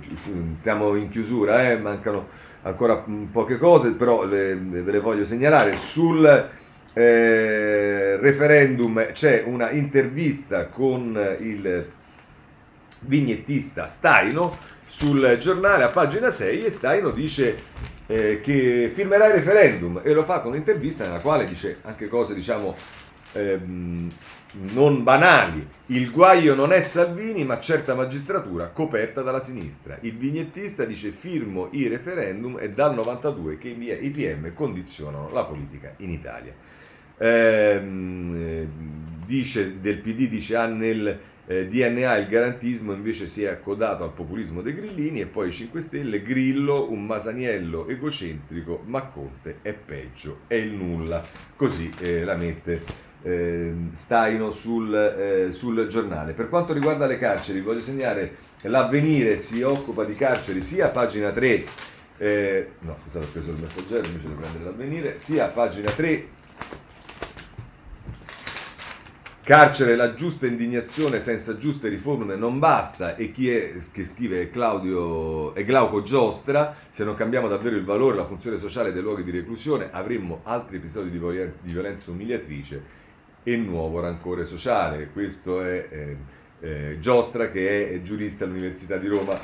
Stiamo 0.53 0.95
in 0.95 1.09
chiusura, 1.09 1.71
eh? 1.71 1.77
mancano 1.77 2.27
ancora 2.63 3.03
poche 3.31 3.57
cose, 3.57 3.93
però 3.93 4.25
le, 4.25 4.55
ve 4.55 4.91
le 4.91 4.99
voglio 4.99 5.25
segnalare. 5.25 5.77
Sul 5.77 6.25
eh, 6.93 8.17
referendum 8.17 9.11
c'è 9.11 9.43
una 9.45 9.71
intervista 9.71 10.67
con 10.67 11.17
il 11.39 11.91
vignettista 13.05 13.85
Staino 13.85 14.57
sul 14.87 15.37
giornale 15.39 15.83
a 15.83 15.89
pagina 15.89 16.29
6 16.29 16.65
e 16.65 16.69
Staino 16.69 17.11
dice 17.11 17.57
eh, 18.07 18.39
che 18.41 18.91
firmerà 18.93 19.27
il 19.27 19.33
referendum 19.33 20.01
e 20.03 20.13
lo 20.13 20.23
fa 20.23 20.39
con 20.39 20.51
un'intervista 20.51 21.05
nella 21.05 21.19
quale 21.19 21.45
dice 21.45 21.79
anche 21.81 22.07
cose 22.07 22.33
diciamo 22.33 22.75
ehm, 23.33 24.07
non 24.73 25.03
banali. 25.03 25.67
Il 25.87 26.11
guaio 26.11 26.55
non 26.55 26.71
è 26.71 26.79
Salvini, 26.81 27.43
ma 27.43 27.59
certa 27.59 27.93
magistratura 27.93 28.69
coperta 28.69 29.21
dalla 29.21 29.39
sinistra. 29.39 29.97
Il 30.01 30.17
vignettista 30.17 30.85
dice 30.85 31.11
firmo 31.11 31.67
i 31.71 31.87
referendum 31.87 32.57
è 32.57 32.69
dal 32.69 32.95
92 32.95 33.57
che 33.57 33.69
i 33.69 34.09
PM 34.09 34.53
condizionano 34.53 35.29
la 35.31 35.43
politica 35.43 35.93
in 35.97 36.09
Italia. 36.09 36.53
Ehm, 37.17 38.67
dice, 39.25 39.79
del 39.79 39.99
PD 39.99 40.27
dice 40.27 40.55
ha 40.55 40.65
nel 40.67 41.19
eh, 41.47 41.67
DNA 41.67 42.17
il 42.17 42.27
garantismo 42.27 42.93
invece 42.93 43.27
si 43.27 43.43
è 43.43 43.47
accodato 43.47 44.03
al 44.03 44.13
populismo 44.13 44.61
dei 44.61 44.73
grillini 44.73 45.21
e 45.21 45.25
poi 45.25 45.49
i 45.49 45.51
5 45.51 45.79
Stelle, 45.81 46.21
Grillo, 46.21 46.91
un 46.91 47.05
masaniello 47.05 47.87
egocentrico, 47.87 48.81
ma 48.85 49.03
Conte 49.03 49.57
è 49.61 49.73
peggio, 49.73 50.39
è 50.47 50.55
il 50.55 50.71
nulla. 50.71 51.23
Così 51.55 51.91
eh, 52.01 52.23
la 52.23 52.35
mette 52.35 52.83
eh, 53.21 53.73
Staino 53.91 54.51
sul, 54.51 55.49
sul, 55.51 55.87
giornale. 55.87 56.33
Per 56.33 56.49
quanto 56.49 56.73
riguarda 56.73 57.05
le 57.05 57.17
carceri, 57.17 57.61
voglio 57.61 57.81
segnare 57.81 58.35
l'avvenire 58.63 59.37
si 59.37 59.61
occupa 59.61 60.03
di 60.03 60.13
carceri 60.13 60.61
sia 60.61 60.87
a 60.87 60.89
pagina 60.89 61.31
3, 61.31 61.65
eh, 62.17 62.69
no 62.79 62.97
scusate 63.03 63.25
ho 63.25 63.29
preso 63.29 63.51
il 63.51 63.61
messaggero 63.61 64.07
invece 64.07 64.27
di 64.27 64.33
prendere 64.33 64.63
l'avvenire, 64.63 65.17
sia 65.17 65.45
a 65.45 65.49
pagina 65.49 65.91
3 65.91 66.27
Carcere 69.45 69.95
la 69.95 70.15
giusta 70.15 70.47
indignazione 70.47 71.19
senza 71.19 71.55
giuste 71.59 71.87
riforme 71.87 72.35
non 72.35 72.57
basta. 72.57 73.15
E 73.15 73.31
chi 73.31 73.51
è 73.51 73.73
che 73.91 74.03
scrive? 74.03 74.49
Claudio 74.49 75.53
è 75.53 75.63
Glauco 75.63 76.01
Giostra, 76.01 76.75
se 76.89 77.03
non 77.03 77.13
cambiamo 77.13 77.47
davvero 77.47 77.75
il 77.75 77.85
valore 77.85 78.15
e 78.15 78.17
la 78.17 78.25
funzione 78.25 78.57
sociale 78.57 78.91
dei 78.91 79.03
luoghi 79.03 79.23
di 79.23 79.29
reclusione 79.29 79.89
avremmo 79.91 80.39
altri 80.45 80.77
episodi 80.77 81.11
di, 81.11 81.19
violenza 81.61 82.09
umiliatrice 82.09 82.81
e 83.43 83.55
nuovo 83.55 83.99
rancore 83.99 84.45
sociale. 84.45 85.11
Questo 85.13 85.61
è 85.61 85.89
eh, 85.91 86.17
eh, 86.61 86.97
Giostra 86.99 87.51
che 87.51 87.91
è 87.91 88.01
giurista 88.01 88.45
all'Università 88.45 88.97
di 88.97 89.07
Roma 89.07 89.39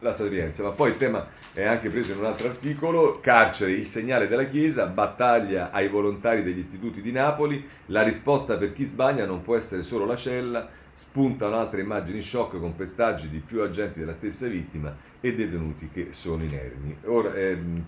la 0.00 0.12
Sapienza, 0.12 0.64
ma 0.64 0.70
poi 0.70 0.88
il 0.88 0.96
tema 0.96 1.24
è 1.52 1.64
anche 1.64 1.88
preso 1.90 2.12
in 2.12 2.18
un 2.18 2.26
altro 2.26 2.48
articolo, 2.48 3.18
carcere, 3.20 3.72
il 3.72 3.88
segnale 3.88 4.28
della 4.28 4.44
Chiesa, 4.44 4.86
battaglia 4.86 5.70
ai 5.72 5.88
volontari 5.88 6.42
degli 6.42 6.58
istituti 6.58 7.02
di 7.02 7.10
Napoli, 7.10 7.66
la 7.86 8.02
risposta 8.02 8.56
per 8.56 8.72
chi 8.72 8.84
sbaglia 8.84 9.26
non 9.26 9.42
può 9.42 9.56
essere 9.56 9.82
solo 9.82 10.04
la 10.04 10.14
cella, 10.14 10.68
spuntano 10.92 11.56
altre 11.56 11.80
immagini 11.80 12.22
shock 12.22 12.58
con 12.58 12.76
pestaggi 12.76 13.28
di 13.28 13.38
più 13.38 13.62
agenti 13.62 13.98
della 13.98 14.14
stessa 14.14 14.46
vittima 14.46 14.94
e 15.20 15.34
detenuti 15.34 15.88
che 15.92 16.08
sono 16.10 16.44
inermi. 16.44 16.98
Ora, 17.06 17.34
ehm, 17.34 17.84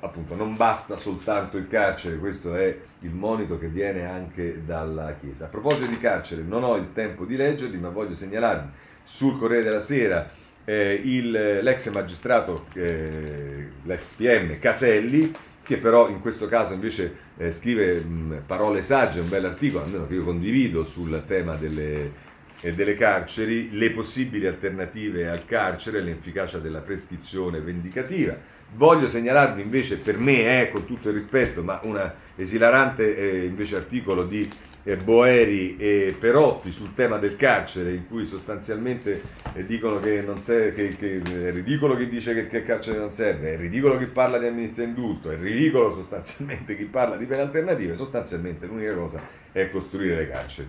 appunto, 0.00 0.34
non 0.34 0.56
basta 0.56 0.96
soltanto 0.96 1.56
il 1.56 1.68
carcere, 1.68 2.18
questo 2.18 2.54
è 2.54 2.76
il 3.00 3.12
monito 3.12 3.58
che 3.58 3.68
viene 3.68 4.04
anche 4.04 4.64
dalla 4.66 5.14
Chiesa. 5.14 5.46
A 5.46 5.48
proposito 5.48 5.86
di 5.86 5.98
carcere, 5.98 6.42
non 6.42 6.62
ho 6.62 6.76
il 6.76 6.92
tempo 6.92 7.24
di 7.24 7.36
leggerli, 7.36 7.78
ma 7.78 7.88
voglio 7.88 8.14
segnalarvi 8.14 8.70
sul 9.02 9.38
Corriere 9.38 9.64
della 9.64 9.80
Sera 9.80 10.28
eh, 10.64 11.00
il, 11.04 11.30
l'ex 11.62 11.90
magistrato, 11.90 12.66
eh, 12.74 13.68
l'ex 13.84 14.14
PM 14.14 14.58
Caselli, 14.58 15.30
che 15.62 15.78
però 15.78 16.08
in 16.08 16.20
questo 16.20 16.46
caso 16.48 16.72
invece 16.72 17.14
eh, 17.36 17.50
scrive 17.50 18.00
mh, 18.00 18.42
parole 18.46 18.82
sagge, 18.82 19.20
un 19.20 19.28
bel 19.28 19.44
articolo, 19.44 19.84
almeno 19.84 20.06
che 20.06 20.14
io 20.14 20.24
condivido 20.24 20.84
sul 20.84 21.22
tema 21.26 21.54
delle, 21.54 22.30
eh, 22.60 22.72
delle 22.72 22.94
carceri, 22.94 23.70
le 23.72 23.90
possibili 23.90 24.46
alternative 24.46 25.28
al 25.28 25.44
carcere, 25.44 26.00
l'efficacia 26.00 26.58
della 26.58 26.80
prescrizione 26.80 27.60
vendicativa. 27.60 28.36
Voglio 28.74 29.06
segnalarvi 29.06 29.60
invece, 29.60 29.98
per 29.98 30.18
me, 30.18 30.62
eh, 30.62 30.70
con 30.70 30.86
tutto 30.86 31.08
il 31.08 31.14
rispetto, 31.14 31.62
ma 31.62 31.80
un 31.82 32.10
esilarante 32.36 33.16
eh, 33.16 33.44
invece 33.44 33.76
articolo 33.76 34.24
di 34.24 34.48
Boeri 34.96 35.76
e 35.76 36.14
Perotti 36.18 36.70
sul 36.72 36.94
tema 36.94 37.18
del 37.18 37.36
carcere, 37.36 37.92
in 37.92 38.08
cui 38.08 38.24
sostanzialmente 38.24 39.22
eh, 39.54 39.64
dicono 39.64 40.00
che, 40.00 40.24
serve, 40.38 40.72
che, 40.72 40.96
che, 40.96 41.22
è 41.22 41.52
ridicolo 41.52 41.96
chi 41.96 42.08
dice 42.08 42.34
che, 42.34 42.48
che, 42.48 42.58
il 42.58 42.64
carcere 42.64 42.98
non 42.98 43.12
serve, 43.12 43.54
è 43.54 43.56
ridicolo 43.56 43.96
chi 43.96 44.06
parla 44.06 44.38
di 44.38 44.46
amnistia 44.46 44.82
indulto, 44.82 45.30
è 45.30 45.36
ridicolo 45.36 45.92
sostanzialmente 45.92 46.76
chi 46.76 46.84
parla 46.84 47.16
di 47.16 47.26
pene 47.26 47.42
alternative, 47.42 47.94
sostanzialmente 47.94 48.66
l'unica 48.66 48.94
cosa 48.94 49.20
è 49.52 49.70
costruire 49.70 50.16
le 50.16 50.28
carceri. 50.28 50.68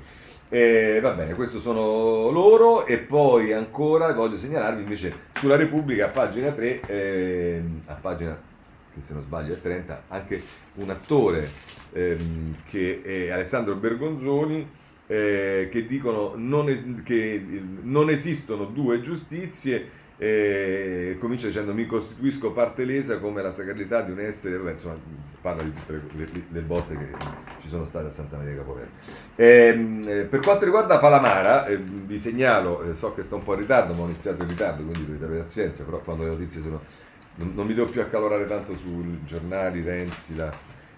Eh, 0.49 0.99
va 1.01 1.13
bene, 1.13 1.33
questo 1.33 1.59
sono 1.59 2.29
loro 2.29 2.85
e 2.85 2.99
poi 2.99 3.53
ancora 3.53 4.13
voglio 4.13 4.37
segnalarvi 4.37 4.83
invece 4.83 5.29
sulla 5.33 5.55
Repubblica 5.55 6.05
a 6.05 6.09
pagina 6.09 6.51
3, 6.51 6.81
eh, 6.81 7.61
a 7.87 7.93
pagina 7.95 8.39
che 8.93 9.01
se 9.01 9.13
non 9.13 9.23
sbaglio 9.23 9.53
è 9.53 9.59
30, 9.59 10.03
anche 10.09 10.43
un 10.75 10.91
attore 10.91 11.49
ehm, 11.93 12.55
che 12.65 13.01
è 13.01 13.29
Alessandro 13.29 13.75
Bergonzoni, 13.75 14.67
eh, 15.07 15.69
che 15.71 15.85
dicono 15.85 16.33
non 16.35 16.69
es- 16.69 17.03
che 17.03 17.43
non 17.81 18.09
esistono 18.09 18.65
due 18.65 19.01
giustizie. 19.01 20.01
Eh, 20.15 21.17
comincia 21.19 21.47
dicendo 21.47 21.73
mi 21.73 21.85
costituisco 21.87 22.51
parte 22.51 22.85
lesa 22.85 23.17
come 23.17 23.41
la 23.41 23.51
sacralità 23.51 24.01
di 24.01 24.11
un 24.11 24.19
essere, 24.19 24.57
vabbè, 24.57 24.71
insomma 24.71 24.95
parla 25.41 25.63
di 25.63 25.73
tutte 25.73 25.91
le, 25.91 26.25
le, 26.31 26.43
le 26.49 26.61
botte 26.61 26.95
che 26.95 27.09
ci 27.59 27.67
sono 27.67 27.83
state 27.83 28.07
a 28.07 28.09
Santa 28.11 28.37
Maria 28.37 28.55
Capovera. 28.55 28.87
Ehm, 29.35 30.03
eh, 30.07 30.23
per 30.23 30.39
quanto 30.39 30.65
riguarda 30.65 30.99
Palamara, 30.99 31.65
eh, 31.65 31.77
vi 31.77 32.17
segnalo, 32.17 32.83
eh, 32.83 32.93
so 32.93 33.13
che 33.13 33.23
sto 33.23 33.37
un 33.37 33.43
po' 33.43 33.53
in 33.55 33.61
ritardo, 33.61 33.93
ma 33.93 34.03
ho 34.03 34.07
iniziato 34.07 34.43
in 34.43 34.49
ritardo, 34.49 34.83
quindi 34.83 35.05
dovete 35.05 35.25
avere 35.25 35.41
pazienza, 35.41 35.83
però 35.83 35.99
quando 35.99 36.23
le 36.23 36.29
notizie 36.29 36.61
sono... 36.61 36.81
Non, 37.35 37.51
non 37.55 37.65
mi 37.65 37.73
devo 37.73 37.89
più 37.89 37.99
accalorare 37.99 38.45
tanto 38.45 38.77
sui 38.77 39.19
giornali, 39.25 39.81
Renzi, 39.81 40.35
la, 40.35 40.55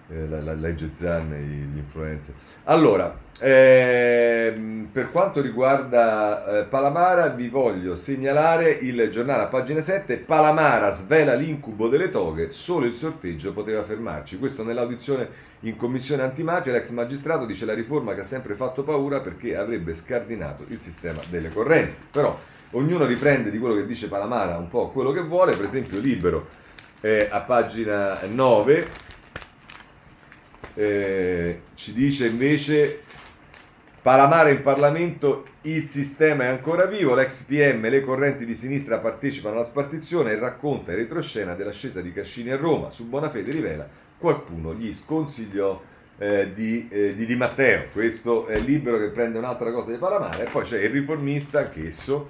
eh, 0.08 0.28
la, 0.28 0.40
la, 0.40 0.52
legge 0.52 0.90
Zan 0.92 1.32
e 1.32 1.40
gli 1.40 1.78
influencer. 1.78 2.34
Allora, 2.64 3.18
ehm, 3.40 4.88
per 4.92 5.10
quanto 5.10 5.40
riguarda 5.40 6.60
eh, 6.60 6.64
Palamara, 6.64 7.28
vi 7.28 7.48
voglio 7.48 7.96
segnalare 7.96 8.70
il 8.70 9.08
giornale 9.10 9.42
a 9.42 9.46
pagina 9.46 9.80
7. 9.80 10.18
Palamara 10.18 10.90
svela 10.90 11.34
l'incubo 11.34 11.88
delle 11.88 12.08
toghe, 12.08 12.50
solo 12.50 12.86
il 12.86 12.94
sorteggio 12.94 13.52
poteva 13.52 13.82
fermarci. 13.82 14.38
Questo 14.38 14.62
nell'audizione 14.62 15.28
in 15.60 15.76
commissione 15.76 16.22
antimafia, 16.22 16.72
l'ex 16.72 16.90
magistrato 16.90 17.44
dice 17.44 17.64
la 17.64 17.74
riforma 17.74 18.14
che 18.14 18.20
ha 18.20 18.24
sempre 18.24 18.54
fatto 18.54 18.84
paura 18.84 19.20
perché 19.20 19.56
avrebbe 19.56 19.92
scardinato 19.94 20.64
il 20.68 20.80
sistema 20.80 21.20
delle 21.28 21.48
correnti. 21.48 21.96
Però 22.10 22.38
ognuno 22.72 23.06
riprende 23.06 23.50
di 23.50 23.58
quello 23.58 23.74
che 23.74 23.86
dice 23.86 24.08
Palamara 24.08 24.56
un 24.56 24.68
po' 24.68 24.90
quello 24.90 25.12
che 25.12 25.22
vuole, 25.22 25.56
per 25.56 25.64
esempio 25.64 25.98
Libero 25.98 26.64
eh, 27.00 27.28
a 27.30 27.40
pagina 27.42 28.18
9 28.26 28.88
eh, 30.76 31.60
ci 31.74 31.92
dice 31.92 32.26
invece 32.26 33.00
Palamare 34.06 34.52
in 34.52 34.60
Parlamento, 34.60 35.44
il 35.62 35.88
sistema 35.88 36.44
è 36.44 36.46
ancora 36.46 36.86
vivo, 36.86 37.16
l'ex 37.16 37.42
PM, 37.42 37.88
le 37.88 38.02
correnti 38.02 38.44
di 38.44 38.54
sinistra 38.54 38.98
partecipano 38.98 39.56
alla 39.56 39.64
spartizione 39.64 40.30
e 40.30 40.38
racconta 40.38 40.92
in 40.92 40.98
retroscena 40.98 41.54
dell'ascesa 41.54 42.00
di 42.00 42.12
Cascini 42.12 42.50
a 42.50 42.56
Roma. 42.56 42.90
Su 42.90 43.08
Bonafede 43.08 43.50
rivela, 43.50 43.88
qualcuno 44.16 44.74
gli 44.74 44.94
sconsigliò 44.94 45.82
eh, 46.18 46.52
di, 46.54 46.88
eh, 46.88 47.16
di, 47.16 47.26
Di 47.26 47.34
Matteo. 47.34 47.86
Questo 47.90 48.46
è 48.46 48.60
libero 48.60 48.96
che 48.98 49.08
prende 49.08 49.38
un'altra 49.38 49.72
cosa 49.72 49.90
di 49.90 49.96
Palamare. 49.96 50.46
E 50.46 50.50
poi 50.50 50.62
c'è 50.62 50.80
il 50.80 50.90
riformista, 50.90 51.58
anch'esso, 51.58 52.28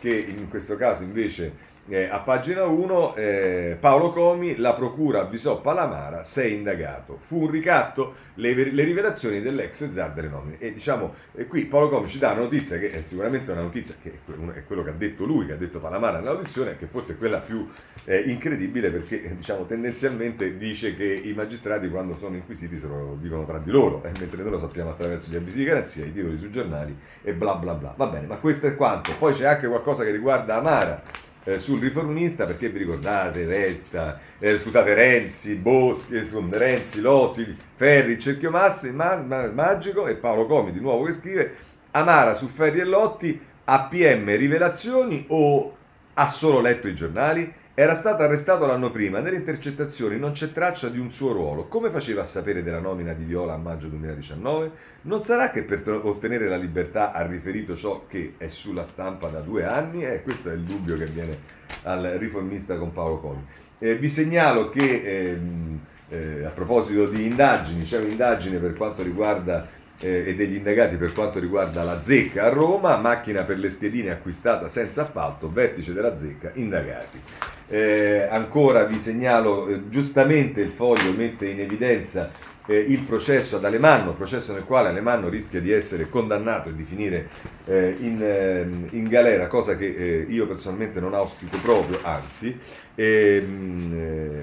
che 0.00 0.14
in 0.14 0.50
questo 0.50 0.76
caso 0.76 1.04
invece 1.04 1.72
eh, 1.88 2.04
a 2.04 2.20
pagina 2.20 2.64
1 2.64 3.14
eh, 3.14 3.76
Paolo 3.78 4.08
Comi, 4.08 4.56
la 4.56 4.72
procura 4.72 5.20
avvisò 5.20 5.60
Palamara, 5.60 6.22
sei 6.22 6.54
indagato. 6.54 7.18
Fu 7.20 7.42
un 7.42 7.50
ricatto 7.50 8.14
le, 8.34 8.54
le 8.54 8.84
rivelazioni 8.84 9.40
dell'ex 9.40 9.90
zar 9.90 10.12
delle 10.12 10.28
nomine. 10.28 10.58
E 10.58 10.72
diciamo, 10.72 11.14
e 11.34 11.46
qui 11.46 11.66
Paolo 11.66 11.88
Comi 11.88 12.08
ci 12.08 12.18
dà 12.18 12.32
una 12.32 12.42
notizia 12.42 12.78
che 12.78 12.90
è 12.90 13.02
sicuramente 13.02 13.52
una 13.52 13.62
notizia 13.62 13.94
che 14.00 14.20
è 14.54 14.64
quello 14.64 14.82
che 14.82 14.90
ha 14.90 14.94
detto 14.94 15.24
lui, 15.24 15.46
che 15.46 15.52
ha 15.52 15.56
detto 15.56 15.78
Palamara 15.78 16.20
nell'audizione, 16.20 16.76
che 16.76 16.86
forse 16.86 17.14
è 17.14 17.18
quella 17.18 17.40
più 17.40 17.68
eh, 18.04 18.18
incredibile 18.18 18.90
perché 18.90 19.22
eh, 19.22 19.36
diciamo, 19.36 19.66
tendenzialmente 19.66 20.56
dice 20.56 20.96
che 20.96 21.04
i 21.04 21.32
magistrati 21.34 21.88
quando 21.90 22.16
sono 22.16 22.36
inquisiti 22.36 22.78
se 22.78 22.86
lo 22.86 23.18
dicono 23.20 23.44
tra 23.44 23.58
di 23.58 23.70
loro, 23.70 24.02
eh, 24.04 24.12
mentre 24.18 24.42
noi 24.42 24.52
lo 24.52 24.58
sappiamo 24.58 24.90
attraverso 24.90 25.30
gli 25.30 25.36
avvisi 25.36 25.58
di 25.58 25.64
garanzia, 25.64 26.04
i 26.04 26.12
titoli 26.12 26.38
sui 26.38 26.50
giornali 26.50 26.96
e 27.22 27.34
bla 27.34 27.56
bla 27.56 27.74
bla. 27.74 27.94
Va 27.96 28.06
bene, 28.06 28.26
ma 28.26 28.36
questo 28.36 28.66
è 28.66 28.74
quanto. 28.74 29.12
Poi 29.18 29.34
c'è 29.34 29.44
anche 29.44 29.68
qualcosa 29.68 30.02
che 30.02 30.10
riguarda 30.10 30.56
Amara 30.56 31.02
eh, 31.44 31.58
sul 31.58 31.78
riformista 31.78 32.46
perché 32.46 32.68
vi 32.68 32.78
ricordate 32.78 33.44
Retta, 33.44 34.18
eh, 34.38 34.58
scusate 34.58 34.94
Renzi, 34.94 35.54
Boschi, 35.56 36.18
Renzi, 36.50 37.00
Lotti, 37.00 37.56
Ferri, 37.76 38.18
cerchio 38.18 38.50
massi, 38.50 38.90
ma, 38.90 39.16
ma, 39.16 39.50
magico 39.50 40.06
e 40.06 40.16
Paolo 40.16 40.46
Comi 40.46 40.72
di 40.72 40.80
nuovo 40.80 41.04
che 41.04 41.12
scrive 41.12 41.56
Amara 41.92 42.34
su 42.34 42.46
Ferri 42.46 42.80
e 42.80 42.84
Lotti, 42.84 43.40
APM 43.64 44.36
rivelazioni 44.36 45.24
o 45.28 45.76
ha 46.14 46.26
solo 46.26 46.60
letto 46.60 46.88
i 46.88 46.94
giornali? 46.94 47.62
Era 47.76 47.96
stato 47.96 48.22
arrestato 48.22 48.66
l'anno 48.66 48.92
prima, 48.92 49.18
nelle 49.18 49.34
intercettazioni 49.34 50.16
non 50.16 50.30
c'è 50.30 50.52
traccia 50.52 50.88
di 50.88 51.00
un 51.00 51.10
suo 51.10 51.32
ruolo. 51.32 51.66
Come 51.66 51.90
faceva 51.90 52.20
a 52.20 52.24
sapere 52.24 52.62
della 52.62 52.78
nomina 52.78 53.14
di 53.14 53.24
Viola 53.24 53.54
a 53.54 53.56
maggio 53.56 53.88
2019? 53.88 54.70
Non 55.02 55.22
sarà 55.22 55.50
che 55.50 55.64
per 55.64 55.82
ottenere 55.88 56.46
la 56.46 56.56
libertà 56.56 57.10
ha 57.10 57.26
riferito 57.26 57.74
ciò 57.74 58.06
che 58.06 58.34
è 58.36 58.46
sulla 58.46 58.84
stampa 58.84 59.26
da 59.26 59.40
due 59.40 59.64
anni? 59.64 60.04
Eh, 60.04 60.22
questo 60.22 60.50
è 60.50 60.52
il 60.52 60.60
dubbio 60.60 60.96
che 60.96 61.06
viene 61.06 61.36
al 61.82 62.14
riformista 62.16 62.78
con 62.78 62.92
Paolo 62.92 63.18
Coni. 63.18 63.44
Eh, 63.80 63.96
vi 63.96 64.08
segnalo 64.08 64.68
che 64.68 65.32
ehm, 65.32 65.80
eh, 66.10 66.44
a 66.44 66.50
proposito 66.50 67.08
di 67.08 67.26
indagini, 67.26 67.82
c'è 67.82 67.98
un'indagine 67.98 68.58
per 68.58 68.74
quanto 68.74 69.02
riguarda 69.02 69.68
eh, 69.98 70.28
e 70.28 70.34
degli 70.36 70.54
indagati 70.54 70.96
per 70.96 71.10
quanto 71.10 71.40
riguarda 71.40 71.82
la 71.82 72.00
zecca 72.00 72.44
a 72.44 72.48
Roma, 72.50 72.96
macchina 72.98 73.42
per 73.42 73.58
le 73.58 73.68
schedine 73.68 74.12
acquistata 74.12 74.68
senza 74.68 75.02
appalto, 75.02 75.50
vertice 75.50 75.92
della 75.92 76.16
zecca, 76.16 76.52
indagati. 76.54 77.20
Eh, 77.66 78.28
ancora 78.30 78.84
vi 78.84 78.98
segnalo, 78.98 79.68
eh, 79.68 79.88
giustamente 79.88 80.60
il 80.60 80.70
foglio 80.70 81.12
mette 81.12 81.48
in 81.48 81.60
evidenza 81.60 82.30
eh, 82.66 82.76
il 82.76 83.00
processo 83.02 83.56
ad 83.56 83.64
Alemanno, 83.64 84.14
processo 84.14 84.52
nel 84.52 84.64
quale 84.64 84.88
Alemanno 84.88 85.28
rischia 85.28 85.60
di 85.60 85.70
essere 85.70 86.08
condannato 86.08 86.68
e 86.68 86.74
di 86.74 86.84
finire 86.84 87.28
eh, 87.66 87.94
in, 88.00 88.22
ehm, 88.22 88.88
in, 88.90 89.04
galera, 89.08 89.46
cosa 89.46 89.76
che 89.76 89.86
eh, 89.86 90.26
io 90.28 90.46
personalmente 90.46 91.00
non 91.00 91.14
auspico 91.14 91.56
proprio, 91.58 92.00
anzi, 92.02 92.58
ehm, 92.94 94.42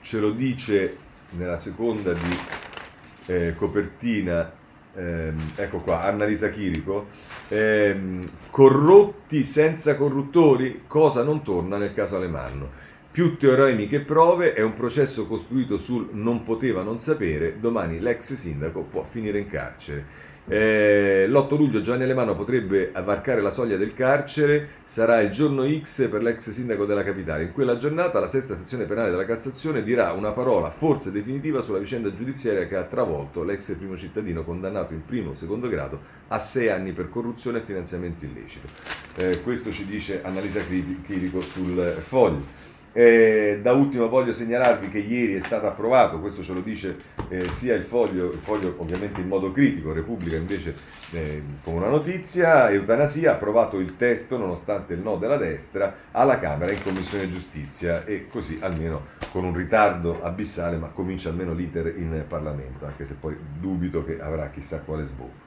ce 0.00 0.18
lo 0.18 0.30
dice 0.30 0.96
nella 1.30 1.56
seconda 1.56 2.12
di 2.12 2.38
eh, 3.26 3.54
copertina, 3.56 4.52
ehm, 4.94 5.52
ecco 5.56 5.78
qua, 5.78 6.02
Annalisa 6.02 6.50
Chirico, 6.50 7.06
ehm, 7.48 8.24
corrotti 8.50 9.42
senza 9.42 9.96
corruttori, 9.96 10.84
cosa 10.86 11.22
non 11.22 11.42
torna 11.42 11.76
nel 11.76 11.94
caso 11.94 12.16
Alemanno. 12.16 12.92
Più 13.14 13.36
teoremi 13.36 13.86
che 13.86 14.00
prove, 14.00 14.54
è 14.54 14.60
un 14.60 14.72
processo 14.72 15.28
costruito 15.28 15.78
sul 15.78 16.08
non 16.10 16.42
poteva 16.42 16.82
non 16.82 16.98
sapere, 16.98 17.60
domani 17.60 18.00
l'ex 18.00 18.32
sindaco 18.32 18.80
può 18.80 19.04
finire 19.04 19.38
in 19.38 19.46
carcere. 19.46 20.32
Eh, 20.48 21.26
l'8 21.28 21.56
luglio 21.56 21.80
Gianni 21.80 22.02
Alemano 22.02 22.34
potrebbe 22.34 22.90
varcare 23.04 23.40
la 23.40 23.52
soglia 23.52 23.76
del 23.76 23.94
carcere, 23.94 24.68
sarà 24.82 25.20
il 25.20 25.30
giorno 25.30 25.64
X 25.64 26.08
per 26.08 26.22
l'ex 26.24 26.50
sindaco 26.50 26.86
della 26.86 27.04
capitale. 27.04 27.44
In 27.44 27.52
quella 27.52 27.76
giornata 27.76 28.18
la 28.18 28.26
sesta 28.26 28.56
sezione 28.56 28.84
penale 28.84 29.10
della 29.10 29.24
Cassazione 29.24 29.84
dirà 29.84 30.10
una 30.10 30.32
parola 30.32 30.72
forse 30.72 31.12
definitiva 31.12 31.62
sulla 31.62 31.78
vicenda 31.78 32.12
giudiziaria 32.12 32.66
che 32.66 32.74
ha 32.74 32.82
travolto 32.82 33.44
l'ex 33.44 33.76
primo 33.76 33.96
cittadino 33.96 34.42
condannato 34.42 34.92
in 34.92 35.04
primo 35.04 35.30
o 35.30 35.34
secondo 35.34 35.68
grado 35.68 36.00
a 36.26 36.40
sei 36.40 36.68
anni 36.68 36.90
per 36.90 37.10
corruzione 37.10 37.58
e 37.58 37.60
finanziamento 37.60 38.24
illecito. 38.24 38.66
Eh, 39.18 39.40
questo 39.42 39.70
ci 39.70 39.86
dice 39.86 40.20
Annalisa 40.24 40.62
Chirico 40.64 41.40
sul 41.40 41.98
foglio. 42.00 42.72
Eh, 42.96 43.58
da 43.60 43.72
ultimo 43.72 44.08
voglio 44.08 44.32
segnalarvi 44.32 44.86
che 44.86 44.98
ieri 44.98 45.34
è 45.34 45.40
stato 45.40 45.66
approvato, 45.66 46.20
questo 46.20 46.44
ce 46.44 46.52
lo 46.52 46.60
dice 46.60 46.96
eh, 47.28 47.50
sia 47.50 47.74
il 47.74 47.82
foglio, 47.82 48.30
il 48.30 48.38
foglio 48.38 48.76
ovviamente 48.78 49.20
in 49.20 49.26
modo 49.26 49.50
critico, 49.50 49.92
Repubblica 49.92 50.36
invece 50.36 50.76
eh, 51.10 51.42
con 51.64 51.74
una 51.74 51.88
notizia, 51.88 52.70
Eutanasia 52.70 53.32
approvato 53.32 53.80
il 53.80 53.96
testo 53.96 54.36
nonostante 54.36 54.94
il 54.94 55.00
no 55.00 55.16
della 55.16 55.36
destra 55.36 55.92
alla 56.12 56.38
Camera 56.38 56.70
in 56.70 56.84
Commissione 56.84 57.28
Giustizia 57.28 58.04
e 58.04 58.28
così 58.28 58.58
almeno 58.60 59.06
con 59.32 59.42
un 59.42 59.54
ritardo 59.54 60.22
abissale 60.22 60.76
ma 60.76 60.90
comincia 60.90 61.30
almeno 61.30 61.52
l'iter 61.52 61.94
in 61.96 62.24
Parlamento, 62.28 62.86
anche 62.86 63.04
se 63.04 63.16
poi 63.18 63.36
dubito 63.58 64.04
che 64.04 64.20
avrà 64.20 64.50
chissà 64.50 64.78
quale 64.78 65.02
sbocco. 65.02 65.42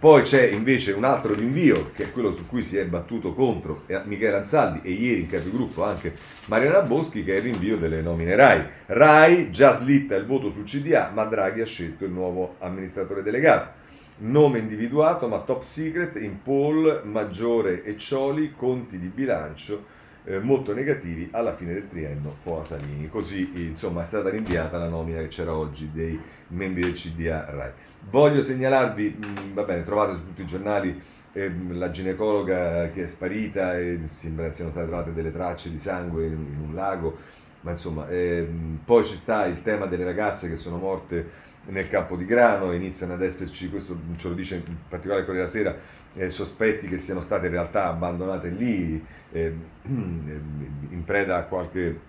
Poi 0.00 0.22
c'è 0.22 0.44
invece 0.44 0.92
un 0.92 1.02
altro 1.02 1.34
rinvio, 1.34 1.90
che 1.92 2.04
è 2.04 2.12
quello 2.12 2.32
su 2.32 2.46
cui 2.46 2.62
si 2.62 2.76
è 2.76 2.86
battuto 2.86 3.34
contro 3.34 3.82
Michele 4.04 4.36
Ansaldi 4.36 4.80
e 4.84 4.92
ieri 4.92 5.22
in 5.22 5.28
capigruppo 5.28 5.82
anche 5.82 6.14
Mariana 6.46 6.82
Boschi, 6.82 7.24
che 7.24 7.34
è 7.34 7.38
il 7.38 7.42
rinvio 7.42 7.78
delle 7.78 8.00
nomine 8.00 8.36
RAI. 8.36 8.64
RAI 8.86 9.50
già 9.50 9.74
slitta 9.74 10.14
il 10.14 10.24
voto 10.24 10.52
sul 10.52 10.62
CDA, 10.62 11.10
ma 11.12 11.24
Draghi 11.24 11.62
ha 11.62 11.66
scelto 11.66 12.04
il 12.04 12.12
nuovo 12.12 12.54
amministratore 12.60 13.24
delegato. 13.24 13.72
Nome 14.18 14.60
individuato, 14.60 15.26
ma 15.26 15.40
top 15.40 15.62
secret, 15.62 16.14
in 16.20 16.42
poll, 16.42 17.02
Maggiore 17.02 17.82
e 17.82 17.96
Cioli, 17.96 18.52
conti 18.56 19.00
di 19.00 19.08
bilancio 19.08 19.96
eh, 20.28 20.38
molto 20.40 20.74
negativi 20.74 21.28
alla 21.32 21.54
fine 21.54 21.72
del 21.72 21.88
triennio 21.88 22.34
Foa 22.42 22.62
Salini. 22.62 23.08
Così 23.08 23.50
insomma 23.66 24.02
è 24.02 24.04
stata 24.04 24.28
rinviata 24.28 24.76
la 24.76 24.88
nomina 24.88 25.20
che 25.20 25.28
c'era 25.28 25.54
oggi 25.54 25.90
dei 25.90 26.20
membri 26.48 26.82
del 26.82 26.92
CDA 26.92 27.46
RAI. 27.48 27.72
Voglio 28.10 28.42
segnalarvi, 28.42 29.16
mh, 29.18 29.26
mm, 29.26 29.54
va 29.54 29.62
bene, 29.62 29.84
trovate 29.84 30.12
su 30.12 30.26
tutti 30.26 30.42
i 30.42 30.46
giornali 30.46 31.02
eh, 31.32 31.50
la 31.70 31.90
ginecologa 31.90 32.90
che 32.90 33.04
è 33.04 33.06
sparita 33.06 33.78
e 33.78 34.00
sembra 34.04 34.52
siano 34.52 34.70
state 34.70 34.86
trovate 34.86 35.12
delle 35.12 35.32
tracce 35.32 35.70
di 35.70 35.78
sangue 35.78 36.26
in, 36.26 36.32
in 36.32 36.60
un 36.60 36.74
lago, 36.74 37.16
ma 37.62 37.70
insomma, 37.70 38.08
eh, 38.08 38.46
poi 38.84 39.04
ci 39.04 39.16
sta 39.16 39.46
il 39.46 39.62
tema 39.62 39.86
delle 39.86 40.04
ragazze 40.04 40.48
che 40.48 40.56
sono 40.56 40.76
morte 40.76 41.46
nel 41.68 41.88
campo 41.88 42.16
di 42.16 42.24
grano, 42.24 42.72
iniziano 42.72 43.14
ad 43.14 43.22
esserci, 43.22 43.68
questo 43.68 43.96
ce 44.16 44.28
lo 44.28 44.34
dice 44.34 44.56
in 44.56 44.76
particolare 44.88 45.24
Corriere 45.24 45.50
della 45.50 45.72
Sera, 45.72 45.76
eh, 46.14 46.30
sospetti 46.30 46.88
che 46.88 46.98
siano 46.98 47.20
state 47.20 47.46
in 47.46 47.52
realtà 47.52 47.86
abbandonate 47.86 48.48
lì 48.48 49.04
eh, 49.32 49.54
in 49.84 51.02
preda 51.04 51.36
a 51.36 51.42
qualche 51.44 52.00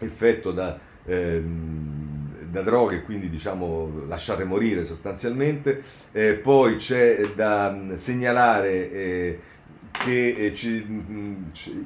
effetto 0.00 0.52
da, 0.52 0.78
eh, 1.04 1.42
da 2.50 2.62
droghe, 2.62 3.02
quindi 3.02 3.30
diciamo 3.30 4.04
lasciate 4.06 4.44
morire 4.44 4.84
sostanzialmente. 4.84 5.82
Eh, 6.12 6.34
poi 6.34 6.76
c'è 6.76 7.32
da 7.34 7.74
segnalare 7.94 8.90
eh, 8.90 9.40
che 9.90 10.34
eh, 10.36 10.54
ci, 10.54 11.02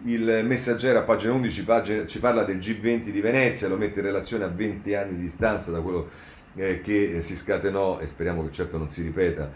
il 0.05 0.43
messaggero 0.45 0.99
a 0.99 1.03
pagina 1.03 1.33
11 1.35 1.65
pagina, 1.65 2.07
ci 2.07 2.19
parla 2.19 2.43
del 2.43 2.59
G20 2.59 3.11
di 3.11 3.21
Venezia, 3.21 3.69
lo 3.69 3.77
mette 3.77 4.01
in 4.01 4.07
relazione 4.07 4.45
a 4.45 4.49
20 4.49 4.95
anni 4.95 5.17
di 5.17 5.23
distanza 5.23 5.71
da 5.71 5.81
quello 5.81 6.09
eh, 6.57 6.81
che 6.81 7.21
si 7.21 7.37
scatenò, 7.37 8.01
e 8.01 8.07
speriamo 8.07 8.45
che 8.45 8.53
certo 8.53 8.79
non 8.79 8.89
si 8.89 9.03
ripeta, 9.03 9.51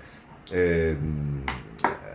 eh, 0.50 0.96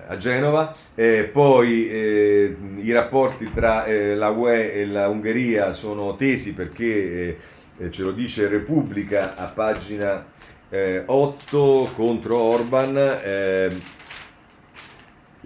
a 0.07 0.17
Genova, 0.17 0.75
eh, 0.93 1.29
poi 1.31 1.89
eh, 1.89 2.55
i 2.77 2.91
rapporti 2.91 3.51
tra 3.53 3.85
eh, 3.85 4.15
la 4.15 4.29
UE 4.29 4.73
e 4.73 4.85
la 4.85 5.07
Ungheria 5.07 5.71
sono 5.71 6.15
tesi 6.15 6.53
perché, 6.53 6.85
eh, 6.85 7.37
eh, 7.77 7.91
ce 7.91 8.03
lo 8.03 8.11
dice 8.11 8.47
Repubblica 8.47 9.35
a 9.35 9.45
pagina 9.47 10.33
8 11.05 11.91
contro 11.95 12.37
Orban, 12.37 12.95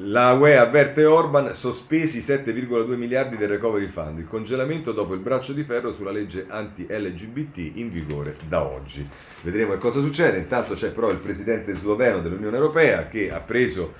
la 0.01 0.31
UE 0.33 0.55
avverte 0.55 1.05
Orban, 1.05 1.53
sospesi 1.53 2.19
7,2 2.19 2.95
miliardi 2.95 3.35
del 3.35 3.49
recovery 3.49 3.87
fund, 3.87 4.19
il 4.19 4.27
congelamento 4.27 4.93
dopo 4.93 5.13
il 5.13 5.19
braccio 5.19 5.51
di 5.51 5.63
ferro 5.63 5.91
sulla 5.91 6.11
legge 6.11 6.45
anti-LGBT 6.47 7.71
in 7.75 7.89
vigore 7.89 8.35
da 8.47 8.63
oggi. 8.63 9.07
Vedremo 9.41 9.73
che 9.73 9.77
cosa 9.79 9.99
succede, 9.99 10.37
intanto 10.37 10.73
c'è 10.73 10.91
però 10.91 11.09
il 11.09 11.17
presidente 11.17 11.73
sloveno 11.73 12.19
dell'Unione 12.21 12.55
Europea 12.55 13.07
che 13.07 13.29
ha 13.31 13.39
preso, 13.39 13.93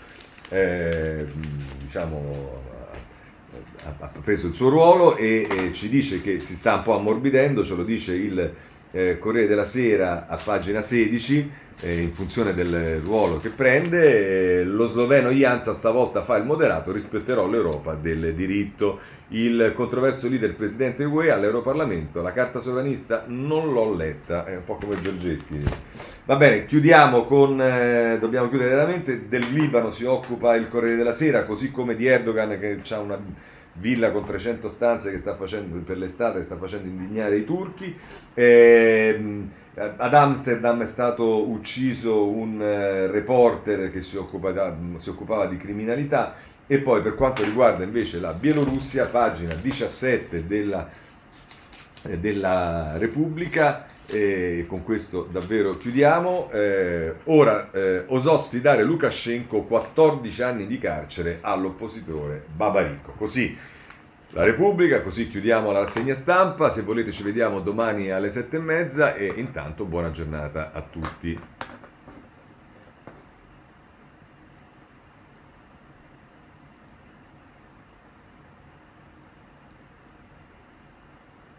eh, 0.47 1.25
diciamo, 1.79 2.67
ha 3.83 4.11
preso 4.23 4.47
il 4.47 4.53
suo 4.53 4.69
ruolo 4.69 5.17
e, 5.17 5.47
e 5.49 5.73
ci 5.73 5.89
dice 5.89 6.21
che 6.21 6.39
si 6.39 6.55
sta 6.55 6.75
un 6.75 6.83
po' 6.83 6.97
ammorbidendo, 6.97 7.65
ce 7.65 7.75
lo 7.75 7.83
dice 7.83 8.13
il 8.13 8.53
eh, 8.91 9.19
Corriere 9.19 9.47
della 9.47 9.63
Sera 9.63 10.27
a 10.27 10.37
pagina 10.43 10.81
16, 10.81 11.51
eh, 11.81 12.01
in 12.01 12.11
funzione 12.11 12.53
del 12.53 12.99
ruolo 12.99 13.37
che 13.37 13.49
prende, 13.49 14.59
eh, 14.59 14.63
lo 14.63 14.87
sloveno 14.87 15.29
Janza 15.29 15.73
stavolta 15.73 16.23
fa 16.23 16.35
il 16.37 16.45
moderato, 16.45 16.91
rispetterò 16.91 17.47
l'Europa 17.47 17.93
del 17.93 18.33
diritto. 18.33 18.99
Il 19.31 19.73
controverso 19.75 20.27
leader 20.27 20.55
presidente 20.55 21.03
UE 21.03 21.29
all'Europarlamento, 21.29 22.21
la 22.21 22.33
carta 22.33 22.59
sovranista 22.59 23.25
non 23.27 23.71
l'ho 23.71 23.93
letta, 23.93 24.45
è 24.45 24.55
un 24.55 24.63
po' 24.65 24.75
come 24.75 24.99
Giorgetti. 24.99 25.63
Va 26.25 26.35
bene, 26.35 26.65
chiudiamo 26.65 27.25
con, 27.25 27.61
eh, 27.61 28.17
dobbiamo 28.19 28.49
chiudere 28.49 28.71
veramente, 28.71 29.27
del 29.27 29.45
Libano 29.51 29.91
si 29.91 30.03
occupa 30.03 30.55
il 30.55 30.67
Corriere 30.67 30.95
della 30.95 31.11
Sera, 31.11 31.43
così 31.43 31.71
come 31.71 31.95
di 31.95 32.07
Erdogan 32.07 32.57
che 32.59 32.79
ha 32.89 32.99
una 32.99 33.19
villa 33.73 34.11
con 34.11 34.25
300 34.25 34.67
stanze 34.69 35.11
che 35.11 35.17
sta 35.17 35.35
facendo 35.35 35.77
per 35.79 35.97
l'estate, 35.97 36.43
sta 36.43 36.57
facendo 36.57 36.87
indignare 36.87 37.37
i 37.37 37.45
turchi. 37.45 37.95
Eh, 38.33 39.47
ad 39.75 40.13
Amsterdam 40.13 40.81
è 40.81 40.85
stato 40.85 41.49
ucciso 41.49 42.27
un 42.27 42.61
eh, 42.61 43.07
reporter 43.07 43.91
che 43.91 44.01
si, 44.01 44.17
occupa, 44.17 44.75
si 44.97 45.09
occupava 45.09 45.45
di 45.45 45.57
criminalità 45.57 46.35
e 46.67 46.79
poi 46.79 47.01
per 47.01 47.15
quanto 47.15 47.43
riguarda 47.43 47.83
invece 47.83 48.19
la 48.19 48.33
Bielorussia, 48.33 49.07
pagina 49.07 49.53
17 49.53 50.45
della, 50.45 50.87
eh, 52.03 52.19
della 52.19 52.97
Repubblica, 52.97 53.85
e 54.11 54.65
con 54.67 54.83
questo 54.83 55.27
davvero 55.29 55.77
chiudiamo. 55.77 56.49
Eh, 56.51 57.15
ora 57.25 57.69
eh, 57.71 58.03
osò 58.07 58.37
sfidare 58.37 58.83
Lukashenko 58.83 59.63
14 59.63 60.41
anni 60.41 60.67
di 60.67 60.77
carcere 60.77 61.39
all'oppositore 61.41 62.43
Babarico. 62.55 63.13
Così 63.17 63.57
la 64.31 64.43
Repubblica, 64.43 65.01
così 65.01 65.27
chiudiamo 65.27 65.71
la 65.71 65.79
rassegna 65.79 66.13
stampa. 66.13 66.69
Se 66.69 66.83
volete 66.83 67.11
ci 67.11 67.23
vediamo 67.23 67.61
domani 67.61 68.11
alle 68.11 68.29
sette 68.29 68.57
e 68.57 68.59
mezza 68.59 69.15
e 69.15 69.33
intanto 69.37 69.85
buona 69.85 70.11
giornata 70.11 70.71
a 70.71 70.81
tutti. 70.81 71.39